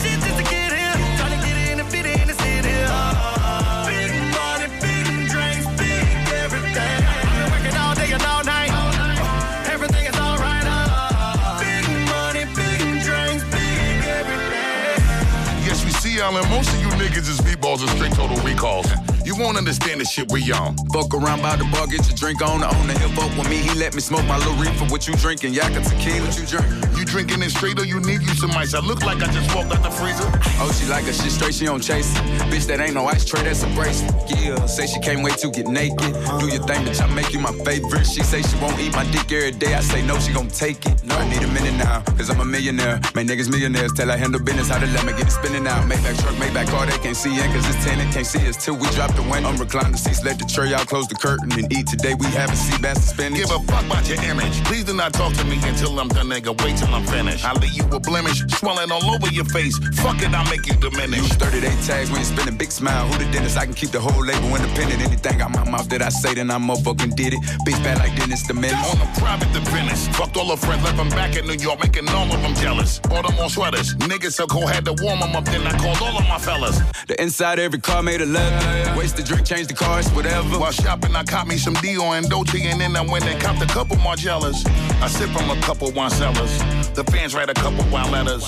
Yes, 16.19 16.33
we 16.33 16.35
see 16.35 16.37
y'all, 16.37 16.43
and 16.43 16.51
most 16.51 16.69
of 16.71 16.81
you 16.81 16.89
niggas 16.89 17.29
is 17.29 17.41
meatballs 17.43 17.81
and 17.81 17.91
straight 17.91 18.13
total 18.13 18.37
recalls. 18.39 19.08
You 19.29 19.37
won't 19.37 19.59
understand 19.59 20.01
the 20.01 20.07
shit 20.07 20.33
we 20.33 20.41
on. 20.53 20.75
Fuck 20.89 21.13
around 21.13 21.43
by 21.43 21.55
the 21.57 21.65
bar, 21.65 21.87
get 21.87 22.01
your 22.09 22.17
drink 22.17 22.41
on. 22.41 22.65
On 22.65 22.87
the 22.87 22.95
hip 22.97 23.13
up 23.21 23.29
with 23.37 23.47
me, 23.51 23.59
he 23.59 23.79
let 23.79 23.95
me 23.95 24.01
smoke 24.01 24.25
my 24.25 24.39
little 24.39 24.55
reefer. 24.55 24.87
What 24.87 25.07
you 25.07 25.13
drinking? 25.17 25.53
Yaka 25.53 25.85
tequila, 25.85 26.25
what 26.25 26.41
you 26.41 26.47
drink? 26.47 26.65
You 26.97 27.05
drinking 27.05 27.43
it 27.43 27.51
straight 27.51 27.79
or 27.79 27.85
you 27.85 28.01
need 28.01 28.23
you 28.23 28.35
some 28.41 28.53
ice? 28.53 28.73
I 28.73 28.81
look 28.81 29.05
like 29.05 29.21
I 29.21 29.31
just 29.31 29.55
walked 29.55 29.71
out 29.71 29.83
the 29.83 29.91
freezer. 29.91 30.25
Oh, 30.65 30.73
she 30.73 30.89
like 30.89 31.05
a 31.05 31.13
shit 31.13 31.31
straight, 31.31 31.55
she 31.55 31.67
don't 31.67 31.83
chase 31.83 32.09
it. 32.17 32.25
Bitch, 32.49 32.67
that 32.69 32.81
ain't 32.81 32.95
no 32.95 33.05
ice 33.05 33.27
tray, 33.27 33.43
that's 33.43 33.63
a 33.65 33.67
bracelet. 33.77 34.17
Yeah, 34.31 34.65
say 34.65 34.87
she 34.87 34.99
can't 35.01 35.23
wait 35.23 35.37
to 35.45 35.51
get 35.51 35.69
naked. 35.69 36.01
Do 36.41 36.49
your 36.49 36.65
thing, 36.65 36.89
bitch, 36.89 37.03
I 37.05 37.13
make 37.13 37.31
you 37.35 37.41
my 37.41 37.53
favorite. 37.69 38.07
She 38.07 38.23
say 38.23 38.41
she 38.41 38.57
won't 38.65 38.81
eat 38.81 38.95
my 38.97 39.05
dick 39.13 39.31
every 39.31 39.53
day. 39.53 39.75
I 39.75 39.81
say 39.81 40.01
no, 40.07 40.19
she 40.19 40.33
gon' 40.33 40.49
take 40.49 40.87
it. 40.87 41.05
No, 41.05 41.15
I 41.15 41.29
need 41.29 41.43
a 41.43 41.53
minute 41.53 41.77
now, 41.77 42.01
cause 42.17 42.31
I'm 42.31 42.41
a 42.41 42.47
millionaire. 42.47 42.99
Make 43.15 43.29
niggas 43.29 43.51
millionaires, 43.51 43.93
tell 43.93 44.11
I 44.11 44.17
handle 44.17 44.41
business, 44.41 44.71
how 44.71 44.79
to 44.79 44.87
let 44.87 45.05
me 45.05 45.13
get 45.13 45.29
it 45.29 45.33
spinning 45.33 45.67
out. 45.67 45.85
Maybach 45.85 46.17
truck, 46.17 46.35
Maybach 46.41 46.69
car, 46.73 46.87
they 46.87 46.97
can't 47.05 47.17
see 47.17 47.37
in, 47.37 47.53
cause 47.53 47.69
it's 47.69 47.85
tenant, 47.85 48.11
can't 48.11 48.27
see 48.27 48.49
us 48.49 48.57
till 48.57 48.75
we 48.75 48.89
drop 48.97 49.18
the 49.19 49.31
window. 49.31 49.49
I'm 49.51 49.59
reclining 49.59 49.93
the 49.93 49.99
seats, 49.99 50.23
let 50.25 50.39
the 50.39 50.47
tray 50.47 50.73
out, 50.73 50.87
close 50.87 51.07
the 51.09 51.15
curtain, 51.15 51.51
and 51.53 51.67
eat 51.73 51.87
today. 51.87 52.15
We 52.15 52.27
having 52.31 52.57
sea 52.57 52.79
bass 52.81 52.97
and 53.03 53.11
spinach. 53.11 53.39
Give 53.39 53.51
a 53.51 53.59
fuck 53.67 53.85
about 53.85 54.07
your 54.09 54.23
image. 54.23 54.63
Please 54.65 54.85
do 54.85 54.95
not 54.95 55.13
talk 55.13 55.35
to 55.35 55.45
me 55.45 55.59
until 55.67 55.99
I'm 55.99 56.09
done, 56.09 56.29
nigga. 56.29 56.55
Wait 56.63 56.79
till 56.79 56.93
I'm 56.95 57.05
finished. 57.05 57.45
I'll 57.45 57.59
leave 57.59 57.75
you 57.75 57.87
with 57.87 58.05
blemish, 58.05 58.47
swelling 58.59 58.91
all 58.93 59.05
over 59.11 59.29
your 59.29 59.45
face. 59.47 59.77
Fuck 60.01 60.23
it, 60.23 60.33
I'll 60.35 60.49
make 60.49 60.67
you 60.67 60.75
diminished. 60.79 61.35
Use 61.35 61.37
30 61.37 61.61
day 61.61 61.75
tags 61.83 62.11
when 62.11 62.21
you 62.21 62.29
spend 62.29 62.49
a 62.49 62.53
big 62.53 62.71
smile. 62.71 63.07
Who 63.09 63.19
the 63.19 63.31
dentist? 63.33 63.59
I 63.59 63.65
can 63.67 63.75
keep 63.75 63.91
the 63.91 64.01
whole 64.01 64.23
label 64.25 64.55
independent. 64.55 65.03
Anything 65.03 65.41
out 65.43 65.51
my 65.51 65.65
mouth 65.69 65.89
that 65.91 66.03
I 66.03 66.11
say, 66.11 66.35
then 66.35 66.51
I 66.51 66.59
motherfucking 66.59 67.17
did 67.17 67.35
it. 67.35 67.41
Bitch 67.67 67.83
bad 67.83 67.99
like 67.99 68.15
Dennis 68.17 68.47
the 68.47 68.55
Menace. 68.55 68.79
On 68.95 69.01
a 69.03 69.09
private 69.19 69.51
to 69.55 69.63
finish. 69.71 70.07
Fucked 70.17 70.37
all 70.37 70.51
her 70.51 70.57
friends, 70.57 70.85
left 70.85 70.97
them 70.97 71.11
back 71.11 71.37
in 71.37 71.47
New 71.47 71.59
York, 71.59 71.81
making 71.83 72.09
all 72.11 72.31
of 72.33 72.41
them 72.43 72.55
jealous. 72.55 73.01
Bought 73.01 73.27
them 73.27 73.37
all 73.41 73.49
sweaters. 73.49 73.95
Niggas 73.97 74.33
so 74.33 74.47
cold, 74.47 74.71
had 74.71 74.85
to 74.85 74.95
warm 75.03 75.21
them 75.21 75.35
up, 75.35 75.45
then 75.45 75.67
I 75.67 75.77
called 75.79 76.01
all 76.03 76.17
of 76.19 76.27
my 76.29 76.39
fellas. 76.39 76.79
The 77.07 77.21
inside 77.21 77.59
every 77.59 77.81
car 77.81 78.03
made 78.03 78.21
a 78.21 78.27
left. 78.27 78.97
Waste 79.09 79.17
the 79.17 79.23
drink, 79.23 79.47
change 79.47 79.69
the 79.69 79.73
cars, 79.73 80.07
whatever. 80.11 80.59
While 80.59 80.71
shopping, 80.71 81.17
I 81.17 81.25
caught 81.25 81.47
me 81.47 81.57
some 81.57 81.73
Dior 81.77 82.19
and 82.19 82.29
Dolce, 82.29 82.61
and 82.61 82.79
then 82.79 82.95
I 82.95 83.01
went 83.01 83.25
and 83.25 83.41
copped 83.41 83.63
a 83.63 83.67
couple 83.67 83.97
Margellas. 83.97 84.67
I 85.01 85.09
sip 85.09 85.31
from 85.31 85.49
a 85.49 85.59
couple 85.63 85.91
wine 85.93 86.11
cellars. 86.11 86.78
The 86.99 87.05
fans 87.13 87.33
write 87.33 87.49
a 87.49 87.55
couple 87.55 87.89
wild 87.93 88.11
letters. 88.11 88.43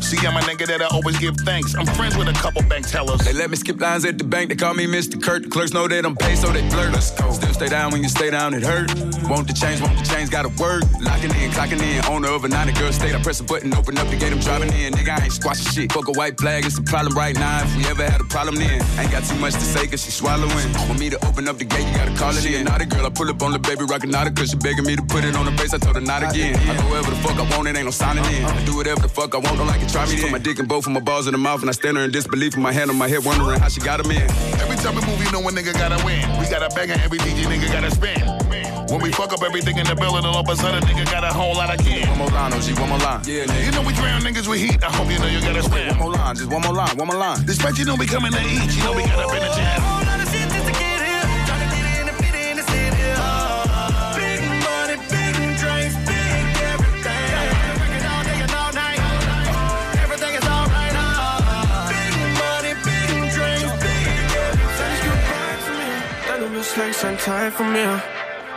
See, 0.00 0.26
I'm 0.26 0.36
a 0.36 0.40
nigga 0.40 0.66
that 0.66 0.80
I 0.80 0.86
always 0.86 1.18
give 1.18 1.36
thanks. 1.46 1.74
I'm 1.74 1.86
friends 1.86 2.16
with 2.16 2.28
a 2.28 2.32
couple 2.32 2.62
bank 2.62 2.86
tellers. 2.86 3.20
They 3.20 3.32
let 3.32 3.50
me 3.50 3.56
skip 3.56 3.80
lines 3.80 4.04
at 4.04 4.18
the 4.18 4.24
bank, 4.24 4.48
they 4.48 4.56
call 4.56 4.74
me 4.74 4.86
Mr. 4.86 5.20
Kurt. 5.22 5.44
The 5.44 5.48
clerks 5.48 5.72
know 5.72 5.86
they 5.86 6.02
don't 6.02 6.18
pay, 6.18 6.34
so 6.34 6.52
they 6.52 6.68
flirt. 6.70 6.92
Let's 6.92 7.10
go. 7.10 7.30
Still 7.30 7.54
stay 7.54 7.68
down 7.68 7.92
when 7.92 8.02
you 8.02 8.08
stay 8.08 8.30
down, 8.30 8.54
it 8.54 8.62
hurt. 8.62 8.90
Want 9.30 9.46
the 9.46 9.54
change, 9.54 9.80
want 9.80 9.98
the 9.98 10.04
change, 10.04 10.30
gotta 10.30 10.48
work. 10.58 10.82
Locking 11.00 11.30
in, 11.38 11.50
clocking 11.50 11.82
in, 11.82 12.04
owner 12.06 12.28
of 12.28 12.44
a 12.44 12.48
90 12.48 12.72
girl 12.74 12.92
state. 12.92 13.14
I 13.14 13.22
press 13.22 13.38
a 13.38 13.44
button, 13.44 13.72
open 13.74 13.98
up 13.98 14.08
the 14.08 14.16
gate, 14.16 14.32
I'm 14.32 14.40
driving 14.40 14.72
in. 14.72 14.94
Nigga, 14.94 15.20
I 15.20 15.24
ain't 15.24 15.32
squashing 15.32 15.70
shit. 15.70 15.92
Fuck 15.92 16.08
a 16.08 16.12
white 16.12 16.38
flag, 16.40 16.64
it's 16.64 16.78
a 16.78 16.82
problem 16.82 17.16
right 17.16 17.36
now. 17.36 17.62
If 17.62 17.76
we 17.76 17.86
ever 17.86 18.02
had 18.02 18.20
a 18.20 18.24
problem 18.24 18.56
then, 18.56 18.82
ain't 18.98 19.12
got 19.12 19.22
too 19.22 19.36
much 19.36 19.54
to 19.54 19.60
say, 19.60 19.86
cause 19.86 20.02
she 20.04 20.10
swallowing. 20.10 20.72
Want 20.88 20.98
me 20.98 21.10
to 21.10 21.24
open 21.26 21.46
up 21.46 21.58
the 21.58 21.64
gate, 21.64 21.86
you 21.86 21.94
gotta 21.94 22.14
call 22.14 22.36
it 22.36 22.44
in. 22.44 22.64
Not 22.64 22.80
a 22.80 22.86
girl, 22.86 23.06
I 23.06 23.10
pull 23.10 23.30
up 23.30 23.40
on 23.42 23.52
the 23.52 23.60
baby, 23.60 23.84
rockin' 23.84 24.12
out 24.12 24.26
cause 24.34 24.50
she 24.50 24.56
begging 24.56 24.86
me 24.86 24.96
to 24.96 25.02
put 25.02 25.22
it 25.24 25.36
on 25.36 25.46
the 25.46 25.52
face. 25.52 25.72
I 25.72 25.78
told 25.78 25.94
her 25.94 26.02
not 26.02 26.24
again. 26.24 26.56
I 26.56 26.76
go 26.82 26.90
wherever 26.90 27.10
the 27.10 27.16
fuck 27.22 27.38
I 27.38 27.56
want, 27.56 27.68
it 27.68 27.76
ain't 27.80 27.86
no 27.86 27.90
signing 27.90 28.24
in. 28.36 28.44
I 28.44 28.64
do 28.64 28.76
whatever 28.76 29.00
the 29.00 29.08
fuck 29.08 29.34
I 29.34 29.38
want, 29.38 29.56
don't 29.56 29.66
like 29.66 29.80
it, 29.80 29.88
try 29.88 30.04
me 30.04 30.16
then. 30.16 30.28
Put 30.28 30.32
my 30.32 30.38
dick 30.38 30.58
in 30.58 30.66
both 30.66 30.86
of 30.86 30.92
my 30.92 31.00
balls 31.00 31.26
in 31.26 31.32
the 31.32 31.38
mouth, 31.38 31.60
and 31.60 31.70
I 31.70 31.72
stand 31.72 31.96
there 31.96 32.04
in 32.04 32.10
disbelief 32.10 32.54
with 32.54 32.62
my 32.62 32.72
hand 32.72 32.90
on 32.90 32.96
my 32.96 33.08
head, 33.08 33.24
wondering 33.24 33.58
how 33.58 33.68
she 33.68 33.80
got 33.80 34.04
him 34.04 34.10
in. 34.12 34.22
Every 34.60 34.76
time 34.76 34.94
we 34.94 35.00
move, 35.08 35.18
you 35.24 35.32
know 35.32 35.40
a 35.40 35.50
nigga 35.50 35.72
gotta 35.72 35.96
win. 36.04 36.20
We 36.38 36.44
got 36.48 36.62
a 36.62 36.68
bag 36.74 36.90
and 36.90 37.00
every 37.00 37.18
DJ 37.18 37.48
nigga 37.48 37.72
gotta 37.72 37.90
spin. 37.90 38.20
When 38.92 39.00
we 39.00 39.10
fuck 39.12 39.32
up 39.32 39.42
everything 39.42 39.78
in 39.78 39.86
the 39.86 39.94
building, 39.94 40.24
all 40.24 40.38
of 40.38 40.48
a 40.48 40.56
sudden 40.56 40.82
nigga 40.82 41.04
got 41.10 41.24
a 41.24 41.32
whole 41.32 41.54
lot 41.54 41.72
of 41.72 41.84
kids. 41.84 42.08
One 42.08 42.18
more 42.18 42.28
line, 42.28 42.52
OG, 42.52 42.78
one 42.78 42.88
more 42.90 42.98
line. 42.98 43.22
Yeah, 43.24 43.44
nigga. 43.44 43.64
You 43.64 43.72
know 43.72 43.82
we 43.82 43.92
drown 43.94 44.20
niggas 44.20 44.48
with 44.48 44.60
heat. 44.60 44.82
I 44.84 44.90
hope 44.92 45.10
you 45.10 45.18
know 45.18 45.26
you 45.26 45.40
gotta 45.40 45.62
spin. 45.62 45.88
One 45.96 45.98
more 45.98 46.12
line, 46.12 46.36
just 46.36 46.50
one 46.50 46.62
more 46.62 46.74
line, 46.74 46.96
one 46.96 47.06
more 47.08 47.16
line. 47.16 47.46
This 47.46 47.58
bitch, 47.58 47.78
you 47.78 47.86
know 47.86 47.96
we 47.96 48.06
coming 48.06 48.32
to 48.32 48.40
eat. 48.40 48.76
You 48.76 48.84
know 48.84 48.92
we 48.92 49.02
got 49.04 49.24
up 49.24 49.32
in 49.32 49.40
the 49.40 49.52
jam. 49.56 50.09
Teil 67.24 67.52
von 67.52 67.70
mir. 67.70 68.02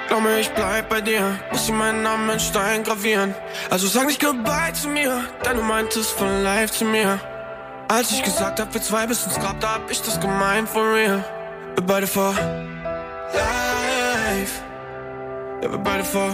Glaub 0.07 0.21
mir, 0.21 0.39
ich 0.39 0.49
bleib 0.51 0.87
bei 0.87 1.01
dir. 1.01 1.37
Muss 1.51 1.65
ich 1.65 1.73
meinen 1.73 2.01
Namen 2.01 2.29
in 2.29 2.39
Stein 2.39 2.83
gravieren. 2.83 3.35
Also 3.69 3.87
sag 3.87 4.07
nicht 4.07 4.21
goodbye 4.21 4.71
zu 4.73 4.87
mir, 4.87 5.25
denn 5.45 5.57
du 5.57 5.63
meintest 5.63 6.11
von 6.11 6.43
live 6.43 6.71
zu 6.71 6.85
mir. 6.85 7.19
Als 7.89 8.11
ich 8.11 8.23
gesagt 8.23 8.61
hab, 8.61 8.73
wir 8.73 8.81
zwei 8.81 9.05
bis 9.05 9.25
ins 9.25 9.35
Grab, 9.35 9.59
da 9.59 9.73
hab 9.73 9.91
ich 9.91 10.01
das 10.01 10.19
gemeint, 10.19 10.69
for 10.69 10.93
real. 10.93 11.23
Wir 11.75 11.83
beide 11.85 12.07
vor 12.07 12.33
life. 13.33 14.61
Ja, 15.61 15.71
wir 15.71 15.79
beide 15.79 16.05
vor 16.05 16.29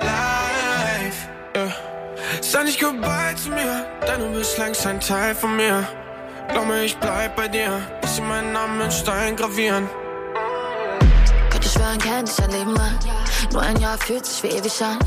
life. 0.00 1.28
Yeah. 1.56 1.72
Sag 2.40 2.64
nicht 2.64 2.80
goodbye 2.80 3.36
zu 3.36 3.50
mir, 3.50 3.86
denn 4.06 4.20
du 4.20 4.38
bist 4.38 4.58
längst 4.58 4.84
ein 4.86 4.98
Teil 4.98 5.34
von 5.36 5.54
mir. 5.56 5.86
Glaub 6.48 6.66
mir, 6.66 6.82
ich 6.82 6.96
bleib 6.96 7.36
bei 7.36 7.46
dir. 7.46 7.80
Muss 8.02 8.18
ich 8.18 8.24
meinen 8.24 8.52
Namen 8.52 8.80
in 8.80 8.90
Stein 8.90 9.36
gravieren 9.36 9.88
schwören, 11.80 11.98
kenn 11.98 12.24
dich 12.24 12.42
ein 12.42 12.50
Leben 12.50 12.74
lang. 12.74 12.98
Nur 13.52 13.62
ein 13.62 13.80
Jahr 13.80 13.96
fühlt 13.98 14.26
sich 14.26 14.42
wie 14.42 14.48
ewig 14.48 14.82
an. 14.82 14.98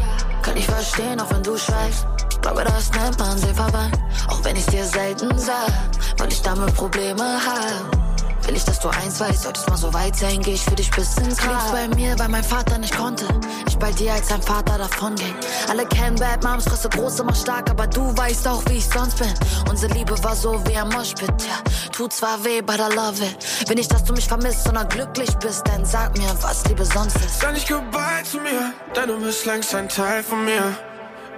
Kann 0.41 0.57
ich 0.57 0.65
verstehen, 0.65 1.19
auch 1.19 1.29
wenn 1.31 1.43
du 1.43 1.57
schweigst. 1.57 2.05
Glaube, 2.41 2.63
das 2.63 2.91
nennt 2.91 3.17
man 3.19 3.37
Seeverband. 3.37 3.97
Auch 4.27 4.43
wenn 4.43 4.55
ich 4.55 4.65
dir 4.65 4.83
selten 4.83 5.37
sag, 5.37 5.71
weil 6.17 6.29
ich 6.29 6.41
damit 6.41 6.73
Probleme 6.75 7.23
hab. 7.23 8.12
Will 8.45 8.55
ich, 8.55 8.65
dass 8.65 8.79
du 8.79 8.89
eins 8.89 9.19
weißt, 9.19 9.43
solltest 9.43 9.69
mal 9.69 9.77
so 9.77 9.93
weit 9.93 10.15
sein, 10.15 10.41
geh 10.41 10.53
ich 10.53 10.63
für 10.63 10.75
dich 10.75 10.91
bis 10.91 11.17
ins 11.17 11.37
Grab. 11.37 11.71
Bei 11.71 11.87
mir, 11.95 12.17
weil 12.19 12.27
mein 12.29 12.43
Vater 12.43 12.77
nicht 12.77 12.95
konnte. 12.95 13.25
Ich 13.67 13.77
bei 13.77 13.91
dir, 13.91 14.13
als 14.13 14.27
dein 14.27 14.41
Vater 14.41 14.77
davon 14.77 15.15
ging. 15.15 15.33
Alle 15.69 15.85
kennen 15.85 16.17
Bad 16.17 16.43
Moms, 16.43 16.65
Fresse 16.65 16.89
groß, 16.89 17.21
immer 17.21 17.35
stark, 17.35 17.69
aber 17.69 17.87
du 17.87 18.15
weißt 18.15 18.47
auch, 18.47 18.61
wie 18.67 18.77
ich 18.77 18.85
sonst 18.85 19.17
bin. 19.17 19.33
Unsere 19.69 19.93
Liebe 19.93 20.21
war 20.23 20.35
so 20.35 20.61
wie 20.67 20.75
ein 20.75 20.89
Moshpit, 20.89 21.29
ja. 21.47 21.59
Tut 21.91 22.13
zwar 22.13 22.43
weh, 22.43 22.61
but 22.61 22.79
I 22.79 22.93
love 22.93 23.23
it. 23.23 23.69
Will 23.69 23.75
nicht, 23.75 23.93
dass 23.93 24.03
du 24.03 24.13
mich 24.13 24.27
vermisst, 24.27 24.65
sondern 24.65 24.87
glücklich 24.89 25.33
bist, 25.37 25.67
dann 25.67 25.85
sag 25.85 26.17
mir, 26.17 26.29
was 26.41 26.65
Liebe 26.65 26.85
sonst 26.85 27.15
ist. 27.17 27.39
Sag 27.39 27.53
nicht 27.53 27.69
goodbye 27.69 28.23
zu 28.29 28.37
mir, 28.37 28.73
denn 28.95 29.07
du 29.07 29.19
bist 29.19 29.45
längst 29.45 29.73
ein 29.73 29.87
Teil 29.87 30.21
von 30.23 30.43
mir. 30.43 30.75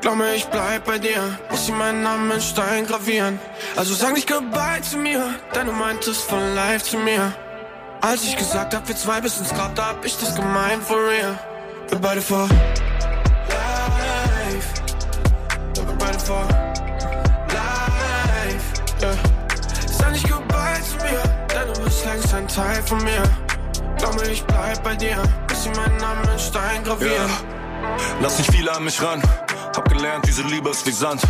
Glaub 0.06 0.18
mir, 0.18 0.36
ich 0.36 0.46
bleib 0.46 0.86
bei 0.86 1.00
dir. 1.00 1.40
Muss 1.50 1.68
ich 1.68 1.74
meinen 1.74 2.04
Namen 2.04 2.30
in 2.30 2.40
Stein 2.40 2.86
gravieren. 2.86 3.40
Also 3.76 3.96
sag 3.96 4.14
nicht 4.14 4.30
goodbye 4.30 4.80
zu 4.84 5.00
mir, 5.00 5.34
denn 5.56 5.66
du 5.66 5.74
meintest 5.74 6.30
von 6.30 6.54
live 6.54 6.84
zu 6.84 7.00
mir. 7.00 7.34
Als 8.02 8.24
ich 8.24 8.38
gesagt 8.38 8.76
hab, 8.76 8.88
wir 8.88 8.96
zwei 8.96 9.20
bis 9.20 9.40
ins 9.40 9.50
Grab, 9.50 9.74
da 9.74 9.88
hab 9.88 10.06
ich 10.06 10.16
das 10.16 10.36
gemeint, 10.36 10.84
for 10.84 10.98
real. 10.98 11.40
Wir 11.90 11.98
beide 11.98 12.22
vor 12.22 12.48
life. 13.50 14.70
Wir 15.74 15.96
beide 15.98 16.20
vor 16.20 16.48
life. 17.48 18.66
Yeah. 19.02 19.16
Sag 19.92 20.12
nicht 20.12 20.30
goodbye 20.30 20.82
zu 20.88 20.98
mir, 20.98 21.24
denn 21.52 21.74
du 21.74 21.82
bist 21.82 22.06
längst 22.06 22.32
ein 22.32 22.48
Teil 22.48 22.84
von 22.84 23.04
mir. 23.04 23.24
Glaub 23.98 24.14
mir, 24.22 24.30
ich 24.30 24.44
bleib 24.44 24.84
bei 24.84 24.96
dir. 24.96 25.18
Muss 25.50 25.66
ich 25.66 25.76
meinen 25.76 25.98
Namen 25.98 26.30
in 26.32 26.38
Stein 26.38 26.84
gravieren. 26.84 27.12
Yeah. 27.12 27.56
Lass 28.22 28.38
nicht 28.38 28.52
viele 28.52 28.72
an 28.72 28.84
mich 28.84 29.02
ran. 29.02 29.24
Hab 29.76 29.90
gelernt, 29.90 30.26
diese 30.26 30.42
Liebe 30.44 30.70
ist 30.70 30.88
wie 30.88 30.92
Sand. 30.92 31.22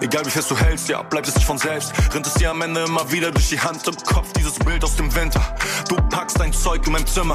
Egal 0.00 0.26
wie 0.26 0.30
fest 0.30 0.50
du 0.50 0.56
hältst, 0.56 0.90
ja, 0.90 1.02
bleibt 1.02 1.26
es 1.26 1.34
nicht 1.34 1.46
von 1.46 1.56
selbst. 1.56 1.92
Rinnt 2.12 2.26
es 2.26 2.34
dir 2.34 2.50
am 2.50 2.60
Ende 2.60 2.84
immer 2.84 3.10
wieder 3.10 3.30
durch 3.30 3.48
die 3.48 3.58
Hand 3.58 3.86
im 3.88 3.96
Kopf, 3.96 4.30
dieses 4.34 4.58
Bild 4.58 4.84
aus 4.84 4.96
dem 4.96 5.14
Winter. 5.14 5.40
Du 5.88 5.96
packst 5.96 6.38
dein 6.38 6.52
Zeug 6.52 6.86
in 6.86 6.92
meinem 6.92 7.06
Zimmer. 7.06 7.34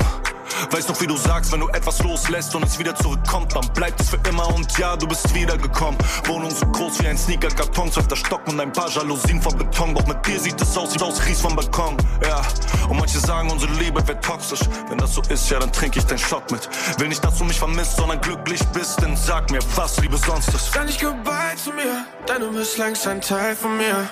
Weiß 0.71 0.88
noch, 0.88 0.99
wie 1.01 1.08
du 1.08 1.17
sagst, 1.17 1.51
wenn 1.51 1.60
du 1.60 1.67
etwas 1.69 2.01
loslässt 2.01 2.56
und 2.56 2.63
es 2.63 2.79
wieder 2.79 2.95
zurückkommt, 2.95 3.56
dann 3.56 3.67
bleibt 3.73 3.99
es 3.99 4.10
für 4.10 4.19
immer 4.27 4.47
und 4.56 4.77
ja, 4.77 4.95
du 4.95 5.08
bist 5.08 5.34
wiedergekommen. 5.34 5.97
Wohnung 6.25 6.51
so 6.51 6.65
groß 6.65 7.01
wie 7.01 7.08
ein 7.08 7.17
Sneaker-Karton, 7.17 7.91
zwölfter 7.91 8.15
Stock 8.15 8.41
und 8.47 8.60
ein 8.60 8.71
paar 8.71 8.89
Jalousien 8.89 9.41
von 9.41 9.58
Beton. 9.58 9.93
Doch 9.95 10.06
mit 10.08 10.25
dir 10.25 10.39
sieht 10.39 10.62
es 10.62 10.77
aus, 10.77 10.95
wie 10.95 11.01
aus 11.01 11.25
Ries 11.25 11.41
vom 11.41 11.56
Balkon. 11.56 11.97
Ja, 12.25 12.41
und 12.89 12.97
manche 12.97 13.19
sagen, 13.19 13.49
unsere 13.51 13.71
Liebe 13.73 14.06
wird 14.08 14.23
toxisch. 14.23 14.62
Wenn 14.89 14.97
das 14.97 15.13
so 15.13 15.21
ist, 15.29 15.49
ja, 15.49 15.60
dann 15.60 15.71
trinke 15.71 15.99
ich 15.99 16.06
deinen 16.06 16.19
Shot 16.19 16.51
mit. 16.51 16.69
Will 16.99 17.08
nicht, 17.08 17.23
dass 17.23 17.38
du 17.38 17.43
mich 17.43 17.60
vermisst, 17.60 17.97
sondern 17.97 18.19
glücklich 18.21 18.62
bist, 18.73 19.01
denn 19.01 19.15
sag 19.15 19.49
mir, 19.51 19.60
was 19.75 19.99
Liebe 19.99 20.17
sonst 20.17 20.49
ist. 20.49 20.73
Sag 20.73 20.86
nicht 20.86 21.01
goodbye 21.01 21.56
zu 21.56 21.71
mir, 21.71 22.06
denn 22.27 22.41
du 22.41 22.51
bist 22.51 22.77
längst 22.77 23.08
ein 23.08 23.21
Teil 23.21 23.56
von 23.56 23.77
mir. 23.77 24.10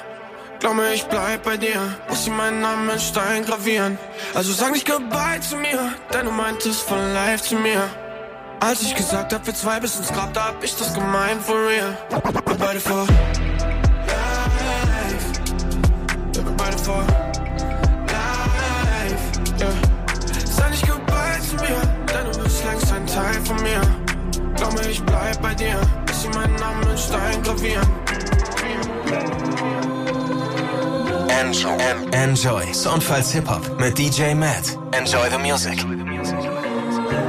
Glaub 0.62 0.76
mir, 0.76 0.94
ich 0.94 1.04
bleib 1.06 1.44
bei 1.44 1.58
dir. 1.58 1.82
Muss 2.08 2.28
ich 2.28 2.32
meinen 2.32 2.62
Namen 2.62 2.88
in 2.88 3.00
Stein 3.00 3.44
gravieren. 3.44 3.98
Also 4.36 4.54
sag 4.54 4.72
nicht 4.72 4.88
goodbye 4.88 5.42
zu 5.42 5.58
mir, 5.58 5.92
denn 6.14 6.28
du 6.28 6.32
meintest 6.32 6.82
von 6.82 7.00
live 7.16 7.42
zu 7.42 7.56
mir. 7.56 7.90
Als 8.60 8.84
ich 8.84 8.94
gesagt 8.94 9.34
hab, 9.34 9.44
wir 9.48 9.56
zwei 9.56 9.80
bis 9.80 9.98
ins 9.98 10.10
Grab, 10.10 10.36
da 10.36 10.50
hab 10.50 10.64
ich 10.64 10.76
das 10.76 10.94
gemeint, 10.94 11.42
for 11.42 11.56
real. 11.56 11.98
Wir 12.12 12.58
beide 12.60 12.80
vor 12.80 13.08
life. 13.08 13.18
Wir 16.32 16.44
beide 16.44 16.78
vor 16.78 17.04
life. 18.06 19.26
Yeah. 19.60 19.74
Sag 20.46 20.70
nicht 20.70 20.88
goodbye 20.88 21.42
zu 21.42 21.56
mir, 21.56 21.82
denn 22.14 22.32
du 22.32 22.44
bist 22.44 22.64
längst 22.66 22.94
ein 22.94 23.08
Teil 23.08 23.42
von 23.46 23.60
mir. 23.64 23.82
Glaub 24.58 24.74
mir, 24.74 24.88
ich 24.88 25.04
bleib 25.04 25.42
bei 25.42 25.56
dir. 25.56 25.82
Muss 26.08 26.24
ich 26.24 26.36
meinen 26.36 26.56
Namen 26.58 26.88
in 26.88 26.98
Stein 27.00 27.42
gravieren. 27.42 27.90
Enjoy. 31.40 31.78
Enjoy. 32.12 32.74
Soundfiles 32.74 33.32
Hip-Hop 33.32 33.80
mit 33.80 33.98
DJ 33.98 34.34
Matt. 34.34 34.78
Enjoy 34.92 35.30
the 35.30 35.38
music. 35.38 35.86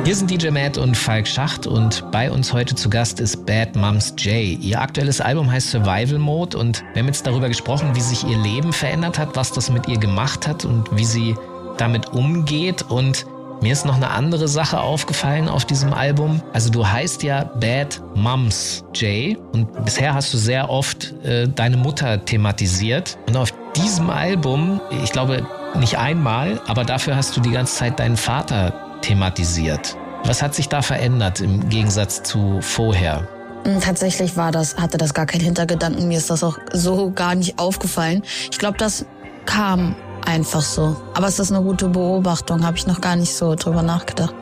Wir 0.02 0.16
sind 0.16 0.28
DJ 0.28 0.50
Matt 0.50 0.76
und 0.76 0.96
Falk 0.96 1.28
Schacht 1.28 1.68
und 1.68 2.10
bei 2.10 2.28
uns 2.28 2.52
heute 2.52 2.74
zu 2.74 2.90
Gast 2.90 3.20
ist 3.20 3.46
Bad 3.46 3.76
Moms 3.76 4.12
J. 4.18 4.58
Ihr 4.60 4.80
aktuelles 4.80 5.20
Album 5.20 5.50
heißt 5.50 5.70
Survival 5.70 6.18
Mode 6.18 6.58
und 6.58 6.82
wir 6.92 7.00
haben 7.00 7.06
jetzt 7.06 7.24
darüber 7.28 7.46
gesprochen, 7.48 7.94
wie 7.94 8.00
sich 8.00 8.24
ihr 8.24 8.38
Leben 8.38 8.72
verändert 8.72 9.20
hat, 9.20 9.36
was 9.36 9.52
das 9.52 9.70
mit 9.70 9.86
ihr 9.86 9.98
gemacht 9.98 10.48
hat 10.48 10.64
und 10.64 10.84
wie 10.96 11.04
sie 11.04 11.36
damit 11.78 12.08
umgeht 12.12 12.82
und 12.82 13.24
mir 13.62 13.72
ist 13.72 13.86
noch 13.86 13.94
eine 13.94 14.10
andere 14.10 14.48
Sache 14.48 14.80
aufgefallen 14.80 15.48
auf 15.48 15.64
diesem 15.64 15.92
Album. 15.92 16.42
Also 16.52 16.70
du 16.70 16.84
heißt 16.84 17.22
ja 17.22 17.44
Bad 17.44 18.02
Moms 18.16 18.84
J 18.94 19.38
und 19.52 19.84
bisher 19.84 20.12
hast 20.12 20.34
du 20.34 20.38
sehr 20.38 20.68
oft 20.68 21.14
äh, 21.24 21.46
deine 21.46 21.76
Mutter 21.76 22.24
thematisiert. 22.24 23.16
Und 23.28 23.36
auf 23.36 23.52
diesem 23.76 24.10
Album, 24.10 24.80
ich 24.90 25.12
glaube 25.12 25.46
nicht 25.74 25.98
einmal, 25.98 26.60
aber 26.66 26.84
dafür 26.84 27.16
hast 27.16 27.36
du 27.36 27.40
die 27.40 27.50
ganze 27.50 27.76
Zeit 27.76 27.98
deinen 27.98 28.16
Vater 28.16 28.72
thematisiert. 29.00 29.96
Was 30.24 30.42
hat 30.42 30.54
sich 30.54 30.68
da 30.68 30.82
verändert 30.82 31.40
im 31.40 31.68
Gegensatz 31.68 32.22
zu 32.22 32.60
vorher? 32.60 33.26
Hm, 33.64 33.80
Tatsächlich 33.80 34.36
war 34.36 34.52
das, 34.52 34.76
hatte 34.76 34.98
das 34.98 35.14
gar 35.14 35.26
keinen 35.26 35.40
Hintergedanken. 35.40 36.08
Mir 36.08 36.18
ist 36.18 36.30
das 36.30 36.44
auch 36.44 36.58
so 36.72 37.10
gar 37.10 37.34
nicht 37.34 37.58
aufgefallen. 37.58 38.22
Ich 38.50 38.58
glaube, 38.58 38.78
das 38.78 39.04
kam 39.46 39.96
einfach 40.24 40.62
so. 40.62 40.96
Aber 41.14 41.26
es 41.26 41.38
ist 41.38 41.50
eine 41.52 41.62
gute 41.62 41.88
Beobachtung, 41.88 42.64
habe 42.64 42.76
ich 42.76 42.86
noch 42.86 43.00
gar 43.00 43.16
nicht 43.16 43.34
so 43.34 43.54
drüber 43.54 43.82
nachgedacht. 43.82 44.34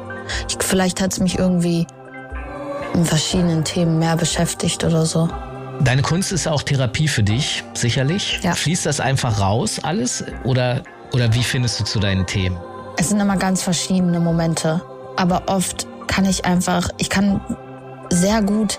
Ich, 0.48 0.56
vielleicht 0.60 1.00
hat 1.00 1.12
es 1.12 1.20
mich 1.20 1.38
irgendwie 1.38 1.86
in 2.94 3.04
verschiedenen 3.04 3.64
Themen 3.64 3.98
mehr 3.98 4.16
beschäftigt 4.16 4.84
oder 4.84 5.06
so. 5.06 5.28
Deine 5.80 6.02
Kunst 6.02 6.30
ist 6.30 6.46
auch 6.46 6.62
Therapie 6.62 7.08
für 7.08 7.22
dich, 7.22 7.64
sicherlich. 7.72 8.40
Ja. 8.42 8.54
Fließt 8.54 8.84
das 8.84 9.00
einfach 9.00 9.40
raus, 9.40 9.80
alles? 9.82 10.24
Oder, 10.44 10.82
oder 11.12 11.32
wie 11.32 11.42
findest 11.42 11.80
du 11.80 11.84
zu 11.84 11.98
deinen 11.98 12.26
Themen? 12.26 12.58
Es 12.98 13.08
sind 13.08 13.18
immer 13.18 13.36
ganz 13.38 13.62
verschiedene 13.62 14.20
Momente. 14.20 14.82
Aber 15.16 15.44
oft 15.46 15.86
kann 16.06 16.26
ich 16.26 16.44
einfach, 16.44 16.90
ich 16.98 17.08
kann 17.08 17.40
sehr 18.10 18.42
gut, 18.42 18.78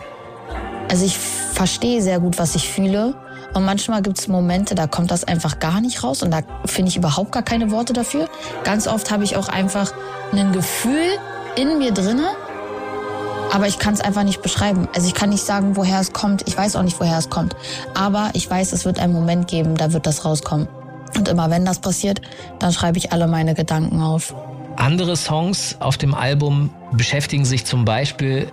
also 0.89 1.05
ich 1.05 1.17
verstehe 1.17 2.01
sehr 2.01 2.19
gut, 2.19 2.37
was 2.37 2.53
ich 2.55 2.69
fühle. 2.69 3.15
Und 3.53 3.65
manchmal 3.65 4.01
gibt 4.01 4.19
es 4.19 4.27
Momente, 4.27 4.75
da 4.75 4.85
kommt 4.85 5.09
das 5.09 5.23
einfach 5.23 5.59
gar 5.59 5.81
nicht 5.81 6.03
raus 6.03 6.21
und 6.21 6.31
da 6.31 6.41
finde 6.65 6.89
ich 6.89 6.97
überhaupt 6.97 7.31
gar 7.31 7.43
keine 7.43 7.71
Worte 7.71 7.93
dafür. 7.93 8.29
Ganz 8.63 8.87
oft 8.87 9.11
habe 9.11 9.23
ich 9.23 9.35
auch 9.35 9.49
einfach 9.49 9.91
ein 10.31 10.51
Gefühl 10.51 11.17
in 11.55 11.79
mir 11.79 11.91
drinne, 11.91 12.29
aber 13.51 13.67
ich 13.67 13.79
kann 13.79 13.93
es 13.93 14.01
einfach 14.01 14.23
nicht 14.23 14.41
beschreiben. 14.41 14.87
Also 14.95 15.07
ich 15.07 15.13
kann 15.13 15.29
nicht 15.29 15.43
sagen, 15.43 15.75
woher 15.75 15.99
es 15.99 16.13
kommt. 16.13 16.47
Ich 16.47 16.57
weiß 16.57 16.75
auch 16.75 16.83
nicht, 16.83 16.99
woher 16.99 17.17
es 17.17 17.29
kommt. 17.29 17.55
Aber 17.93 18.29
ich 18.33 18.49
weiß, 18.49 18.71
es 18.71 18.85
wird 18.85 18.99
einen 18.99 19.13
Moment 19.13 19.47
geben, 19.47 19.75
da 19.75 19.93
wird 19.93 20.07
das 20.07 20.25
rauskommen. 20.25 20.67
Und 21.15 21.27
immer 21.27 21.49
wenn 21.49 21.65
das 21.65 21.79
passiert, 21.79 22.21
dann 22.59 22.71
schreibe 22.71 22.97
ich 22.97 23.11
alle 23.11 23.27
meine 23.27 23.53
Gedanken 23.53 24.01
auf. 24.01 24.33
Andere 24.77 25.15
Songs 25.17 25.75
auf 25.79 25.97
dem 25.97 26.13
Album 26.13 26.69
beschäftigen 26.93 27.45
sich 27.45 27.65
zum 27.65 27.83
Beispiel 27.83 28.47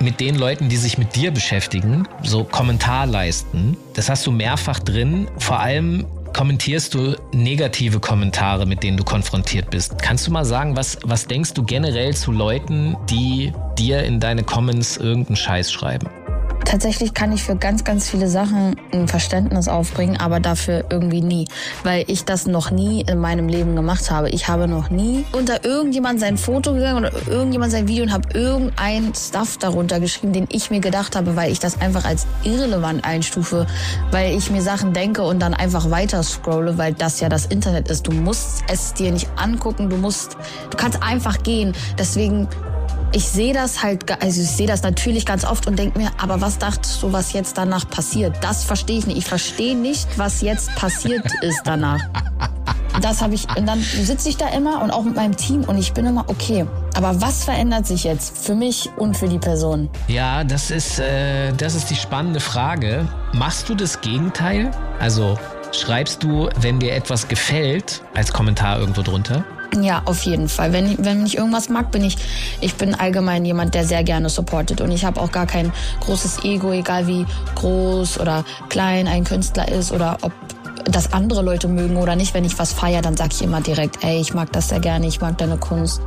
mit 0.00 0.18
den 0.18 0.34
Leuten, 0.34 0.70
die 0.70 0.78
sich 0.78 0.96
mit 0.96 1.14
dir 1.14 1.30
beschäftigen, 1.30 2.08
so 2.22 2.44
Kommentarleisten. 2.44 3.76
Das 3.94 4.08
hast 4.08 4.26
du 4.26 4.30
mehrfach 4.30 4.78
drin. 4.78 5.28
Vor 5.36 5.60
allem 5.60 6.06
kommentierst 6.32 6.94
du 6.94 7.16
negative 7.32 8.00
Kommentare, 8.00 8.66
mit 8.66 8.82
denen 8.82 8.96
du 8.96 9.04
konfrontiert 9.04 9.70
bist. 9.70 10.00
Kannst 10.00 10.26
du 10.26 10.30
mal 10.30 10.44
sagen, 10.44 10.76
was, 10.76 10.98
was 11.02 11.26
denkst 11.26 11.54
du 11.54 11.62
generell 11.62 12.14
zu 12.14 12.32
Leuten, 12.32 12.96
die 13.08 13.52
dir 13.78 14.02
in 14.04 14.20
deine 14.20 14.42
Comments 14.42 14.96
irgendeinen 14.96 15.36
Scheiß 15.36 15.72
schreiben? 15.72 16.08
Tatsächlich 16.70 17.14
kann 17.14 17.32
ich 17.32 17.42
für 17.42 17.56
ganz, 17.56 17.82
ganz 17.82 18.08
viele 18.08 18.28
Sachen 18.28 18.76
ein 18.92 19.08
Verständnis 19.08 19.66
aufbringen, 19.66 20.18
aber 20.18 20.38
dafür 20.38 20.84
irgendwie 20.88 21.20
nie, 21.20 21.48
weil 21.82 22.04
ich 22.06 22.24
das 22.24 22.46
noch 22.46 22.70
nie 22.70 23.00
in 23.00 23.18
meinem 23.18 23.48
Leben 23.48 23.74
gemacht 23.74 24.08
habe. 24.12 24.30
Ich 24.30 24.46
habe 24.46 24.68
noch 24.68 24.88
nie 24.88 25.24
unter 25.32 25.64
irgendjemand 25.64 26.20
sein 26.20 26.38
Foto 26.38 26.72
gegangen 26.72 26.98
oder 26.98 27.10
irgendjemand 27.26 27.72
sein 27.72 27.88
Video 27.88 28.04
und 28.04 28.12
habe 28.12 28.28
irgendein 28.38 29.12
Stuff 29.16 29.58
darunter 29.58 29.98
geschrieben, 29.98 30.32
den 30.32 30.46
ich 30.48 30.70
mir 30.70 30.78
gedacht 30.78 31.16
habe, 31.16 31.34
weil 31.34 31.50
ich 31.50 31.58
das 31.58 31.80
einfach 31.80 32.04
als 32.04 32.28
irrelevant 32.44 33.04
einstufe, 33.04 33.66
weil 34.12 34.36
ich 34.36 34.48
mir 34.52 34.62
Sachen 34.62 34.92
denke 34.92 35.22
und 35.22 35.40
dann 35.40 35.54
einfach 35.54 35.90
weiter 35.90 36.22
scrolle, 36.22 36.78
weil 36.78 36.94
das 36.94 37.18
ja 37.18 37.28
das 37.28 37.46
Internet 37.46 37.90
ist. 37.90 38.06
Du 38.06 38.12
musst 38.12 38.62
es 38.68 38.94
dir 38.94 39.10
nicht 39.10 39.28
angucken, 39.34 39.90
du 39.90 39.96
musst, 39.96 40.36
du 40.70 40.76
kannst 40.76 41.02
einfach 41.02 41.42
gehen. 41.42 41.72
Deswegen 41.98 42.46
ich 43.12 43.28
sehe 43.28 43.52
das 43.52 43.82
halt, 43.82 44.22
also 44.22 44.40
ich 44.40 44.50
sehe 44.50 44.66
das 44.66 44.82
natürlich 44.82 45.26
ganz 45.26 45.44
oft 45.44 45.66
und 45.66 45.78
denke 45.78 45.98
mir, 45.98 46.10
aber 46.18 46.40
was 46.40 46.58
dachtest 46.58 47.02
du, 47.02 47.12
was 47.12 47.32
jetzt 47.32 47.58
danach 47.58 47.88
passiert? 47.88 48.36
Das 48.40 48.64
verstehe 48.64 48.98
ich 48.98 49.06
nicht. 49.06 49.18
Ich 49.18 49.24
verstehe 49.24 49.76
nicht, 49.76 50.06
was 50.16 50.40
jetzt 50.42 50.74
passiert 50.76 51.24
ist 51.42 51.62
danach. 51.64 52.00
Das 53.00 53.22
habe 53.22 53.34
ich, 53.34 53.46
und 53.56 53.66
dann 53.66 53.80
sitze 53.80 54.28
ich 54.28 54.36
da 54.36 54.48
immer 54.48 54.82
und 54.82 54.90
auch 54.90 55.02
mit 55.04 55.16
meinem 55.16 55.36
Team 55.36 55.64
und 55.64 55.78
ich 55.78 55.92
bin 55.92 56.06
immer, 56.06 56.24
okay, 56.28 56.66
aber 56.96 57.20
was 57.20 57.44
verändert 57.44 57.86
sich 57.86 58.04
jetzt 58.04 58.36
für 58.36 58.54
mich 58.54 58.90
und 58.96 59.16
für 59.16 59.28
die 59.28 59.38
Person? 59.38 59.88
Ja, 60.08 60.44
das 60.44 60.70
ist, 60.70 60.98
äh, 60.98 61.52
das 61.52 61.74
ist 61.74 61.88
die 61.88 61.96
spannende 61.96 62.40
Frage. 62.40 63.08
Machst 63.32 63.68
du 63.68 63.74
das 63.74 64.00
Gegenteil? 64.00 64.70
Also 64.98 65.38
schreibst 65.72 66.22
du, 66.22 66.50
wenn 66.60 66.78
dir 66.78 66.94
etwas 66.94 67.28
gefällt, 67.28 68.02
als 68.14 68.32
Kommentar 68.32 68.78
irgendwo 68.78 69.02
drunter? 69.02 69.44
Ja, 69.78 70.02
auf 70.04 70.22
jeden 70.22 70.48
Fall. 70.48 70.72
Wenn, 70.72 71.04
wenn 71.04 71.24
ich 71.24 71.36
irgendwas 71.36 71.68
mag, 71.68 71.90
bin 71.90 72.02
ich, 72.04 72.16
ich 72.60 72.74
bin 72.74 72.94
allgemein 72.94 73.44
jemand, 73.44 73.74
der 73.74 73.84
sehr 73.84 74.02
gerne 74.02 74.28
supportet. 74.28 74.80
Und 74.80 74.90
ich 74.90 75.04
habe 75.04 75.20
auch 75.20 75.30
gar 75.30 75.46
kein 75.46 75.72
großes 76.00 76.44
Ego, 76.44 76.72
egal 76.72 77.06
wie 77.06 77.24
groß 77.54 78.18
oder 78.18 78.44
klein 78.68 79.06
ein 79.06 79.24
Künstler 79.24 79.68
ist 79.68 79.92
oder 79.92 80.18
ob 80.22 80.32
das 80.84 81.12
andere 81.12 81.42
Leute 81.42 81.68
mögen 81.68 81.96
oder 81.96 82.16
nicht. 82.16 82.34
Wenn 82.34 82.44
ich 82.44 82.58
was 82.58 82.72
feiere, 82.72 83.02
dann 83.02 83.16
sag 83.16 83.32
ich 83.32 83.42
immer 83.42 83.60
direkt, 83.60 84.02
ey, 84.02 84.20
ich 84.20 84.34
mag 84.34 84.52
das 84.52 84.68
sehr 84.68 84.80
gerne, 84.80 85.06
ich 85.06 85.20
mag 85.20 85.38
deine 85.38 85.56
Kunst. 85.56 86.00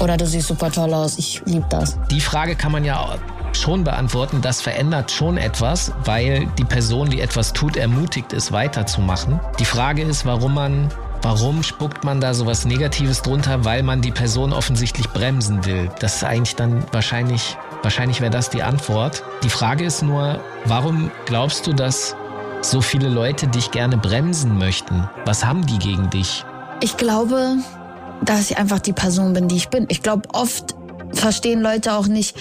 Oder 0.00 0.16
du 0.16 0.26
siehst 0.26 0.48
super 0.48 0.70
toll 0.70 0.94
aus, 0.94 1.18
ich 1.18 1.42
lieb 1.44 1.68
das. 1.68 1.98
Die 2.10 2.20
Frage 2.20 2.56
kann 2.56 2.72
man 2.72 2.84
ja 2.84 3.16
schon 3.52 3.84
beantworten. 3.84 4.40
Das 4.40 4.62
verändert 4.62 5.10
schon 5.10 5.36
etwas, 5.36 5.92
weil 6.04 6.46
die 6.58 6.64
Person, 6.64 7.10
die 7.10 7.20
etwas 7.20 7.52
tut, 7.52 7.76
ermutigt 7.76 8.32
ist, 8.32 8.52
weiterzumachen. 8.52 9.40
Die 9.58 9.64
Frage 9.64 10.02
ist, 10.02 10.24
warum 10.24 10.54
man 10.54 10.88
Warum 11.22 11.62
spuckt 11.62 12.02
man 12.02 12.20
da 12.20 12.34
sowas 12.34 12.64
Negatives 12.64 13.22
drunter? 13.22 13.64
Weil 13.64 13.84
man 13.84 14.02
die 14.02 14.10
Person 14.10 14.52
offensichtlich 14.52 15.08
bremsen 15.08 15.64
will. 15.64 15.88
Das 16.00 16.16
ist 16.16 16.24
eigentlich 16.24 16.56
dann 16.56 16.82
wahrscheinlich, 16.90 17.56
wahrscheinlich 17.82 18.20
wäre 18.20 18.32
das 18.32 18.50
die 18.50 18.64
Antwort. 18.64 19.22
Die 19.44 19.48
Frage 19.48 19.84
ist 19.84 20.02
nur, 20.02 20.40
warum 20.64 21.12
glaubst 21.24 21.68
du, 21.68 21.74
dass 21.74 22.16
so 22.60 22.80
viele 22.80 23.08
Leute 23.08 23.46
dich 23.46 23.70
gerne 23.70 23.96
bremsen 23.96 24.58
möchten? 24.58 25.08
Was 25.24 25.44
haben 25.44 25.64
die 25.64 25.78
gegen 25.78 26.10
dich? 26.10 26.44
Ich 26.80 26.96
glaube, 26.96 27.54
dass 28.24 28.50
ich 28.50 28.58
einfach 28.58 28.80
die 28.80 28.92
Person 28.92 29.32
bin, 29.32 29.46
die 29.46 29.56
ich 29.56 29.68
bin. 29.68 29.86
Ich 29.90 30.02
glaube, 30.02 30.28
oft 30.32 30.74
verstehen 31.12 31.60
Leute 31.60 31.92
auch 31.94 32.08
nicht, 32.08 32.36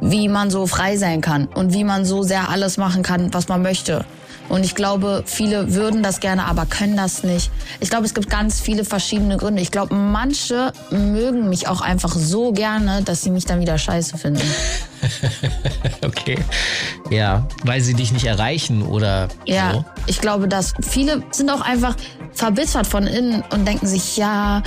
wie 0.00 0.28
man 0.28 0.50
so 0.50 0.68
frei 0.68 0.96
sein 0.96 1.20
kann 1.20 1.46
und 1.46 1.72
wie 1.72 1.82
man 1.82 2.04
so 2.04 2.22
sehr 2.22 2.48
alles 2.48 2.76
machen 2.76 3.02
kann, 3.02 3.34
was 3.34 3.48
man 3.48 3.60
möchte. 3.60 4.04
Und 4.48 4.64
ich 4.64 4.74
glaube, 4.74 5.22
viele 5.26 5.74
würden 5.74 6.02
das 6.02 6.20
gerne, 6.20 6.44
aber 6.46 6.66
können 6.66 6.96
das 6.96 7.22
nicht. 7.24 7.50
Ich 7.80 7.90
glaube, 7.90 8.04
es 8.04 8.14
gibt 8.14 8.28
ganz 8.30 8.60
viele 8.60 8.84
verschiedene 8.84 9.36
Gründe. 9.36 9.62
Ich 9.62 9.70
glaube, 9.70 9.94
manche 9.94 10.72
mögen 10.90 11.48
mich 11.48 11.66
auch 11.66 11.80
einfach 11.80 12.14
so 12.14 12.52
gerne, 12.52 13.02
dass 13.02 13.22
sie 13.22 13.30
mich 13.30 13.46
dann 13.46 13.60
wieder 13.60 13.78
scheiße 13.78 14.18
finden. 14.18 14.42
okay. 16.04 16.38
Ja, 17.10 17.46
weil 17.64 17.80
sie 17.80 17.94
dich 17.94 18.12
nicht 18.12 18.24
erreichen 18.26 18.82
oder 18.82 19.28
Ja, 19.46 19.72
so. 19.72 19.84
ich 20.06 20.20
glaube, 20.20 20.48
dass 20.48 20.74
viele 20.80 21.22
sind 21.30 21.50
auch 21.50 21.60
einfach 21.60 21.96
verbittert 22.32 22.86
von 22.86 23.06
innen 23.06 23.42
und 23.50 23.66
denken 23.66 23.86
sich, 23.86 24.16
ja, 24.16 24.62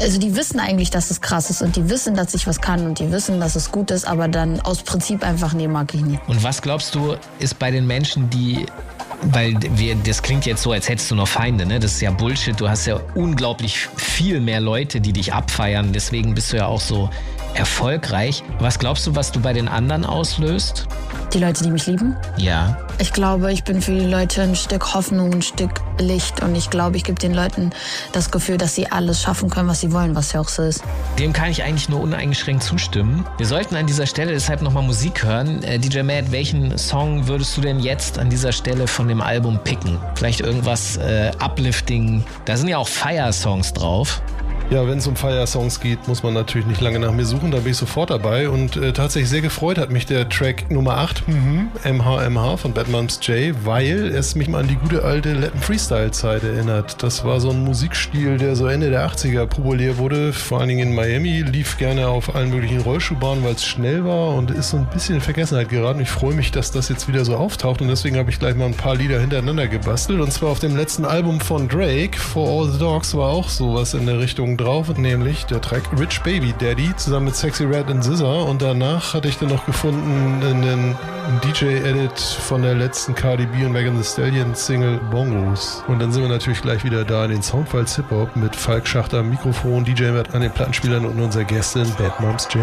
also 0.00 0.18
die 0.18 0.34
wissen 0.34 0.60
eigentlich, 0.60 0.90
dass 0.90 1.10
es 1.10 1.20
krass 1.20 1.50
ist 1.50 1.62
und 1.62 1.76
die 1.76 1.88
wissen, 1.88 2.14
dass 2.14 2.34
ich 2.34 2.46
was 2.46 2.60
kann 2.60 2.86
und 2.86 2.98
die 2.98 3.10
wissen, 3.10 3.40
dass 3.40 3.56
es 3.56 3.70
gut 3.70 3.90
ist, 3.90 4.06
aber 4.06 4.28
dann 4.28 4.60
aus 4.60 4.82
Prinzip 4.82 5.22
einfach, 5.24 5.52
nee, 5.52 5.68
mag 5.68 5.94
ich 5.94 6.00
nicht. 6.00 6.20
Und 6.26 6.42
was 6.42 6.62
glaubst 6.62 6.94
du, 6.94 7.16
ist 7.38 7.58
bei 7.58 7.70
den 7.70 7.86
Menschen, 7.86 8.30
die. 8.30 8.66
Weil 9.22 9.54
wir, 9.74 9.96
das 9.96 10.22
klingt 10.22 10.46
jetzt 10.46 10.62
so, 10.62 10.72
als 10.72 10.88
hättest 10.88 11.10
du 11.10 11.14
noch 11.14 11.28
Feinde, 11.28 11.66
ne? 11.66 11.78
Das 11.78 11.92
ist 11.92 12.00
ja 12.00 12.10
Bullshit. 12.10 12.58
Du 12.58 12.70
hast 12.70 12.86
ja 12.86 12.98
unglaublich 13.14 13.86
viel 13.96 14.40
mehr 14.40 14.60
Leute, 14.60 14.98
die 15.02 15.12
dich 15.12 15.34
abfeiern. 15.34 15.92
Deswegen 15.92 16.34
bist 16.34 16.54
du 16.54 16.56
ja 16.56 16.64
auch 16.64 16.80
so 16.80 17.10
erfolgreich. 17.54 18.42
Was 18.58 18.78
glaubst 18.78 19.06
du, 19.06 19.14
was 19.14 19.32
du 19.32 19.40
bei 19.40 19.52
den 19.52 19.68
anderen 19.68 20.04
auslöst? 20.04 20.86
Die 21.32 21.38
Leute, 21.38 21.62
die 21.62 21.70
mich 21.70 21.86
lieben? 21.86 22.16
Ja. 22.36 22.76
Ich 22.98 23.12
glaube, 23.12 23.52
ich 23.52 23.62
bin 23.62 23.80
für 23.80 23.92
die 23.92 24.06
Leute 24.06 24.42
ein 24.42 24.56
Stück 24.56 24.94
Hoffnung, 24.94 25.32
ein 25.32 25.42
Stück 25.42 25.70
Licht 26.00 26.42
und 26.42 26.56
ich 26.56 26.70
glaube, 26.70 26.96
ich 26.96 27.04
gebe 27.04 27.20
den 27.20 27.32
Leuten 27.32 27.70
das 28.12 28.32
Gefühl, 28.32 28.58
dass 28.58 28.74
sie 28.74 28.90
alles 28.90 29.22
schaffen 29.22 29.48
können, 29.48 29.68
was 29.68 29.80
sie 29.80 29.92
wollen, 29.92 30.16
was 30.16 30.32
ja 30.32 30.40
auch 30.40 30.48
so 30.48 30.62
ist. 30.62 30.82
Dem 31.18 31.32
kann 31.32 31.50
ich 31.50 31.62
eigentlich 31.62 31.88
nur 31.88 32.00
uneingeschränkt 32.00 32.64
zustimmen. 32.64 33.24
Wir 33.38 33.46
sollten 33.46 33.76
an 33.76 33.86
dieser 33.86 34.06
Stelle 34.06 34.32
deshalb 34.32 34.60
nochmal 34.60 34.82
Musik 34.82 35.22
hören. 35.22 35.62
Äh, 35.62 35.78
DJ 35.78 36.02
Matt, 36.02 36.32
welchen 36.32 36.76
Song 36.76 37.28
würdest 37.28 37.56
du 37.56 37.60
denn 37.60 37.78
jetzt 37.78 38.18
an 38.18 38.28
dieser 38.28 38.50
Stelle 38.50 38.88
von 38.88 39.06
dem 39.06 39.20
Album 39.20 39.60
picken? 39.62 39.98
Vielleicht 40.16 40.40
irgendwas 40.40 40.96
äh, 40.96 41.30
Uplifting. 41.38 42.24
Da 42.44 42.56
sind 42.56 42.68
ja 42.68 42.78
auch 42.78 42.88
Fire-Songs 42.88 43.72
drauf. 43.72 44.20
Ja, 44.70 44.86
wenn 44.86 44.98
es 44.98 45.06
um 45.08 45.16
Fire-Songs 45.16 45.80
geht, 45.80 46.06
muss 46.06 46.22
man 46.22 46.32
natürlich 46.32 46.64
nicht 46.64 46.80
lange 46.80 47.00
nach 47.00 47.10
mir 47.10 47.24
suchen, 47.24 47.50
da 47.50 47.58
bin 47.58 47.72
ich 47.72 47.76
sofort 47.76 48.10
dabei. 48.10 48.48
Und 48.48 48.76
äh, 48.76 48.92
tatsächlich 48.92 49.28
sehr 49.28 49.40
gefreut 49.40 49.78
hat 49.78 49.90
mich 49.90 50.06
der 50.06 50.28
Track 50.28 50.70
Nummer 50.70 50.96
8, 50.98 51.26
mhm, 51.26 51.70
MHMH 51.84 52.56
von 52.56 52.72
Bad 52.72 52.86
Moms 52.86 53.18
J, 53.20 53.52
weil 53.64 54.06
es 54.14 54.36
mich 54.36 54.46
mal 54.46 54.60
an 54.60 54.68
die 54.68 54.76
gute 54.76 55.02
alte 55.02 55.32
Latin 55.32 55.60
Freestyle-Zeit 55.60 56.44
erinnert. 56.44 57.02
Das 57.02 57.24
war 57.24 57.40
so 57.40 57.50
ein 57.50 57.64
Musikstil, 57.64 58.36
der 58.36 58.54
so 58.54 58.68
Ende 58.68 58.90
der 58.90 59.04
80er 59.08 59.46
populär 59.46 59.98
wurde, 59.98 60.32
vor 60.32 60.60
allen 60.60 60.68
Dingen 60.68 60.90
in 60.90 60.94
Miami, 60.94 61.42
lief 61.42 61.76
gerne 61.76 62.06
auf 62.06 62.32
allen 62.36 62.50
möglichen 62.50 62.80
Rollschuhbahnen, 62.80 63.42
weil 63.42 63.54
es 63.54 63.64
schnell 63.64 64.04
war 64.04 64.36
und 64.36 64.52
ist 64.52 64.70
so 64.70 64.76
ein 64.76 64.86
bisschen 64.86 65.16
in 65.16 65.20
Vergessenheit 65.20 65.68
geraten. 65.68 65.98
Ich 65.98 66.10
freue 66.10 66.34
mich, 66.34 66.52
dass 66.52 66.70
das 66.70 66.88
jetzt 66.88 67.08
wieder 67.08 67.24
so 67.24 67.34
auftaucht 67.34 67.82
und 67.82 67.88
deswegen 67.88 68.16
habe 68.18 68.30
ich 68.30 68.38
gleich 68.38 68.54
mal 68.54 68.66
ein 68.66 68.74
paar 68.74 68.94
Lieder 68.94 69.18
hintereinander 69.18 69.66
gebastelt. 69.66 70.20
Und 70.20 70.32
zwar 70.32 70.50
auf 70.50 70.60
dem 70.60 70.76
letzten 70.76 71.04
Album 71.04 71.40
von 71.40 71.66
Drake, 71.66 72.16
For 72.16 72.48
All 72.48 72.70
the 72.70 72.78
Dogs, 72.78 73.16
war 73.16 73.30
auch 73.30 73.48
sowas 73.48 73.94
in 73.94 74.06
der 74.06 74.20
Richtung 74.20 74.58
drauf, 74.60 74.96
nämlich 74.96 75.46
der 75.46 75.60
Track 75.60 75.82
Rich 75.98 76.22
Baby 76.22 76.54
Daddy 76.58 76.94
zusammen 76.96 77.26
mit 77.26 77.36
Sexy 77.36 77.64
Red 77.64 77.88
and 77.88 78.04
Scissor. 78.04 78.48
Und 78.48 78.62
danach 78.62 79.14
hatte 79.14 79.28
ich 79.28 79.38
dann 79.38 79.48
noch 79.48 79.66
gefunden 79.66 80.42
einen 80.42 80.96
DJ-Edit 81.44 82.18
von 82.18 82.62
der 82.62 82.74
letzten 82.74 83.14
Cardi 83.14 83.46
B 83.46 83.64
und 83.64 83.72
Megan 83.72 83.96
Thee 83.96 84.04
Stallion 84.04 84.54
Single 84.54 84.98
Bongos. 85.10 85.82
Und 85.88 86.00
dann 86.00 86.12
sind 86.12 86.22
wir 86.22 86.28
natürlich 86.28 86.62
gleich 86.62 86.84
wieder 86.84 87.04
da 87.04 87.24
in 87.24 87.30
den 87.30 87.42
Soundfiles 87.42 87.96
Hip 87.96 88.10
Hop 88.10 88.36
mit 88.36 88.54
Falk 88.54 88.86
Schachter 88.86 89.18
am 89.18 89.30
Mikrofon, 89.30 89.84
DJ 89.84 90.10
Matt 90.10 90.34
an 90.34 90.42
den 90.42 90.50
Plattenspielern 90.50 91.04
und 91.04 91.20
unserer 91.20 91.44
Gästin 91.44 91.86
Bad 91.98 92.20
Moms 92.20 92.48
J. 92.52 92.62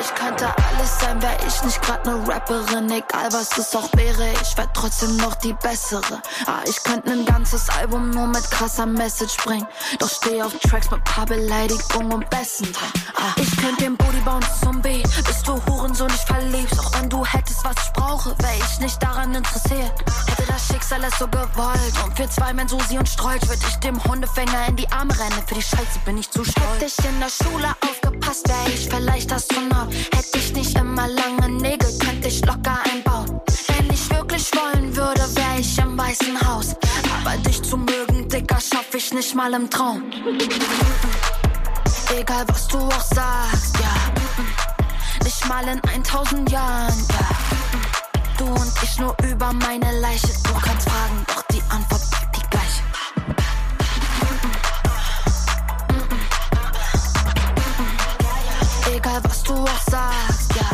Ich 0.00 0.14
könnte 0.14 0.46
alles 0.46 1.00
sein, 1.00 1.20
wär 1.20 1.36
ich 1.46 1.62
nicht 1.64 1.82
grad 1.82 2.06
ne 2.06 2.14
Rapperin. 2.26 2.90
Egal 2.90 3.32
was 3.32 3.56
es 3.58 3.74
auch 3.74 3.88
wäre, 3.94 4.32
ich 4.40 4.56
wär 4.56 4.72
trotzdem 4.72 5.16
noch 5.16 5.34
die 5.36 5.52
bessere. 5.54 6.22
Ah, 6.46 6.60
ich 6.66 6.82
könnte 6.84 7.10
ein 7.10 7.24
ganzes 7.24 7.68
Album 7.70 8.10
nur 8.10 8.28
mit 8.28 8.48
krasser 8.50 8.86
Message 8.86 9.36
bringen. 9.38 9.66
Doch 9.98 10.08
steh 10.08 10.40
auf 10.42 10.52
Tracks 10.60 10.90
mit 10.90 11.02
paar 11.04 11.26
Beleidigungen 11.26 12.12
und 12.12 12.30
Bessen 12.30 12.72
drin. 12.72 12.92
Ah, 13.16 13.32
ich 13.36 13.56
könnte 13.56 13.84
den 13.84 13.96
Booty 13.96 14.20
bauen 14.24 14.44
zum 14.62 14.80
B. 14.80 15.02
Bist 15.02 15.46
du 15.46 15.60
Hurensohn, 15.66 16.10
ich 16.14 16.26
verliebst. 16.26 16.78
Auch 16.78 16.92
wenn 16.94 17.08
du 17.08 17.24
hättest, 17.24 17.64
was 17.64 17.74
ich 17.84 17.92
brauche, 17.92 18.30
wär 18.38 18.56
ich 18.56 18.80
nicht 18.80 19.02
daran 19.02 19.34
interessiert. 19.34 19.92
Hätte 20.26 20.46
das 20.46 20.66
Schicksal 20.68 21.02
es 21.04 21.18
so 21.18 21.26
gewollt. 21.26 21.94
Und 22.04 22.16
für 22.16 22.28
zwei 22.30 22.52
Menn 22.52 22.68
Susi 22.68 22.98
und 22.98 23.08
Strolch 23.08 23.46
würd 23.48 23.58
ich 23.68 23.76
dem 23.76 24.02
Hundefänger 24.04 24.68
in 24.68 24.76
die 24.76 24.90
Arme 24.92 25.18
rennen. 25.18 25.42
Für 25.46 25.54
die 25.54 25.62
Scheiße 25.62 25.98
bin 26.04 26.18
ich 26.18 26.30
zu 26.30 26.44
stolz. 26.44 26.66
Hätte 26.76 26.86
ich 26.86 27.04
in 27.04 27.18
der 27.18 27.30
Schule 27.30 27.74
aufgepasst, 27.82 28.48
wär 28.48 28.74
ich 28.74 28.88
vielleicht 28.88 29.32
Astronaut. 29.32 29.87
Hätte 30.12 30.38
ich 30.38 30.52
nicht 30.52 30.76
immer 30.78 31.08
lange 31.08 31.48
Nägel, 31.48 31.98
könnte 31.98 32.28
ich 32.28 32.44
locker 32.44 32.78
einbauen. 32.92 33.40
Wenn 33.68 33.90
ich 33.90 34.10
wirklich 34.10 34.50
wollen 34.54 34.94
würde, 34.96 35.20
wär 35.36 35.58
ich 35.58 35.78
im 35.78 35.98
Weißen 35.98 36.40
Haus. 36.48 36.76
Aber 37.20 37.36
dich 37.38 37.62
zu 37.62 37.76
mögen, 37.76 38.28
Dicker, 38.28 38.58
schaff 38.60 38.94
ich 38.94 39.12
nicht 39.12 39.34
mal 39.34 39.52
im 39.54 39.68
Traum. 39.68 40.02
Egal 42.16 42.44
was 42.48 42.68
du 42.68 42.78
auch 42.78 43.04
sagst, 43.14 43.76
ja. 43.80 43.94
Nicht 45.24 45.48
mal 45.48 45.66
in 45.68 45.80
1000 45.82 46.50
Jahren, 46.50 47.06
ja. 47.10 47.28
Du 48.38 48.44
und 48.46 48.72
ich 48.82 48.98
nur 48.98 49.14
über 49.30 49.52
meine 49.52 50.00
Leiche. 50.00 50.28
Du 50.44 50.52
kannst 50.54 50.88
fragen, 50.88 51.24
doch 51.26 51.42
die 51.50 51.62
Antwort 51.70 52.02
Egal 59.18 59.30
was 59.30 59.42
du 59.42 59.54
auch 59.54 59.80
sagst, 59.90 60.54
ja. 60.54 60.70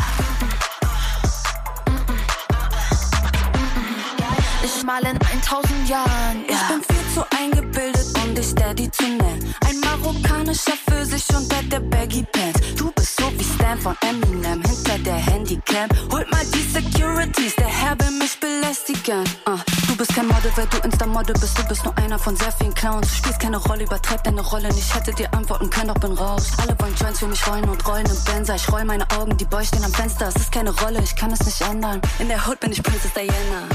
Nicht 4.61 4.83
mal 4.83 5.01
in 5.01 5.19
1000 5.19 5.89
Jahren, 5.89 6.45
ja. 6.47 6.53
Ich 6.53 6.67
bin 6.67 6.83
viel 6.83 7.13
zu 7.13 7.25
eingebildet, 7.35 7.94
um 8.23 8.35
dich 8.35 8.53
Daddy 8.55 8.89
zu 8.91 9.03
nennen. 9.03 9.55
Ein 9.65 9.79
marokkanischer 9.79 10.73
Pfirsich 10.87 11.25
unter 11.35 11.61
der 11.63 11.79
Baggy 11.79 12.23
Pants. 12.31 12.59
Du 12.75 12.91
bist 12.91 13.19
so 13.19 13.31
wie 13.37 13.43
Stan 13.43 13.77
von 13.77 13.95
Eminem 14.01 14.61
hinter 14.63 14.97
der 14.99 15.15
Handycam. 15.15 15.89
Holt 16.11 16.31
mal 16.31 16.45
die 16.53 16.61
Securities, 16.61 17.55
der 17.55 17.67
Herr 17.67 17.97
will 17.99 18.11
mich 18.19 18.39
belästigen. 18.39 19.23
Uh, 19.47 19.57
du 19.87 19.95
bist 19.97 20.13
kein 20.15 20.27
Model, 20.27 20.51
weil 20.55 20.67
du 20.67 20.77
Insta-Model 20.77 21.35
bist. 21.39 21.57
Du 21.57 21.63
bist 21.67 21.83
nur 21.83 21.97
einer 21.97 22.19
von 22.19 22.35
sehr 22.35 22.51
vielen 22.51 22.73
Clowns. 22.73 23.07
Du 23.09 23.15
spielst 23.15 23.39
keine 23.39 23.57
Rolle, 23.57 23.83
übertreib 23.83 24.23
deine 24.23 24.41
Rolle 24.41 24.69
nicht. 24.73 24.93
Hätte 24.93 25.13
dir 25.13 25.33
antworten 25.33 25.69
können, 25.69 25.87
doch 25.87 25.99
bin 25.99 26.13
raus. 26.13 26.51
Alle 26.61 26.75
wollen 26.79 26.95
Joints 26.95 27.19
für 27.19 27.27
mich 27.27 27.45
rollen 27.47 27.67
und 27.69 27.87
rollen 27.87 28.05
im 28.05 28.23
Benzer. 28.25 28.55
Ich 28.55 28.71
roll 28.71 28.85
meine 28.85 29.09
Augen, 29.11 29.35
die 29.37 29.45
Boys 29.45 29.67
stehen 29.67 29.83
am 29.83 29.93
Fenster. 29.93 30.27
Es 30.27 30.35
ist 30.35 30.51
keine 30.51 30.71
Rolle, 30.71 31.01
ich 31.03 31.15
kann 31.15 31.31
es 31.31 31.43
nicht 31.45 31.61
ändern. 31.61 32.01
In 32.19 32.27
der 32.27 32.45
Hood 32.47 32.59
bin 32.59 32.71
ich 32.71 32.81
Princess 32.83 33.13
Diana. 33.13 33.67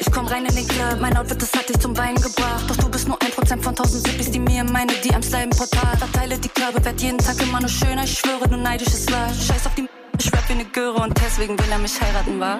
Ich 0.00 0.12
komm 0.12 0.26
rein 0.26 0.46
in 0.46 0.54
den 0.54 0.66
Club, 0.66 1.00
mein 1.00 1.16
Outfit, 1.16 1.42
das 1.42 1.52
hat 1.52 1.68
dich 1.68 1.78
zum 1.80 1.96
Weinen 1.96 2.20
gebracht. 2.20 2.64
Doch 2.68 2.76
du 2.76 2.88
bist 2.88 3.08
nur 3.08 3.20
ein 3.20 3.30
Prozent 3.32 3.64
von 3.64 3.74
tausend 3.78 4.04
Zippis, 4.04 4.30
die 4.32 4.40
mir 4.40 4.64
meine 4.64 4.92
DMs 4.92 5.30
leiden 5.30 5.50
Portal. 5.50 5.96
Verteile 5.96 6.36
die 6.38 6.48
Körbe, 6.48 6.84
werd 6.84 7.00
jeden 7.00 7.18
Tag 7.18 7.40
immer 7.40 7.60
nur 7.60 7.68
schöner. 7.68 8.02
Ich 8.02 8.18
schwöre, 8.18 8.48
du 8.48 8.56
neidisches 8.56 9.08
Love. 9.08 9.34
Scheiß 9.34 9.66
auf 9.66 9.74
die 9.76 9.88
ich 10.18 10.32
rap 10.32 10.42
wie 10.48 10.56
ne 10.56 10.64
Göre 10.64 11.00
und 11.00 11.16
deswegen 11.20 11.56
will 11.56 11.70
er 11.70 11.78
mich 11.78 12.00
heiraten, 12.00 12.40
wa? 12.40 12.58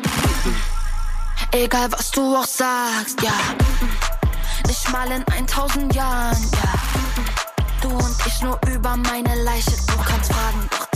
Egal 1.51 1.91
was 1.91 2.13
du 2.13 2.37
auch 2.37 2.47
sagst, 2.47 3.21
ja. 3.21 3.33
Nicht 4.69 4.93
mal 4.93 5.11
in 5.11 5.25
1000 5.27 5.93
Jahren, 5.93 6.51
ja. 6.53 6.73
Du 7.83 7.89
und 7.89 8.17
ich 8.27 8.41
nur 8.43 8.61
über 8.73 8.97
meine 8.97 9.43
Leiche. 9.43 9.73
Du 9.73 9.97
kannst 10.05 10.33
fragen, 10.33 10.69
doch 10.71 10.88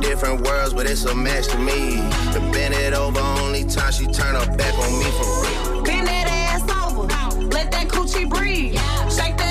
different 0.00 0.46
worlds, 0.46 0.74
but 0.74 0.86
it's 0.86 1.04
a 1.04 1.14
match 1.14 1.48
to 1.48 1.58
me. 1.58 1.96
To 2.32 2.40
bend 2.52 2.74
it 2.74 2.94
over, 2.94 3.20
only 3.42 3.64
time 3.64 3.92
she 3.92 4.06
turn 4.06 4.34
her 4.34 4.56
back 4.56 4.74
on 4.78 4.98
me 4.98 5.10
for 5.12 5.26
real. 5.42 5.82
Bend 5.82 6.06
that 6.06 6.26
ass 6.28 6.62
over, 6.86 7.06
let 7.46 7.70
that 7.72 7.88
coochie 7.88 8.28
breathe. 8.28 8.74
Shake 9.10 9.36
that 9.38 9.47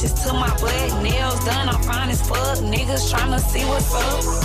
30 0.00 0.06
inches 0.06 0.24
to 0.24 0.32
my 0.32 0.48
butt. 0.60 1.02
Nails 1.02 1.44
done, 1.44 1.68
I'm 1.68 1.82
fine 1.82 2.10
as 2.10 2.20
fuck. 2.22 2.58
Niggas 2.58 3.12
tryna 3.12 3.40
see 3.40 3.64
what's 3.64 3.94
up. 3.94 4.39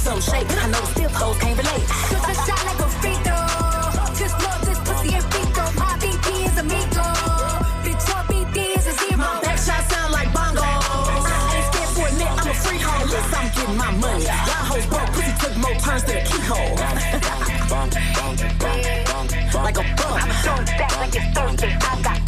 Some 0.00 0.20
shake. 0.20 0.48
I 0.48 0.66
know 0.72 0.80
the 0.80 0.86
stiff 0.86 1.12
hoes 1.12 1.36
can't 1.38 1.56
relate. 1.60 1.86
Shoot 2.08 2.24
the 2.24 2.34
shot 2.46 2.60
like 2.68 2.80
a 2.80 2.88
free 3.00 3.18
throw. 3.26 3.44
Just 4.16 4.36
love 4.44 4.62
this 4.64 4.80
pussy 4.86 5.10
and 5.14 5.24
free 5.30 5.48
throw. 5.52 5.68
My 5.76 5.92
BP 6.00 6.26
is 6.48 6.56
amigo. 6.62 7.06
Bitch, 7.84 8.04
your 8.08 8.22
BP 8.30 8.56
is 8.78 8.86
a 8.88 8.94
zero. 8.96 9.20
My 9.20 9.40
back 9.44 9.58
shot 9.60 9.82
sound 9.92 10.12
like 10.12 10.28
bongos. 10.32 10.64
I 10.64 11.44
ain't 11.56 11.66
scared 11.68 11.90
for 11.96 12.06
a 12.08 12.12
net, 12.18 12.32
I'm 12.40 12.48
a 12.48 12.54
free 12.64 12.80
hoe. 12.80 13.04
Listen, 13.12 13.40
I'm 13.40 13.48
getting 13.54 13.76
my 13.76 13.90
money. 14.00 14.24
Y'all 14.24 14.64
hoes 14.70 14.86
broke, 14.86 15.10
pussy 15.12 15.32
took 15.42 15.54
more 15.60 15.76
turns 15.84 16.04
than 16.04 16.16
a 16.16 16.24
keyhole. 16.24 16.80
like 19.62 19.78
a 19.78 19.84
bum. 19.96 20.16
I'm 20.16 20.30
throwing 20.42 20.66
back 20.80 20.96
like 20.96 21.14
it's 21.14 21.28
Thursday. 21.36 21.76
I 21.80 22.02
got 22.02 22.19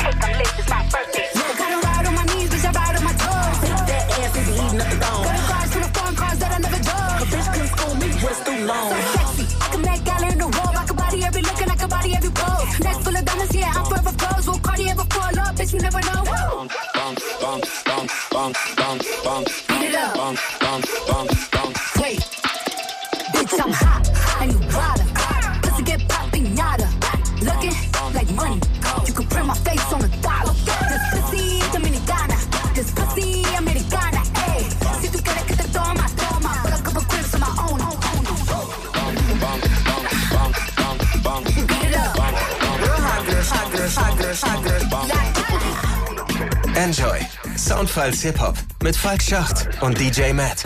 Enjoy. 46.82 47.20
Soundfiles 47.56 48.22
Hip-Hop 48.22 48.58
mit 48.82 48.96
Falk 48.96 49.22
Schacht 49.22 49.68
und 49.82 50.00
DJ 50.00 50.32
Matt. 50.32 50.64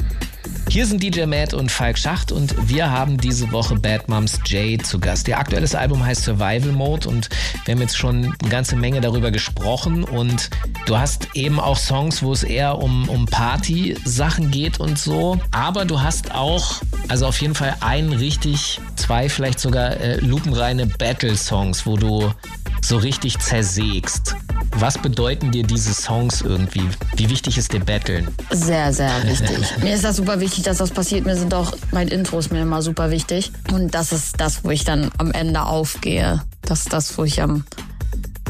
Hier 0.66 0.86
sind 0.86 1.02
DJ 1.02 1.26
Matt 1.26 1.52
und 1.52 1.70
Falk 1.70 1.98
Schacht 1.98 2.32
und 2.32 2.54
wir 2.70 2.90
haben 2.90 3.18
diese 3.18 3.52
Woche 3.52 3.74
Bad 3.74 4.08
Moms 4.08 4.40
J 4.46 4.84
zu 4.84 4.98
Gast. 4.98 5.28
Ihr 5.28 5.36
aktuelles 5.36 5.74
Album 5.74 6.02
heißt 6.02 6.24
Survival 6.24 6.72
Mode 6.72 7.10
und 7.10 7.28
wir 7.66 7.74
haben 7.74 7.82
jetzt 7.82 7.98
schon 7.98 8.34
eine 8.40 8.48
ganze 8.48 8.76
Menge 8.76 9.02
darüber 9.02 9.30
gesprochen 9.30 10.04
und 10.04 10.48
du 10.86 10.96
hast 10.96 11.28
eben 11.34 11.60
auch 11.60 11.76
Songs, 11.76 12.22
wo 12.22 12.32
es 12.32 12.44
eher 12.44 12.78
um, 12.78 13.10
um 13.10 13.26
Party-Sachen 13.26 14.50
geht 14.50 14.80
und 14.80 14.98
so. 14.98 15.38
Aber 15.50 15.84
du 15.84 16.00
hast 16.00 16.34
auch, 16.34 16.80
also 17.08 17.26
auf 17.26 17.38
jeden 17.42 17.54
Fall 17.54 17.76
einen 17.80 18.14
richtig, 18.14 18.80
zwei 18.96 19.28
vielleicht 19.28 19.60
sogar 19.60 20.00
äh, 20.00 20.16
lupenreine 20.20 20.86
Battle-Songs, 20.86 21.84
wo 21.84 21.98
du 21.98 22.32
so 22.80 22.96
richtig 22.96 23.38
zersägst. 23.38 24.34
Was 24.78 24.98
bedeuten 24.98 25.50
dir 25.50 25.62
diese 25.62 25.94
Songs 25.94 26.42
irgendwie? 26.42 26.82
Wie 27.16 27.30
wichtig 27.30 27.56
ist 27.56 27.72
dir 27.72 27.80
Battlen? 27.80 28.28
Sehr, 28.50 28.92
sehr 28.92 29.10
wichtig. 29.26 29.58
mir 29.82 29.94
ist 29.94 30.04
das 30.04 30.16
super 30.16 30.38
wichtig, 30.38 30.64
dass 30.64 30.76
das 30.76 30.90
passiert. 30.90 31.24
Mir 31.24 31.34
sind 31.34 31.54
auch 31.54 31.72
mein 31.92 32.08
Intro 32.08 32.38
ist 32.38 32.52
mir 32.52 32.60
immer 32.60 32.82
super 32.82 33.10
wichtig. 33.10 33.52
Und 33.72 33.94
das 33.94 34.12
ist 34.12 34.38
das, 34.38 34.64
wo 34.64 34.70
ich 34.70 34.84
dann 34.84 35.10
am 35.16 35.32
Ende 35.32 35.62
aufgehe. 35.62 36.42
Das 36.60 36.80
ist 36.80 36.92
das, 36.92 37.16
wo 37.16 37.24
ich 37.24 37.40
am, 37.40 37.64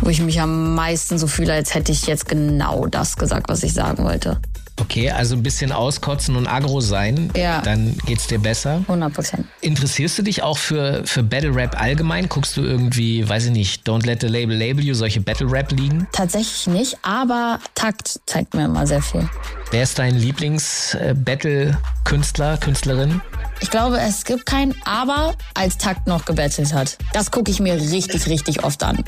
wo 0.00 0.10
ich 0.10 0.20
mich 0.20 0.40
am 0.40 0.74
meisten 0.74 1.16
so 1.16 1.28
fühle, 1.28 1.52
als 1.52 1.74
hätte 1.74 1.92
ich 1.92 2.08
jetzt 2.08 2.26
genau 2.26 2.86
das 2.86 3.16
gesagt, 3.16 3.48
was 3.48 3.62
ich 3.62 3.72
sagen 3.72 4.02
wollte. 4.02 4.40
Okay, 4.78 5.10
also 5.10 5.34
ein 5.36 5.42
bisschen 5.42 5.72
auskotzen 5.72 6.36
und 6.36 6.46
aggro 6.46 6.80
sein, 6.80 7.30
Ja. 7.34 7.62
dann 7.62 7.96
geht's 8.06 8.26
dir 8.26 8.38
besser. 8.38 8.82
100 8.86 9.12
Prozent. 9.12 9.46
Interessierst 9.62 10.18
du 10.18 10.22
dich 10.22 10.42
auch 10.42 10.58
für, 10.58 11.02
für 11.06 11.22
Battle 11.22 11.54
Rap 11.54 11.80
allgemein? 11.80 12.28
Guckst 12.28 12.56
du 12.58 12.62
irgendwie, 12.62 13.26
weiß 13.26 13.46
ich 13.46 13.52
nicht, 13.52 13.88
Don't 13.88 14.04
Let 14.04 14.20
the 14.20 14.26
Label 14.26 14.54
Label 14.56 14.84
You, 14.84 14.94
solche 14.94 15.20
Battle 15.20 15.50
Rap 15.50 15.72
liegen? 15.72 16.06
Tatsächlich 16.12 16.66
nicht, 16.66 16.98
aber 17.02 17.58
Takt 17.74 18.20
zeigt 18.26 18.52
mir 18.54 18.66
immer 18.66 18.86
sehr 18.86 19.00
viel. 19.02 19.26
Wer 19.72 19.82
ist 19.82 19.98
dein 19.98 20.14
Lieblings-Battle-Künstler, 20.14 22.56
Künstlerin? 22.58 23.20
Ich 23.60 23.68
glaube, 23.70 23.98
es 23.98 24.24
gibt 24.24 24.46
keinen, 24.46 24.76
aber 24.84 25.34
als 25.54 25.76
Takt 25.76 26.06
noch 26.06 26.24
gebettelt 26.24 26.72
hat. 26.72 26.96
Das 27.12 27.32
gucke 27.32 27.50
ich 27.50 27.58
mir 27.58 27.74
richtig, 27.74 28.28
richtig 28.28 28.62
oft 28.64 28.84
an. 28.84 29.02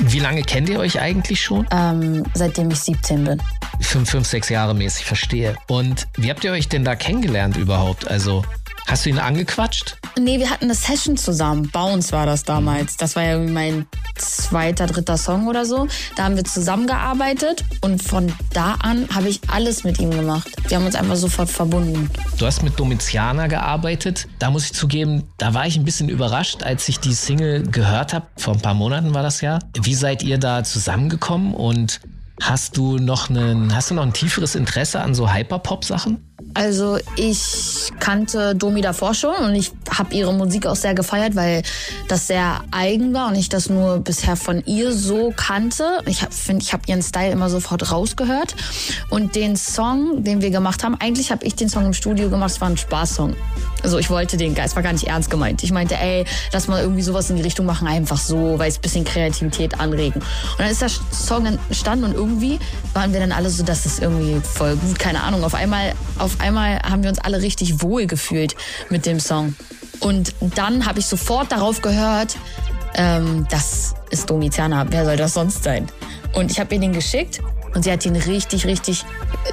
Wie 0.00 0.18
lange 0.18 0.42
kennt 0.42 0.68
ihr 0.68 0.80
euch 0.80 1.00
eigentlich 1.00 1.40
schon? 1.40 1.64
Ähm, 1.70 2.24
seitdem 2.34 2.70
ich 2.70 2.80
17 2.80 3.24
bin. 3.24 3.40
Fünf, 3.80 4.10
fünf, 4.10 4.26
sechs 4.26 4.48
Jahre 4.48 4.74
mäßig, 4.74 5.04
verstehe. 5.04 5.54
Und 5.68 6.08
wie 6.16 6.30
habt 6.30 6.42
ihr 6.42 6.50
euch 6.52 6.68
denn 6.68 6.84
da 6.84 6.96
kennengelernt 6.96 7.56
überhaupt? 7.56 8.08
Also, 8.08 8.44
hast 8.90 9.06
du 9.06 9.10
ihn 9.10 9.18
angequatscht? 9.18 9.96
Nee, 10.18 10.40
wir 10.40 10.50
hatten 10.50 10.64
eine 10.64 10.74
Session 10.74 11.16
zusammen. 11.16 11.70
Bounce 11.70 12.12
war 12.12 12.26
das 12.26 12.42
damals. 12.42 12.96
Das 12.96 13.14
war 13.14 13.22
ja 13.22 13.38
mein 13.38 13.86
zweiter, 14.16 14.86
dritter 14.86 15.16
Song 15.16 15.46
oder 15.46 15.64
so. 15.64 15.86
Da 16.16 16.24
haben 16.24 16.36
wir 16.36 16.44
zusammengearbeitet 16.44 17.64
und 17.82 18.02
von 18.02 18.32
da 18.52 18.74
an 18.82 19.08
habe 19.14 19.28
ich 19.28 19.40
alles 19.48 19.84
mit 19.84 20.00
ihm 20.00 20.10
gemacht. 20.10 20.48
Wir 20.68 20.76
haben 20.76 20.86
uns 20.86 20.96
einfach 20.96 21.16
sofort 21.16 21.48
verbunden. 21.48 22.10
Du 22.36 22.46
hast 22.46 22.62
mit 22.62 22.78
Domiziana 22.78 23.46
gearbeitet. 23.46 24.26
Da 24.40 24.50
muss 24.50 24.64
ich 24.64 24.72
zugeben, 24.72 25.24
da 25.38 25.54
war 25.54 25.66
ich 25.66 25.76
ein 25.76 25.84
bisschen 25.84 26.08
überrascht, 26.08 26.64
als 26.64 26.88
ich 26.88 26.98
die 26.98 27.14
Single 27.14 27.62
gehört 27.62 28.12
habe. 28.12 28.26
Vor 28.36 28.54
ein 28.54 28.60
paar 28.60 28.74
Monaten 28.74 29.14
war 29.14 29.22
das 29.22 29.40
ja. 29.40 29.60
Wie 29.80 29.94
seid 29.94 30.22
ihr 30.24 30.38
da 30.38 30.64
zusammengekommen 30.64 31.54
und 31.54 32.00
hast 32.42 32.76
du 32.76 32.98
noch 32.98 33.30
einen, 33.30 33.74
hast 33.74 33.90
du 33.90 33.94
noch 33.94 34.02
ein 34.02 34.12
tieferes 34.12 34.54
Interesse 34.54 35.00
an 35.00 35.14
so 35.14 35.32
Hyperpop-Sachen? 35.32 36.29
Also 36.54 36.98
ich 37.16 37.90
kannte 38.00 38.54
Domi 38.54 38.80
davor 38.80 39.14
schon 39.14 39.34
und 39.36 39.54
ich 39.54 39.72
habe 39.90 40.14
ihre 40.14 40.32
Musik 40.32 40.66
auch 40.66 40.76
sehr 40.76 40.94
gefeiert, 40.94 41.36
weil 41.36 41.62
das 42.08 42.26
sehr 42.26 42.60
eigen 42.70 43.14
war 43.14 43.28
und 43.28 43.36
ich 43.36 43.48
das 43.48 43.68
nur 43.68 43.98
bisher 43.98 44.36
von 44.36 44.62
ihr 44.66 44.92
so 44.92 45.32
kannte. 45.34 45.98
Ich 46.06 46.20
finde, 46.30 46.62
ich 46.62 46.72
habe 46.72 46.82
ihren 46.86 47.02
Style 47.02 47.30
immer 47.30 47.48
sofort 47.50 47.92
rausgehört. 47.92 48.54
Und 49.10 49.36
den 49.36 49.56
Song, 49.56 50.24
den 50.24 50.42
wir 50.42 50.50
gemacht 50.50 50.84
haben, 50.84 50.96
eigentlich 50.96 51.30
habe 51.30 51.44
ich 51.44 51.54
den 51.54 51.68
Song 51.68 51.86
im 51.86 51.92
Studio 51.92 52.30
gemacht, 52.30 52.50
es 52.50 52.60
war 52.60 52.68
ein 52.68 52.76
Spaßsong. 52.76 53.34
Also 53.82 53.98
ich 53.98 54.10
wollte 54.10 54.36
den 54.36 54.54
Geist, 54.54 54.76
war 54.76 54.82
gar 54.82 54.92
nicht 54.92 55.06
ernst 55.06 55.30
gemeint. 55.30 55.62
Ich 55.62 55.72
meinte, 55.72 55.96
ey, 55.96 56.24
lass 56.52 56.68
mal 56.68 56.82
irgendwie 56.82 57.02
sowas 57.02 57.30
in 57.30 57.36
die 57.36 57.42
Richtung 57.42 57.64
machen, 57.66 57.88
einfach 57.88 58.18
so, 58.18 58.58
weil 58.58 58.68
es 58.68 58.78
ein 58.78 58.82
bisschen 58.82 59.04
Kreativität 59.04 59.80
anregen. 59.80 60.20
Und 60.20 60.58
dann 60.58 60.70
ist 60.70 60.82
der 60.82 60.90
Song 61.12 61.46
entstanden 61.46 62.04
und 62.04 62.14
irgendwie 62.14 62.58
waren 62.92 63.12
wir 63.12 63.20
dann 63.20 63.32
alle 63.32 63.48
so, 63.48 63.62
dass 63.62 63.84
das 63.84 63.98
irgendwie 63.98 64.40
voll 64.40 64.76
gut, 64.76 64.98
keine 64.98 65.22
Ahnung. 65.22 65.44
Auf 65.44 65.54
einmal, 65.54 65.94
auf 66.18 66.29
einmal 66.38 66.80
haben 66.82 67.02
wir 67.02 67.10
uns 67.10 67.18
alle 67.18 67.42
richtig 67.42 67.82
wohl 67.82 68.06
gefühlt 68.06 68.54
mit 68.90 69.06
dem 69.06 69.20
Song. 69.20 69.54
Und 70.00 70.34
dann 70.40 70.86
habe 70.86 70.98
ich 70.98 71.06
sofort 71.06 71.52
darauf 71.52 71.82
gehört, 71.82 72.36
ähm, 72.94 73.46
das 73.50 73.94
ist 74.10 74.28
Domiziana, 74.28 74.86
wer 74.90 75.04
soll 75.04 75.16
das 75.16 75.34
sonst 75.34 75.62
sein? 75.62 75.86
Und 76.34 76.50
ich 76.50 76.60
habe 76.60 76.74
ihr 76.74 76.80
den 76.80 76.92
geschickt 76.92 77.40
und 77.74 77.84
sie 77.84 77.92
hat 77.92 78.04
ihn 78.04 78.16
richtig, 78.16 78.66
richtig 78.66 79.04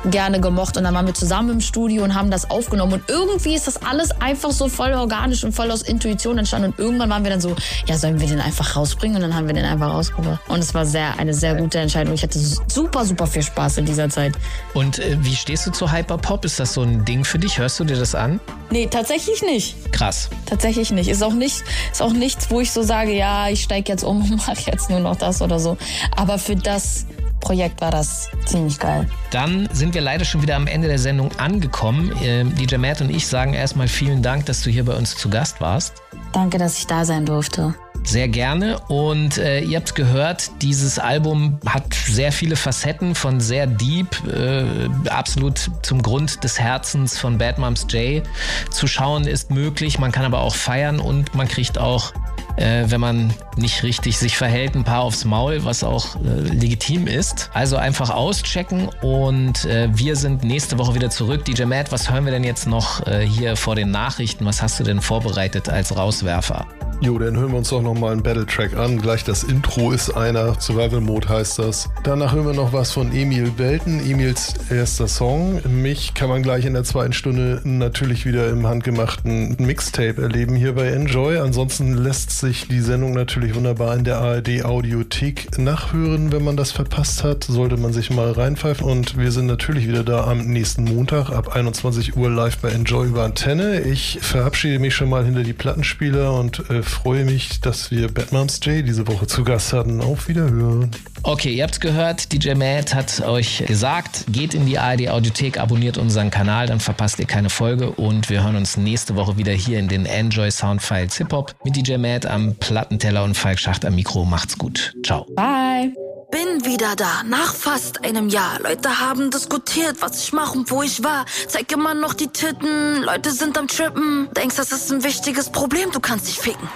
gerne 0.06 0.40
gemocht. 0.40 0.78
Und 0.78 0.84
dann 0.84 0.94
waren 0.94 1.06
wir 1.06 1.14
zusammen 1.14 1.50
im 1.52 1.62
Studio 1.62 2.04
und 2.04 2.16
haben 2.16 2.32
das 2.32 2.50
aufgenommen. 2.50 2.94
Und 2.94 3.04
irgendwie 3.08 3.56
ist 3.56 3.68
das 3.68 3.82
alles 3.84 4.12
einfach 4.22 4.52
so 4.52 4.70
voll 4.70 4.94
organisch 4.94 5.44
und 5.44 5.54
voll 5.54 5.72
aus 5.72 5.82
Intuition 5.82 6.38
entstanden. 6.38 6.72
Und 6.72 6.80
irgendwann 6.80 7.10
waren 7.10 7.24
wir 7.24 7.32
dann 7.32 7.42
so, 7.42 7.56
ja, 7.86 7.98
sollen 7.98 8.20
wir 8.20 8.28
den 8.28 8.40
einfach 8.40 8.76
rausbringen? 8.76 9.18
Und 9.18 9.22
dann 9.22 9.36
haben 9.36 9.48
wir 9.48 9.54
den 9.54 9.66
einfach 9.66 9.94
rausgebracht. 9.94 10.40
Und 10.50 10.60
es 10.60 10.74
war 10.74 10.86
sehr, 10.86 11.18
eine 11.20 11.34
sehr 11.34 11.56
gute 11.56 11.80
Entscheidung. 11.80 12.14
Ich 12.14 12.24
hatte 12.24 12.40
super, 12.40 13.06
super 13.06 13.28
viel 13.28 13.44
Spaß 13.44 13.78
in 13.78 13.86
dieser 13.86 14.10
Zeit. 14.10 14.34
Und 14.74 15.00
äh, 15.00 15.18
wie 15.22 15.36
stehst 15.36 15.66
du 15.68 15.72
zu 15.72 15.92
Hyperpop? 15.92 16.46
Ist 16.46 16.60
das 16.60 16.74
so 16.74 16.82
ein 16.82 17.06
Ding 17.06 17.24
für 17.24 17.40
dich? 17.40 17.58
Hörst 17.58 17.80
du 17.80 17.84
dir 17.84 17.98
das 17.98 18.16
an? 18.16 18.40
Nee, 18.70 18.88
tatsächlich 18.88 19.42
nicht. 19.42 19.92
Krass. 19.92 20.30
Tatsächlich 20.46 20.92
nicht. 20.92 21.08
Ist 21.08 21.24
auch 21.24 21.34
nicht, 21.34 21.64
ist 21.92 22.02
auch 22.02 22.14
nichts, 22.14 22.50
wo 22.50 22.60
ich 22.60 22.72
so 22.72 22.84
sage, 22.84 23.14
ja, 23.14 23.50
ich 23.50 23.64
steige 23.64 23.92
jetzt 23.92 24.04
um 24.04 24.22
und 24.22 24.36
mache 24.48 24.70
jetzt 24.72 24.90
nur 24.90 25.00
noch 25.00 25.16
das 25.16 25.42
oder 25.42 25.60
so. 25.60 25.78
Aber 26.16 26.38
für 26.38 26.56
das 26.56 27.06
Projekt 27.48 27.80
war 27.80 27.92
das 27.92 28.30
ziemlich 28.44 28.78
geil. 28.78 29.08
Dann 29.32 29.70
sind 29.72 29.94
wir 29.94 30.02
leider 30.02 30.26
schon 30.26 30.42
wieder 30.42 30.58
am 30.58 30.68
Ende 30.68 30.90
der 30.90 31.00
Sendung 31.00 31.32
angekommen. 31.38 32.12
Ähm, 32.22 32.54
DJ 32.54 32.76
Matt 32.76 33.00
und 33.00 33.10
ich 33.10 33.26
sagen 33.26 33.54
erstmal 33.54 33.88
vielen 33.88 34.22
Dank, 34.22 34.46
dass 34.48 34.64
du 34.64 34.70
hier 34.70 34.84
bei 34.84 34.94
uns 34.94 35.16
zu 35.16 35.30
Gast 35.30 35.62
warst. 35.62 36.04
Danke, 36.34 36.58
dass 36.58 36.78
ich 36.78 36.88
da 36.88 37.06
sein 37.06 37.26
durfte. 37.26 37.74
Sehr 38.04 38.28
gerne. 38.28 38.80
Und 38.90 39.38
äh, 39.38 39.62
ihr 39.62 39.78
habt 39.78 39.96
gehört, 39.96 40.62
dieses 40.62 41.00
Album 41.00 41.58
hat 41.66 41.94
sehr 41.94 42.34
viele 42.34 42.58
Facetten 42.58 43.16
von 43.16 43.40
sehr 43.40 43.66
deep, 43.66 44.10
äh, 44.28 44.66
absolut 45.10 45.72
zum 45.84 46.02
Grund 46.02 46.44
des 46.44 46.60
Herzens 46.60 47.18
von 47.18 47.38
Bad 47.38 47.60
Moms 47.60 47.88
J. 47.90 48.24
Zu 48.72 48.88
schauen 48.88 49.26
ist 49.26 49.52
möglich, 49.52 50.00
man 50.00 50.12
kann 50.12 50.26
aber 50.26 50.42
auch 50.42 50.56
feiern 50.56 51.00
und 51.00 51.34
man 51.34 51.48
kriegt 51.48 51.78
auch 51.78 52.12
äh, 52.58 52.86
wenn 52.88 53.00
man 53.00 53.34
nicht 53.56 53.84
richtig 53.84 54.18
sich 54.18 54.38
verhält, 54.38 54.76
ein 54.76 54.84
paar 54.84 55.02
aufs 55.02 55.26
Maul, 55.26 55.64
was 55.64 55.84
auch 55.84 56.16
äh, 56.16 56.42
legitim 56.42 57.08
ist. 57.08 57.50
Also 57.54 57.78
einfach 57.78 58.10
auschecken 58.10 58.90
und 59.02 59.66
äh, 59.66 59.90
wir 59.92 60.16
sind 60.16 60.44
nächste 60.44 60.78
Woche 60.78 60.96
wieder 60.96 61.10
zurück. 61.10 61.46
DJ 61.46 61.64
Matt, 61.64 61.92
was 61.92 62.12
hören 62.12 62.26
wir 62.26 62.32
denn 62.32 62.44
jetzt 62.44 62.68
noch 62.68 63.06
äh, 63.08 63.26
hier 63.26 63.56
vor 63.56 63.76
den 63.76 63.92
Nachrichten? 63.92 64.46
Was 64.46 64.62
hast 64.62 64.80
du 64.80 64.84
denn 64.84 65.02
vorbereitet 65.02 65.70
als 65.70 65.96
Rauswerfer? 65.96 66.66
Jo, 67.00 67.20
dann 67.20 67.38
hören 67.38 67.52
wir 67.52 67.60
uns 67.60 67.70
doch 67.70 67.84
nochmal 67.84 68.14
einen 68.14 68.24
Battle-Track 68.24 68.76
an. 68.76 69.00
Gleich 69.00 69.24
das 69.24 69.44
Intro 69.44 69.92
ist 69.92 70.10
einer. 70.18 70.60
Survival 70.60 71.00
Mode 71.00 71.30
heißt 71.30 71.60
das. 71.60 71.88
Danach 72.04 72.34
hören 72.34 72.48
wir 72.48 72.54
noch 72.54 72.74
was 72.74 72.92
von 72.92 73.14
Emil 73.14 73.52
Belten. 73.52 74.00
Emils 74.00 74.56
erster 74.72 75.08
Song. 75.08 75.62
Mich 75.70 76.16
kann 76.16 76.28
man 76.28 76.42
gleich 76.42 76.66
in 76.66 76.74
der 76.74 76.84
zweiten 76.84 77.14
Stunde 77.14 77.62
natürlich 77.66 78.26
wieder 78.26 78.50
im 78.50 78.66
handgemachten 78.66 79.56
Mixtape 79.60 80.20
erleben 80.20 80.56
hier 80.56 80.74
bei 80.74 80.88
Enjoy. 80.88 81.38
Ansonsten 81.38 81.94
lässt 81.94 82.32
sich 82.32 82.68
die 82.68 82.82
Sendung 82.82 83.14
natürlich 83.14 83.54
wunderbar 83.54 83.96
in 83.96 84.04
der 84.04 84.18
ARD 84.18 84.66
Audiothek 84.66 85.60
nachhören, 85.60 86.32
wenn 86.32 86.44
man 86.44 86.58
das 86.58 86.72
verpasst 86.72 87.24
hat. 87.24 87.44
Sollte 87.44 87.78
man 87.78 87.94
sich 87.94 88.10
mal 88.10 88.32
reinpfeifen. 88.32 88.88
Und 88.88 89.20
wir 89.20 89.32
sind 89.32 89.46
natürlich 89.46 89.88
wieder 89.88 90.04
da 90.04 90.26
am 90.26 90.40
nächsten 90.48 90.84
Montag 90.84 91.30
ab 91.30 91.56
21 91.56 92.18
Uhr 92.18 92.32
live 92.32 92.58
bei 92.58 92.70
Enjoy 92.70 93.06
über 93.06 93.24
Antenne. 93.24 93.82
Ich 93.82 94.18
verabschiede 94.20 94.80
mich 94.80 94.96
schon 94.96 95.10
mal 95.10 95.24
hinter 95.24 95.44
die 95.44 95.54
Plattenspieler 95.54 96.34
und 96.34 96.68
äh, 96.72 96.87
freue 96.90 97.26
mich, 97.26 97.62
dass 97.62 97.92
wir 97.92 98.08
Batmums 98.12 98.60
J 98.64 98.86
diese 98.86 99.08
Woche 99.08 99.28
zu 99.28 99.44
Gast 99.44 99.74
hatten. 99.74 100.02
Auf 100.02 100.28
Wiederhören. 100.28 100.92
Okay, 101.24 101.54
ihr 101.54 101.64
habt's 101.64 101.80
gehört, 101.80 102.32
DJ 102.32 102.54
Matt 102.54 102.94
hat 102.94 103.22
euch 103.22 103.64
gesagt, 103.66 104.26
geht 104.30 104.54
in 104.54 104.66
die 104.66 104.78
ARD 104.78 105.10
Audiothek, 105.10 105.60
abonniert 105.60 105.98
unseren 105.98 106.32
Kanal, 106.32 106.68
dann 106.68 106.80
verpasst 106.80 107.20
ihr 107.20 107.26
keine 107.26 107.50
Folge 107.50 107.92
und 107.92 108.30
wir 108.30 108.44
hören 108.44 108.56
uns 108.56 108.78
nächste 108.78 109.16
Woche 109.16 109.38
wieder 109.38 109.54
hier 109.54 109.80
in 109.80 109.88
den 109.88 110.06
Enjoy 110.06 110.50
Soundfiles 110.52 111.18
Hip 111.18 111.34
Hop 111.34 111.56
mit 111.64 111.76
DJ 111.76 111.98
Matt 111.98 112.26
am 112.26 112.56
Plattenteller 112.56 113.24
und 113.24 113.36
Falk 113.36 113.60
Schacht 113.60 113.86
am 113.86 113.96
Mikro. 113.96 114.26
Macht's 114.26 114.58
gut. 114.58 114.94
Ciao. 115.04 115.26
Bye. 115.36 116.07
Bin 116.30 116.66
wieder 116.66 116.96
da, 116.98 117.24
nach 117.26 117.54
fast 117.54 118.04
einem 118.04 118.28
Jahr. 118.28 118.60
Leute 118.60 119.00
haben 119.00 119.32
diskutiert, 119.32 120.02
was 120.02 120.22
ich 120.24 120.34
mache 120.34 120.58
und 120.58 120.70
wo 120.70 120.84
ich 120.84 121.02
war. 121.02 121.26
Zeig 121.48 121.72
immer 121.72 121.94
noch 121.94 122.14
die 122.14 122.28
Titten, 122.28 123.02
Leute 123.02 123.32
sind 123.32 123.58
am 123.58 123.70
Trippen. 123.70 124.28
Denkst, 124.34 124.58
das 124.58 124.74
ist 124.74 124.92
ein 124.92 125.04
wichtiges 125.04 125.50
Problem, 125.50 125.90
du 125.92 126.02
kannst 126.02 126.28
dich 126.28 126.38
ficken. 126.38 126.68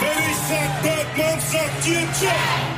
Ich 0.00 0.36
sag 0.48 0.82
Batman, 0.82 1.40
sagt 1.40 1.86
ihr 1.86 2.00
Jack. 2.20 2.77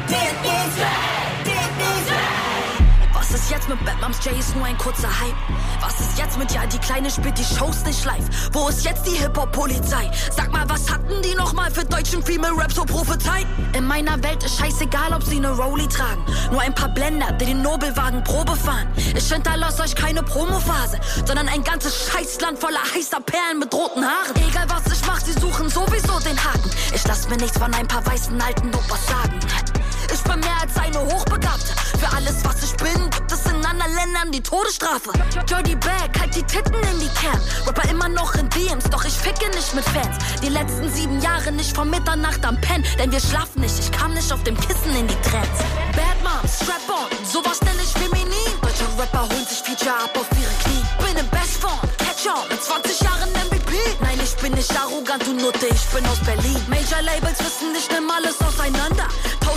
Ist 3.51 3.57
jetzt 3.57 3.69
mit 3.69 3.85
Batmums 3.85 4.25
J 4.25 4.39
ist 4.39 4.55
nur 4.55 4.65
ein 4.65 4.79
kurzer 4.79 5.09
Hype. 5.09 5.35
Was 5.81 5.99
ist 5.99 6.17
jetzt 6.17 6.39
mit 6.39 6.53
ja, 6.53 6.65
die 6.67 6.79
Kleine 6.79 7.11
spielt 7.11 7.37
die 7.37 7.45
Shows 7.45 7.85
nicht 7.85 8.05
live. 8.05 8.25
Wo 8.53 8.69
ist 8.69 8.85
jetzt 8.85 9.05
die 9.05 9.17
Hip-Hop-Polizei? 9.17 10.09
Sag 10.31 10.53
mal, 10.53 10.69
was 10.69 10.89
hatten 10.89 11.21
die 11.23 11.35
nochmal 11.35 11.69
für 11.71 11.85
deutschen 11.85 12.23
Female 12.23 12.57
Rap 12.57 12.73
so 12.73 12.85
prophezeit? 12.85 13.47
In 13.77 13.87
meiner 13.89 14.23
Welt 14.23 14.45
ist 14.45 14.57
scheißegal, 14.57 15.13
ob 15.13 15.25
sie 15.25 15.41
ne 15.41 15.51
Rolli 15.51 15.89
tragen. 15.89 16.25
Nur 16.53 16.61
ein 16.61 16.75
paar 16.75 16.91
Blender, 16.91 17.33
die 17.33 17.47
den 17.47 17.63
Nobelwagen 17.63 18.23
Probe 18.23 18.55
fahren. 18.55 18.87
Ich 19.17 19.33
hinterlasse 19.33 19.83
euch 19.83 19.97
keine 19.97 20.23
Promophase, 20.23 21.01
sondern 21.25 21.49
ein 21.49 21.65
ganzes 21.65 22.09
Scheißland 22.09 22.57
voller 22.57 22.83
heißer 22.95 23.21
Perlen 23.21 23.59
mit 23.59 23.75
roten 23.75 24.05
Haaren. 24.05 24.37
Egal 24.49 24.67
was 24.69 24.93
ich 24.93 25.05
mach, 25.07 25.21
sie 25.21 25.33
suchen 25.33 25.69
sowieso 25.69 26.21
den 26.21 26.39
Haken. 26.39 26.71
Ich 26.95 27.05
lass 27.05 27.29
mir 27.29 27.37
nichts 27.37 27.59
von 27.59 27.75
ein 27.75 27.89
paar 27.89 28.07
weißen 28.07 28.41
alten 28.41 28.69
Opas 28.69 29.07
sagen. 29.09 29.70
Ich 30.13 30.23
bin 30.23 30.41
mehr 30.41 30.61
als 30.61 30.77
eine 30.77 30.99
Hochbegabte. 30.99 31.73
Für 31.99 32.09
alles, 32.17 32.45
was 32.45 32.63
ich 32.63 32.75
bin, 32.77 33.11
gibt 33.11 33.31
es 33.31 33.45
in 33.47 33.65
anderen 33.65 33.95
Ländern 33.95 34.33
die 34.33 34.43
Todesstrafe. 34.43 35.13
Jody 35.47 35.77
Back, 35.77 36.19
halt 36.19 36.35
die 36.35 36.43
Titten 36.43 36.75
in 36.75 36.99
die 36.99 37.09
Cam. 37.15 37.41
Rapper 37.67 37.89
immer 37.89 38.09
noch 38.09 38.35
in 38.35 38.49
DMs, 38.51 38.85
doch 38.91 39.05
ich 39.05 39.15
ficke 39.15 39.49
nicht 39.51 39.75
mit 39.75 39.85
Fans. 39.85 40.17
Die 40.43 40.49
letzten 40.49 40.91
sieben 40.91 41.21
Jahre 41.21 41.53
nicht 41.53 41.75
von 41.75 41.89
Mitternacht 41.91 42.45
am 42.45 42.61
Pen, 42.61 42.85
denn 42.99 43.13
wir 43.13 43.21
schlafen 43.21 43.61
nicht. 43.61 43.79
Ich 43.79 43.93
kam 43.93 44.15
nicht 44.15 44.33
auf 44.33 44.43
dem 44.43 44.59
Kissen 44.59 44.95
in 44.97 45.07
die 45.07 45.21
Trends. 45.23 45.61
Bad 45.95 46.19
Moms, 46.25 46.57
Strap 46.57 46.89
on, 46.89 47.25
sowas 47.25 47.61
nenn 47.63 47.79
ich 47.83 47.93
feminin. 47.93 48.53
Deutsche 48.63 48.87
Rapper 48.99 49.29
holen 49.29 49.47
sich 49.47 49.59
Feature 49.59 49.95
ab 49.95 50.11
auf 50.15 50.27
ihre 50.41 50.53
Knie. 50.65 50.85
Bin 51.05 51.17
im 51.17 51.29
Bestform, 51.31 51.79
Catch 51.99 52.27
on, 52.27 52.49
mit 52.49 52.63
20 52.63 53.01
Jahren 53.01 53.31
MVP. 53.31 53.73
Nein, 54.01 54.19
ich 54.23 54.35
bin 54.43 54.53
nicht 54.55 54.73
arrogant, 54.77 55.25
du 55.27 55.35
Nutte, 55.35 55.67
ich 55.67 55.87
bin 55.95 56.05
aus 56.07 56.19
Berlin. 56.21 56.61
Major 56.69 57.03
Labels 57.03 57.39
wissen, 57.39 57.75
ich 57.77 57.89
nimm 57.91 58.11
alles 58.11 58.41
auseinander. 58.41 59.07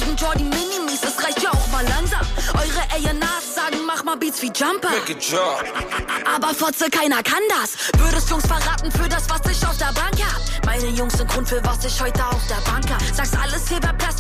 Tausend 0.03 0.19
Jordi 0.19 0.43
Minimis, 0.43 1.01
es 1.01 1.23
reicht 1.23 1.41
ja 1.41 1.49
auch 1.51 1.67
mal 1.71 1.85
langsam. 1.87 2.19
Eure 2.55 2.81
A&Rs 2.91 3.55
sagen, 3.55 3.77
mach 3.87 4.03
mal 4.03 4.17
Beats 4.17 4.41
wie 4.41 4.47
Jumper. 4.47 4.89
Aber 6.35 6.53
Fotze, 6.53 6.89
keiner 6.89 7.23
kann 7.23 7.41
das. 7.49 7.77
Würdest 7.97 8.29
Jungs 8.29 8.45
verraten 8.45 8.91
für 8.91 9.07
das, 9.07 9.29
was 9.29 9.39
ich 9.49 9.65
auf 9.65 9.77
der 9.77 9.93
Bank 9.93 10.17
hab. 10.19 10.65
Meine 10.65 10.87
Jungs 10.87 11.13
sind 11.13 11.29
Grund 11.29 11.47
für 11.47 11.63
was 11.63 11.85
ich 11.85 12.01
heute 12.01 12.25
auf 12.25 12.41
der 12.47 12.69
Bank 12.69 12.85
hab. 12.89 13.01
Sagst 13.15 13.37
alles 13.41 13.67
hier 13.69 13.81
wär 13.81 13.93
Plastik 13.93 14.12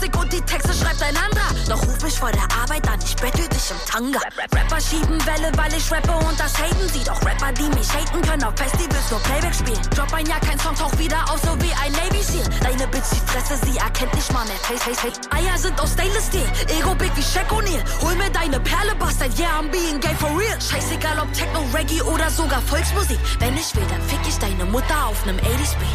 schreibt 0.93 1.03
ein 1.03 1.17
anderer. 1.17 1.53
Doch 1.67 1.87
ruf 1.87 2.01
mich 2.01 2.19
vor 2.19 2.31
der 2.31 2.43
Arbeit 2.43 2.87
an, 2.87 2.99
ich 3.03 3.15
bettel 3.15 3.47
dich 3.47 3.71
im 3.71 3.77
Tanga. 3.89 4.19
Rapper 4.53 4.81
schieben 4.81 5.25
Welle, 5.25 5.51
weil 5.55 5.73
ich 5.73 5.91
rappe 5.91 6.11
und 6.11 6.39
das 6.39 6.57
haten 6.57 6.89
sie. 6.89 7.03
Doch 7.03 7.21
Rapper, 7.25 7.51
die 7.53 7.69
mich 7.75 7.91
haten, 7.93 8.21
können 8.21 8.43
auf 8.43 8.53
Festivals 8.55 9.11
nur 9.11 9.19
Playback 9.21 9.53
spielen. 9.55 9.81
Drop 9.95 10.13
ein 10.13 10.25
Jahr, 10.25 10.39
kein 10.41 10.59
Song 10.59 10.75
taucht 10.75 10.97
wieder 10.99 11.23
auf, 11.29 11.39
so 11.41 11.55
wie 11.61 11.73
ein 11.83 11.91
Navy 11.93 12.21
Seal. 12.21 12.47
Deine 12.61 12.87
Bitch, 12.87 13.09
die 13.11 13.21
Fresse, 13.31 13.57
sie 13.65 13.77
erkennt 13.77 14.13
nicht 14.13 14.31
mal 14.33 14.45
mehr 14.45 14.57
Face, 14.57 14.83
Face, 14.83 14.99
Face. 14.99 15.19
Eier 15.31 15.57
sind 15.57 15.79
aus 15.79 15.93
Stainless 15.93 16.27
Steel, 16.27 16.47
Ego 16.77 16.95
big 16.95 17.15
wie 17.15 17.23
Shaq 17.23 17.51
O'Neal. 17.51 17.83
Hol 18.01 18.15
mir 18.15 18.29
deine 18.29 18.59
Perle, 18.59 18.95
Bastard, 18.95 19.37
yeah, 19.39 19.59
I'm 19.59 19.69
being 19.71 19.99
gay 19.99 20.15
for 20.19 20.29
real. 20.37 20.59
Scheißegal, 20.59 21.19
ob 21.19 21.31
Techno, 21.33 21.61
Reggae 21.73 22.01
oder 22.03 22.29
sogar 22.29 22.61
Volksmusik. 22.61 23.19
Wenn 23.39 23.55
ich 23.57 23.75
will, 23.75 23.85
dann 23.89 24.01
fick 24.03 24.19
ich 24.27 24.37
deine 24.37 24.65
Mutter 24.65 25.07
auf 25.07 25.25
nem 25.25 25.37
80-Speed. 25.37 25.93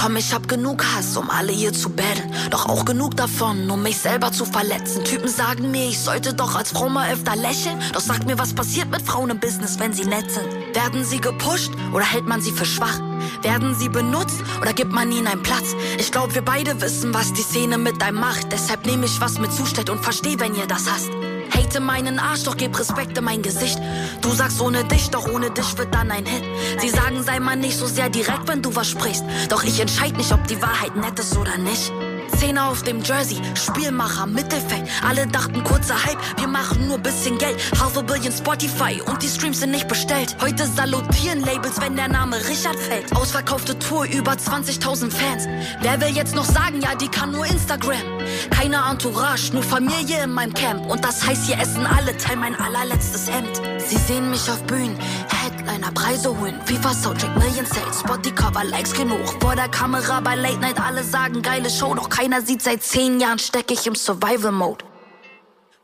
Komm, 0.00 0.16
ich 0.16 0.32
hab 0.32 0.48
genug 0.48 0.82
Hass, 0.82 1.14
um 1.18 1.28
alle 1.28 1.52
hier 1.52 1.74
zu 1.74 1.90
battlen. 1.90 2.32
Doch 2.50 2.70
auch 2.70 2.86
genug 2.86 3.16
davon, 3.16 3.70
um 3.70 3.82
mich 3.82 3.98
selber 3.98 4.32
zu 4.32 4.46
verletzen. 4.46 5.04
Typen 5.04 5.28
sagen 5.28 5.70
mir, 5.70 5.88
ich 5.88 5.98
sollte 5.98 6.32
doch 6.32 6.56
als 6.56 6.70
Frau 6.70 6.88
mal 6.88 7.12
öfter 7.12 7.36
lächeln. 7.36 7.78
Doch 7.92 8.00
sag 8.00 8.24
mir, 8.24 8.38
was 8.38 8.54
passiert 8.54 8.90
mit 8.90 9.02
Frauen 9.02 9.28
im 9.28 9.38
Business, 9.38 9.78
wenn 9.78 9.92
sie 9.92 10.06
nett 10.06 10.30
sind? 10.30 10.46
Werden 10.74 11.04
sie 11.04 11.20
gepusht 11.20 11.72
oder 11.92 12.04
hält 12.04 12.26
man 12.26 12.40
sie 12.40 12.52
für 12.52 12.64
schwach? 12.64 12.98
Werden 13.42 13.74
sie 13.74 13.90
benutzt 13.90 14.42
oder 14.62 14.72
gibt 14.72 14.90
man 14.90 15.12
ihnen 15.12 15.26
einen 15.26 15.42
Platz? 15.42 15.76
Ich 15.98 16.10
glaub, 16.10 16.34
wir 16.34 16.42
beide 16.42 16.80
wissen, 16.80 17.12
was 17.12 17.34
die 17.34 17.42
Szene 17.42 17.76
mit 17.76 18.02
einem 18.02 18.20
macht. 18.20 18.50
Deshalb 18.52 18.86
nehme 18.86 19.04
ich, 19.04 19.20
was 19.20 19.38
mir 19.38 19.50
zusteht 19.50 19.90
und 19.90 20.02
versteh, 20.02 20.40
wenn 20.40 20.54
ihr 20.54 20.66
das 20.66 20.90
hasst. 20.90 21.10
Hate 21.54 21.80
meinen 21.80 22.18
Arsch, 22.18 22.44
doch 22.44 22.56
gib 22.56 22.78
Respekt 22.78 23.16
in 23.18 23.24
mein 23.24 23.42
Gesicht. 23.42 23.78
Du 24.20 24.30
sagst 24.32 24.60
ohne 24.60 24.84
dich, 24.84 25.10
doch 25.10 25.30
ohne 25.32 25.50
dich 25.50 25.78
wird 25.78 25.94
dann 25.94 26.10
ein 26.10 26.26
Hit. 26.26 26.44
Sie 26.80 26.88
sagen, 26.88 27.22
sei 27.22 27.40
mal 27.40 27.56
nicht 27.56 27.76
so 27.76 27.86
sehr 27.86 28.08
direkt, 28.08 28.48
wenn 28.48 28.62
du 28.62 28.74
was 28.74 28.88
sprichst. 28.88 29.24
Doch 29.48 29.64
ich 29.64 29.80
entscheid 29.80 30.16
nicht, 30.16 30.32
ob 30.32 30.46
die 30.46 30.60
Wahrheit 30.60 30.96
nett 30.96 31.18
ist 31.18 31.36
oder 31.36 31.56
nicht. 31.58 31.92
Zehner 32.40 32.70
auf 32.70 32.82
dem 32.82 33.02
Jersey, 33.02 33.36
Spielmacher, 33.54 34.24
Mittelfeld. 34.24 34.88
Alle 35.06 35.26
dachten 35.26 35.62
kurzer 35.62 36.02
Hype, 36.02 36.16
wir 36.38 36.48
machen 36.48 36.88
nur 36.88 36.96
bisschen 36.96 37.36
Geld. 37.36 37.56
Half 37.78 37.98
a 37.98 38.00
Billion 38.00 38.32
Spotify 38.32 39.02
und 39.04 39.22
die 39.22 39.28
Streams 39.28 39.60
sind 39.60 39.72
nicht 39.72 39.88
bestellt. 39.88 40.34
Heute 40.40 40.66
salutieren 40.66 41.40
Labels, 41.40 41.78
wenn 41.82 41.96
der 41.96 42.08
Name 42.08 42.36
Richard 42.48 42.76
fällt. 42.76 43.14
Ausverkaufte 43.14 43.78
Tour, 43.78 44.06
über 44.06 44.32
20.000 44.32 45.10
Fans. 45.10 45.46
Wer 45.82 46.00
will 46.00 46.16
jetzt 46.16 46.34
noch 46.34 46.46
sagen, 46.46 46.80
ja, 46.80 46.94
die 46.94 47.08
kann 47.08 47.30
nur 47.30 47.44
Instagram. 47.44 48.00
Keine 48.48 48.78
Entourage, 48.90 49.52
nur 49.52 49.62
Familie 49.62 50.24
in 50.24 50.30
meinem 50.30 50.54
Camp. 50.54 50.90
Und 50.90 51.04
das 51.04 51.26
heißt, 51.26 51.44
hier 51.44 51.58
essen 51.58 51.84
alle 51.86 52.16
Teil 52.16 52.36
mein 52.36 52.56
allerletztes 52.56 53.30
Hemd. 53.30 53.60
Sie 53.86 53.98
sehen 53.98 54.30
mich 54.30 54.48
auf 54.50 54.62
Bühnen, 54.62 54.96
Headliner, 55.28 55.92
Preise 55.92 56.34
holen. 56.38 56.58
FIFA 56.64 56.94
Soundtrack, 56.94 57.36
Million 57.36 57.66
Sales, 57.66 58.00
Spotty 58.00 58.30
Cover, 58.30 58.64
Likes 58.64 58.94
genug. 58.94 59.36
Vor 59.40 59.54
der 59.56 59.68
Kamera 59.68 60.20
bei 60.20 60.36
Late 60.36 60.58
Night, 60.58 60.80
alle 60.80 61.04
sagen 61.04 61.42
geile 61.42 61.68
Show. 61.68 61.94
Doch 61.94 62.08
keiner 62.08 62.29
sieht, 62.38 62.62
seit 62.62 62.82
zehn 62.82 63.20
Jahren 63.20 63.38
steck 63.38 63.70
ich 63.70 63.86
im 63.86 63.94
Survival 63.94 64.52
Mode. 64.52 64.84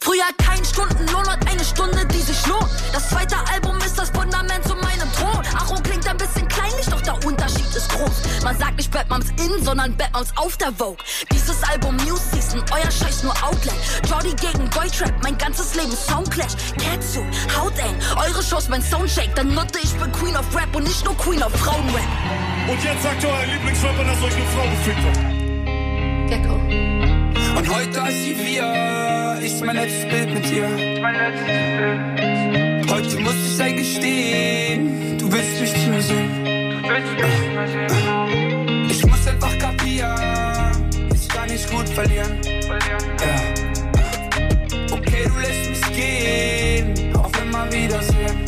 Früher 0.00 0.22
kein 0.38 0.64
Stundenlohn 0.64 1.26
und 1.26 1.50
eine 1.50 1.64
Stunde, 1.64 2.06
die 2.06 2.22
sich 2.22 2.46
lohnt. 2.46 2.70
Das 2.92 3.10
zweite 3.10 3.34
Album 3.52 3.76
ist 3.78 3.98
das 3.98 4.10
Fundament 4.10 4.62
zu 4.64 4.76
meinem 4.76 5.10
Thron. 5.18 5.42
Ach, 5.56 5.70
und 5.70 5.82
klingt 5.82 6.08
ein 6.08 6.16
bisschen 6.16 6.46
kleinlich, 6.46 6.86
doch 6.86 7.00
der 7.00 7.14
Unterschied 7.26 7.66
ist 7.74 7.88
groß. 7.88 8.44
Man 8.44 8.56
sagt 8.56 8.76
nicht 8.76 8.92
Batmans 8.92 9.30
in, 9.30 9.64
sondern 9.64 9.96
Batmans 9.96 10.30
auf 10.36 10.56
der 10.58 10.72
Vogue. 10.72 10.98
Dieses 11.32 11.60
Album 11.64 11.96
News 11.96 12.20
Season, 12.30 12.62
euer 12.72 12.90
Scheiß 12.90 13.24
nur 13.24 13.34
Outlet. 13.42 13.74
Jordi 14.08 14.34
gegen 14.36 14.70
Boytrap, 14.70 15.12
mein 15.22 15.36
ganzes 15.38 15.74
Leben 15.74 15.90
Soundclash. 15.90 16.52
Catsuit, 16.78 17.24
Hauteng, 17.58 17.96
eure 18.16 18.42
Shows 18.42 18.68
mein 18.68 18.82
Soundcheck. 18.82 19.34
Dann 19.34 19.52
nutte 19.54 19.80
ich 19.82 19.92
bin 19.94 20.12
Queen 20.12 20.36
of 20.36 20.46
Rap 20.54 20.74
und 20.76 20.84
nicht 20.84 21.04
nur 21.04 21.16
Queen 21.16 21.42
of 21.42 21.52
Frauenrap. 21.52 22.06
Und 22.70 22.84
jetzt 22.84 23.02
sagt 23.02 23.24
euer 23.24 23.46
Lieblingsrapper, 23.46 24.04
dass 24.04 24.22
euch 24.22 24.36
eine 24.36 24.46
Frau 24.46 24.62
gefickt 24.70 25.02
hat. 25.02 25.35
Gecko. 26.28 26.54
Und 26.54 27.68
heute 27.74 28.02
als 28.02 28.14
sie 28.22 28.36
wir 28.36 29.38
ist 29.42 29.64
mein 29.64 29.76
letztes 29.76 30.04
Bild 30.08 30.34
mit 30.34 30.44
dir. 30.50 30.68
Heute 32.90 33.20
muss 33.20 33.34
ich 33.46 33.62
eingestehen, 33.62 35.18
du 35.18 35.30
willst 35.30 35.60
mich 35.60 35.72
nicht 35.72 35.88
mehr 35.88 36.02
sehen. 36.02 36.30
Ich 38.90 39.06
muss 39.06 39.26
einfach 39.28 39.56
kapieren, 39.58 40.90
ich 41.14 41.28
kann 41.28 41.48
nicht 41.48 41.70
gut 41.70 41.88
verlieren. 41.88 42.38
Ja. 42.42 43.36
Okay, 44.92 45.28
du 45.28 45.38
lässt 45.38 45.70
mich 45.70 45.92
gehen, 45.94 47.14
auf 47.16 47.32
immer 47.40 47.72
Wiedersehen. 47.72 48.44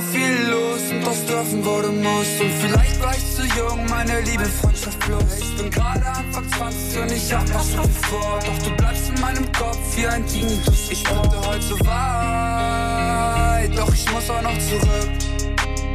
Viel 0.00 0.48
los 0.48 0.90
und 0.92 1.08
aus 1.08 1.26
dürfen 1.26 1.64
wurde 1.64 1.88
muss. 1.88 2.40
Und 2.40 2.52
vielleicht 2.60 3.02
war 3.02 3.14
ich 3.16 3.34
zu 3.34 3.42
jung, 3.58 3.84
meine 3.90 4.20
liebe 4.20 4.44
Freundschaft 4.44 4.98
bloß. 5.00 5.38
Ich 5.40 5.56
bin 5.56 5.70
gerade 5.70 6.06
Anfang 6.06 6.48
20 6.56 7.02
und 7.02 7.12
ich 7.12 7.32
hab 7.32 7.48
noch 7.48 7.62
so 7.62 7.82
viel 7.82 8.04
vor. 8.08 8.38
Doch 8.46 8.58
du 8.62 8.70
bleibst 8.76 9.08
in 9.08 9.20
meinem 9.20 9.52
Kopf 9.52 9.96
wie 9.96 10.06
ein 10.06 10.24
Tinnitus. 10.26 10.90
Ich 10.90 11.04
wollte 11.10 11.40
heute 11.46 11.62
so 11.62 11.78
weit, 11.80 13.76
doch 13.76 13.92
ich 13.92 14.12
muss 14.12 14.30
auch 14.30 14.42
noch 14.42 14.58
zurück. 14.58 15.10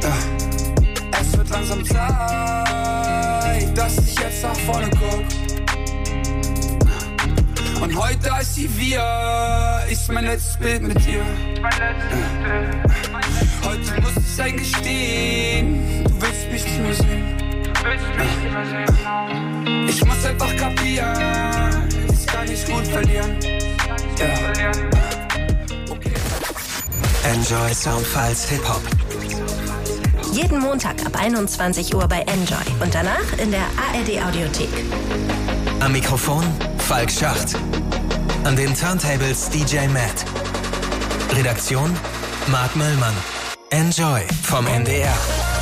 Ja. 0.02 0.12
Es 1.20 1.36
wird 1.38 1.48
langsam 1.48 1.84
Zeit, 1.86 3.78
dass 3.78 3.98
ich 3.98 4.18
jetzt 4.18 4.42
nach 4.42 4.56
vorne 4.60 4.90
guck. 4.90 5.24
Und 7.82 7.96
heute 7.96 8.32
als 8.32 8.54
sie 8.54 8.68
wir 8.76 9.82
ist 9.90 10.10
mein 10.12 10.24
letztes 10.24 10.56
Bild 10.56 10.82
mit 10.82 11.04
dir. 11.06 11.22
Heute 13.64 14.00
muss 14.02 14.12
ich 14.16 14.42
eingestehen, 14.42 16.04
du 16.04 16.10
willst 16.20 16.50
mich 16.52 16.64
nicht 16.64 16.80
mehr 16.80 16.94
sehen. 16.94 17.24
Ich 19.88 20.04
muss 20.04 20.24
einfach 20.24 20.56
kapieren, 20.56 21.88
ich 22.12 22.26
kann 22.26 22.46
nicht 22.46 22.66
gut 22.68 22.86
verlieren. 22.86 23.36
Ja. 24.18 24.26
Enjoy 27.32 27.74
Soundfiles 27.74 28.48
Hip 28.50 28.68
Hop. 28.68 28.82
Jeden 30.32 30.58
Montag 30.58 31.04
ab 31.06 31.16
21 31.18 31.94
Uhr 31.94 32.06
bei 32.06 32.20
Enjoy 32.20 32.64
und 32.80 32.94
danach 32.94 33.38
in 33.38 33.50
der 33.50 33.62
ARD 33.62 34.22
Audiothek. 34.26 34.68
Am 35.80 35.92
Mikrofon 35.92 36.44
Falk 36.78 37.10
Schacht. 37.10 37.54
An 38.44 38.56
den 38.56 38.74
Turntables 38.74 39.48
DJ 39.48 39.86
Matt. 39.88 40.24
Redaktion 41.34 41.90
Marc 42.48 42.76
Möllmann. 42.76 43.14
Enjoy 43.74 44.22
vom 44.42 44.66
NDR. 44.66 45.53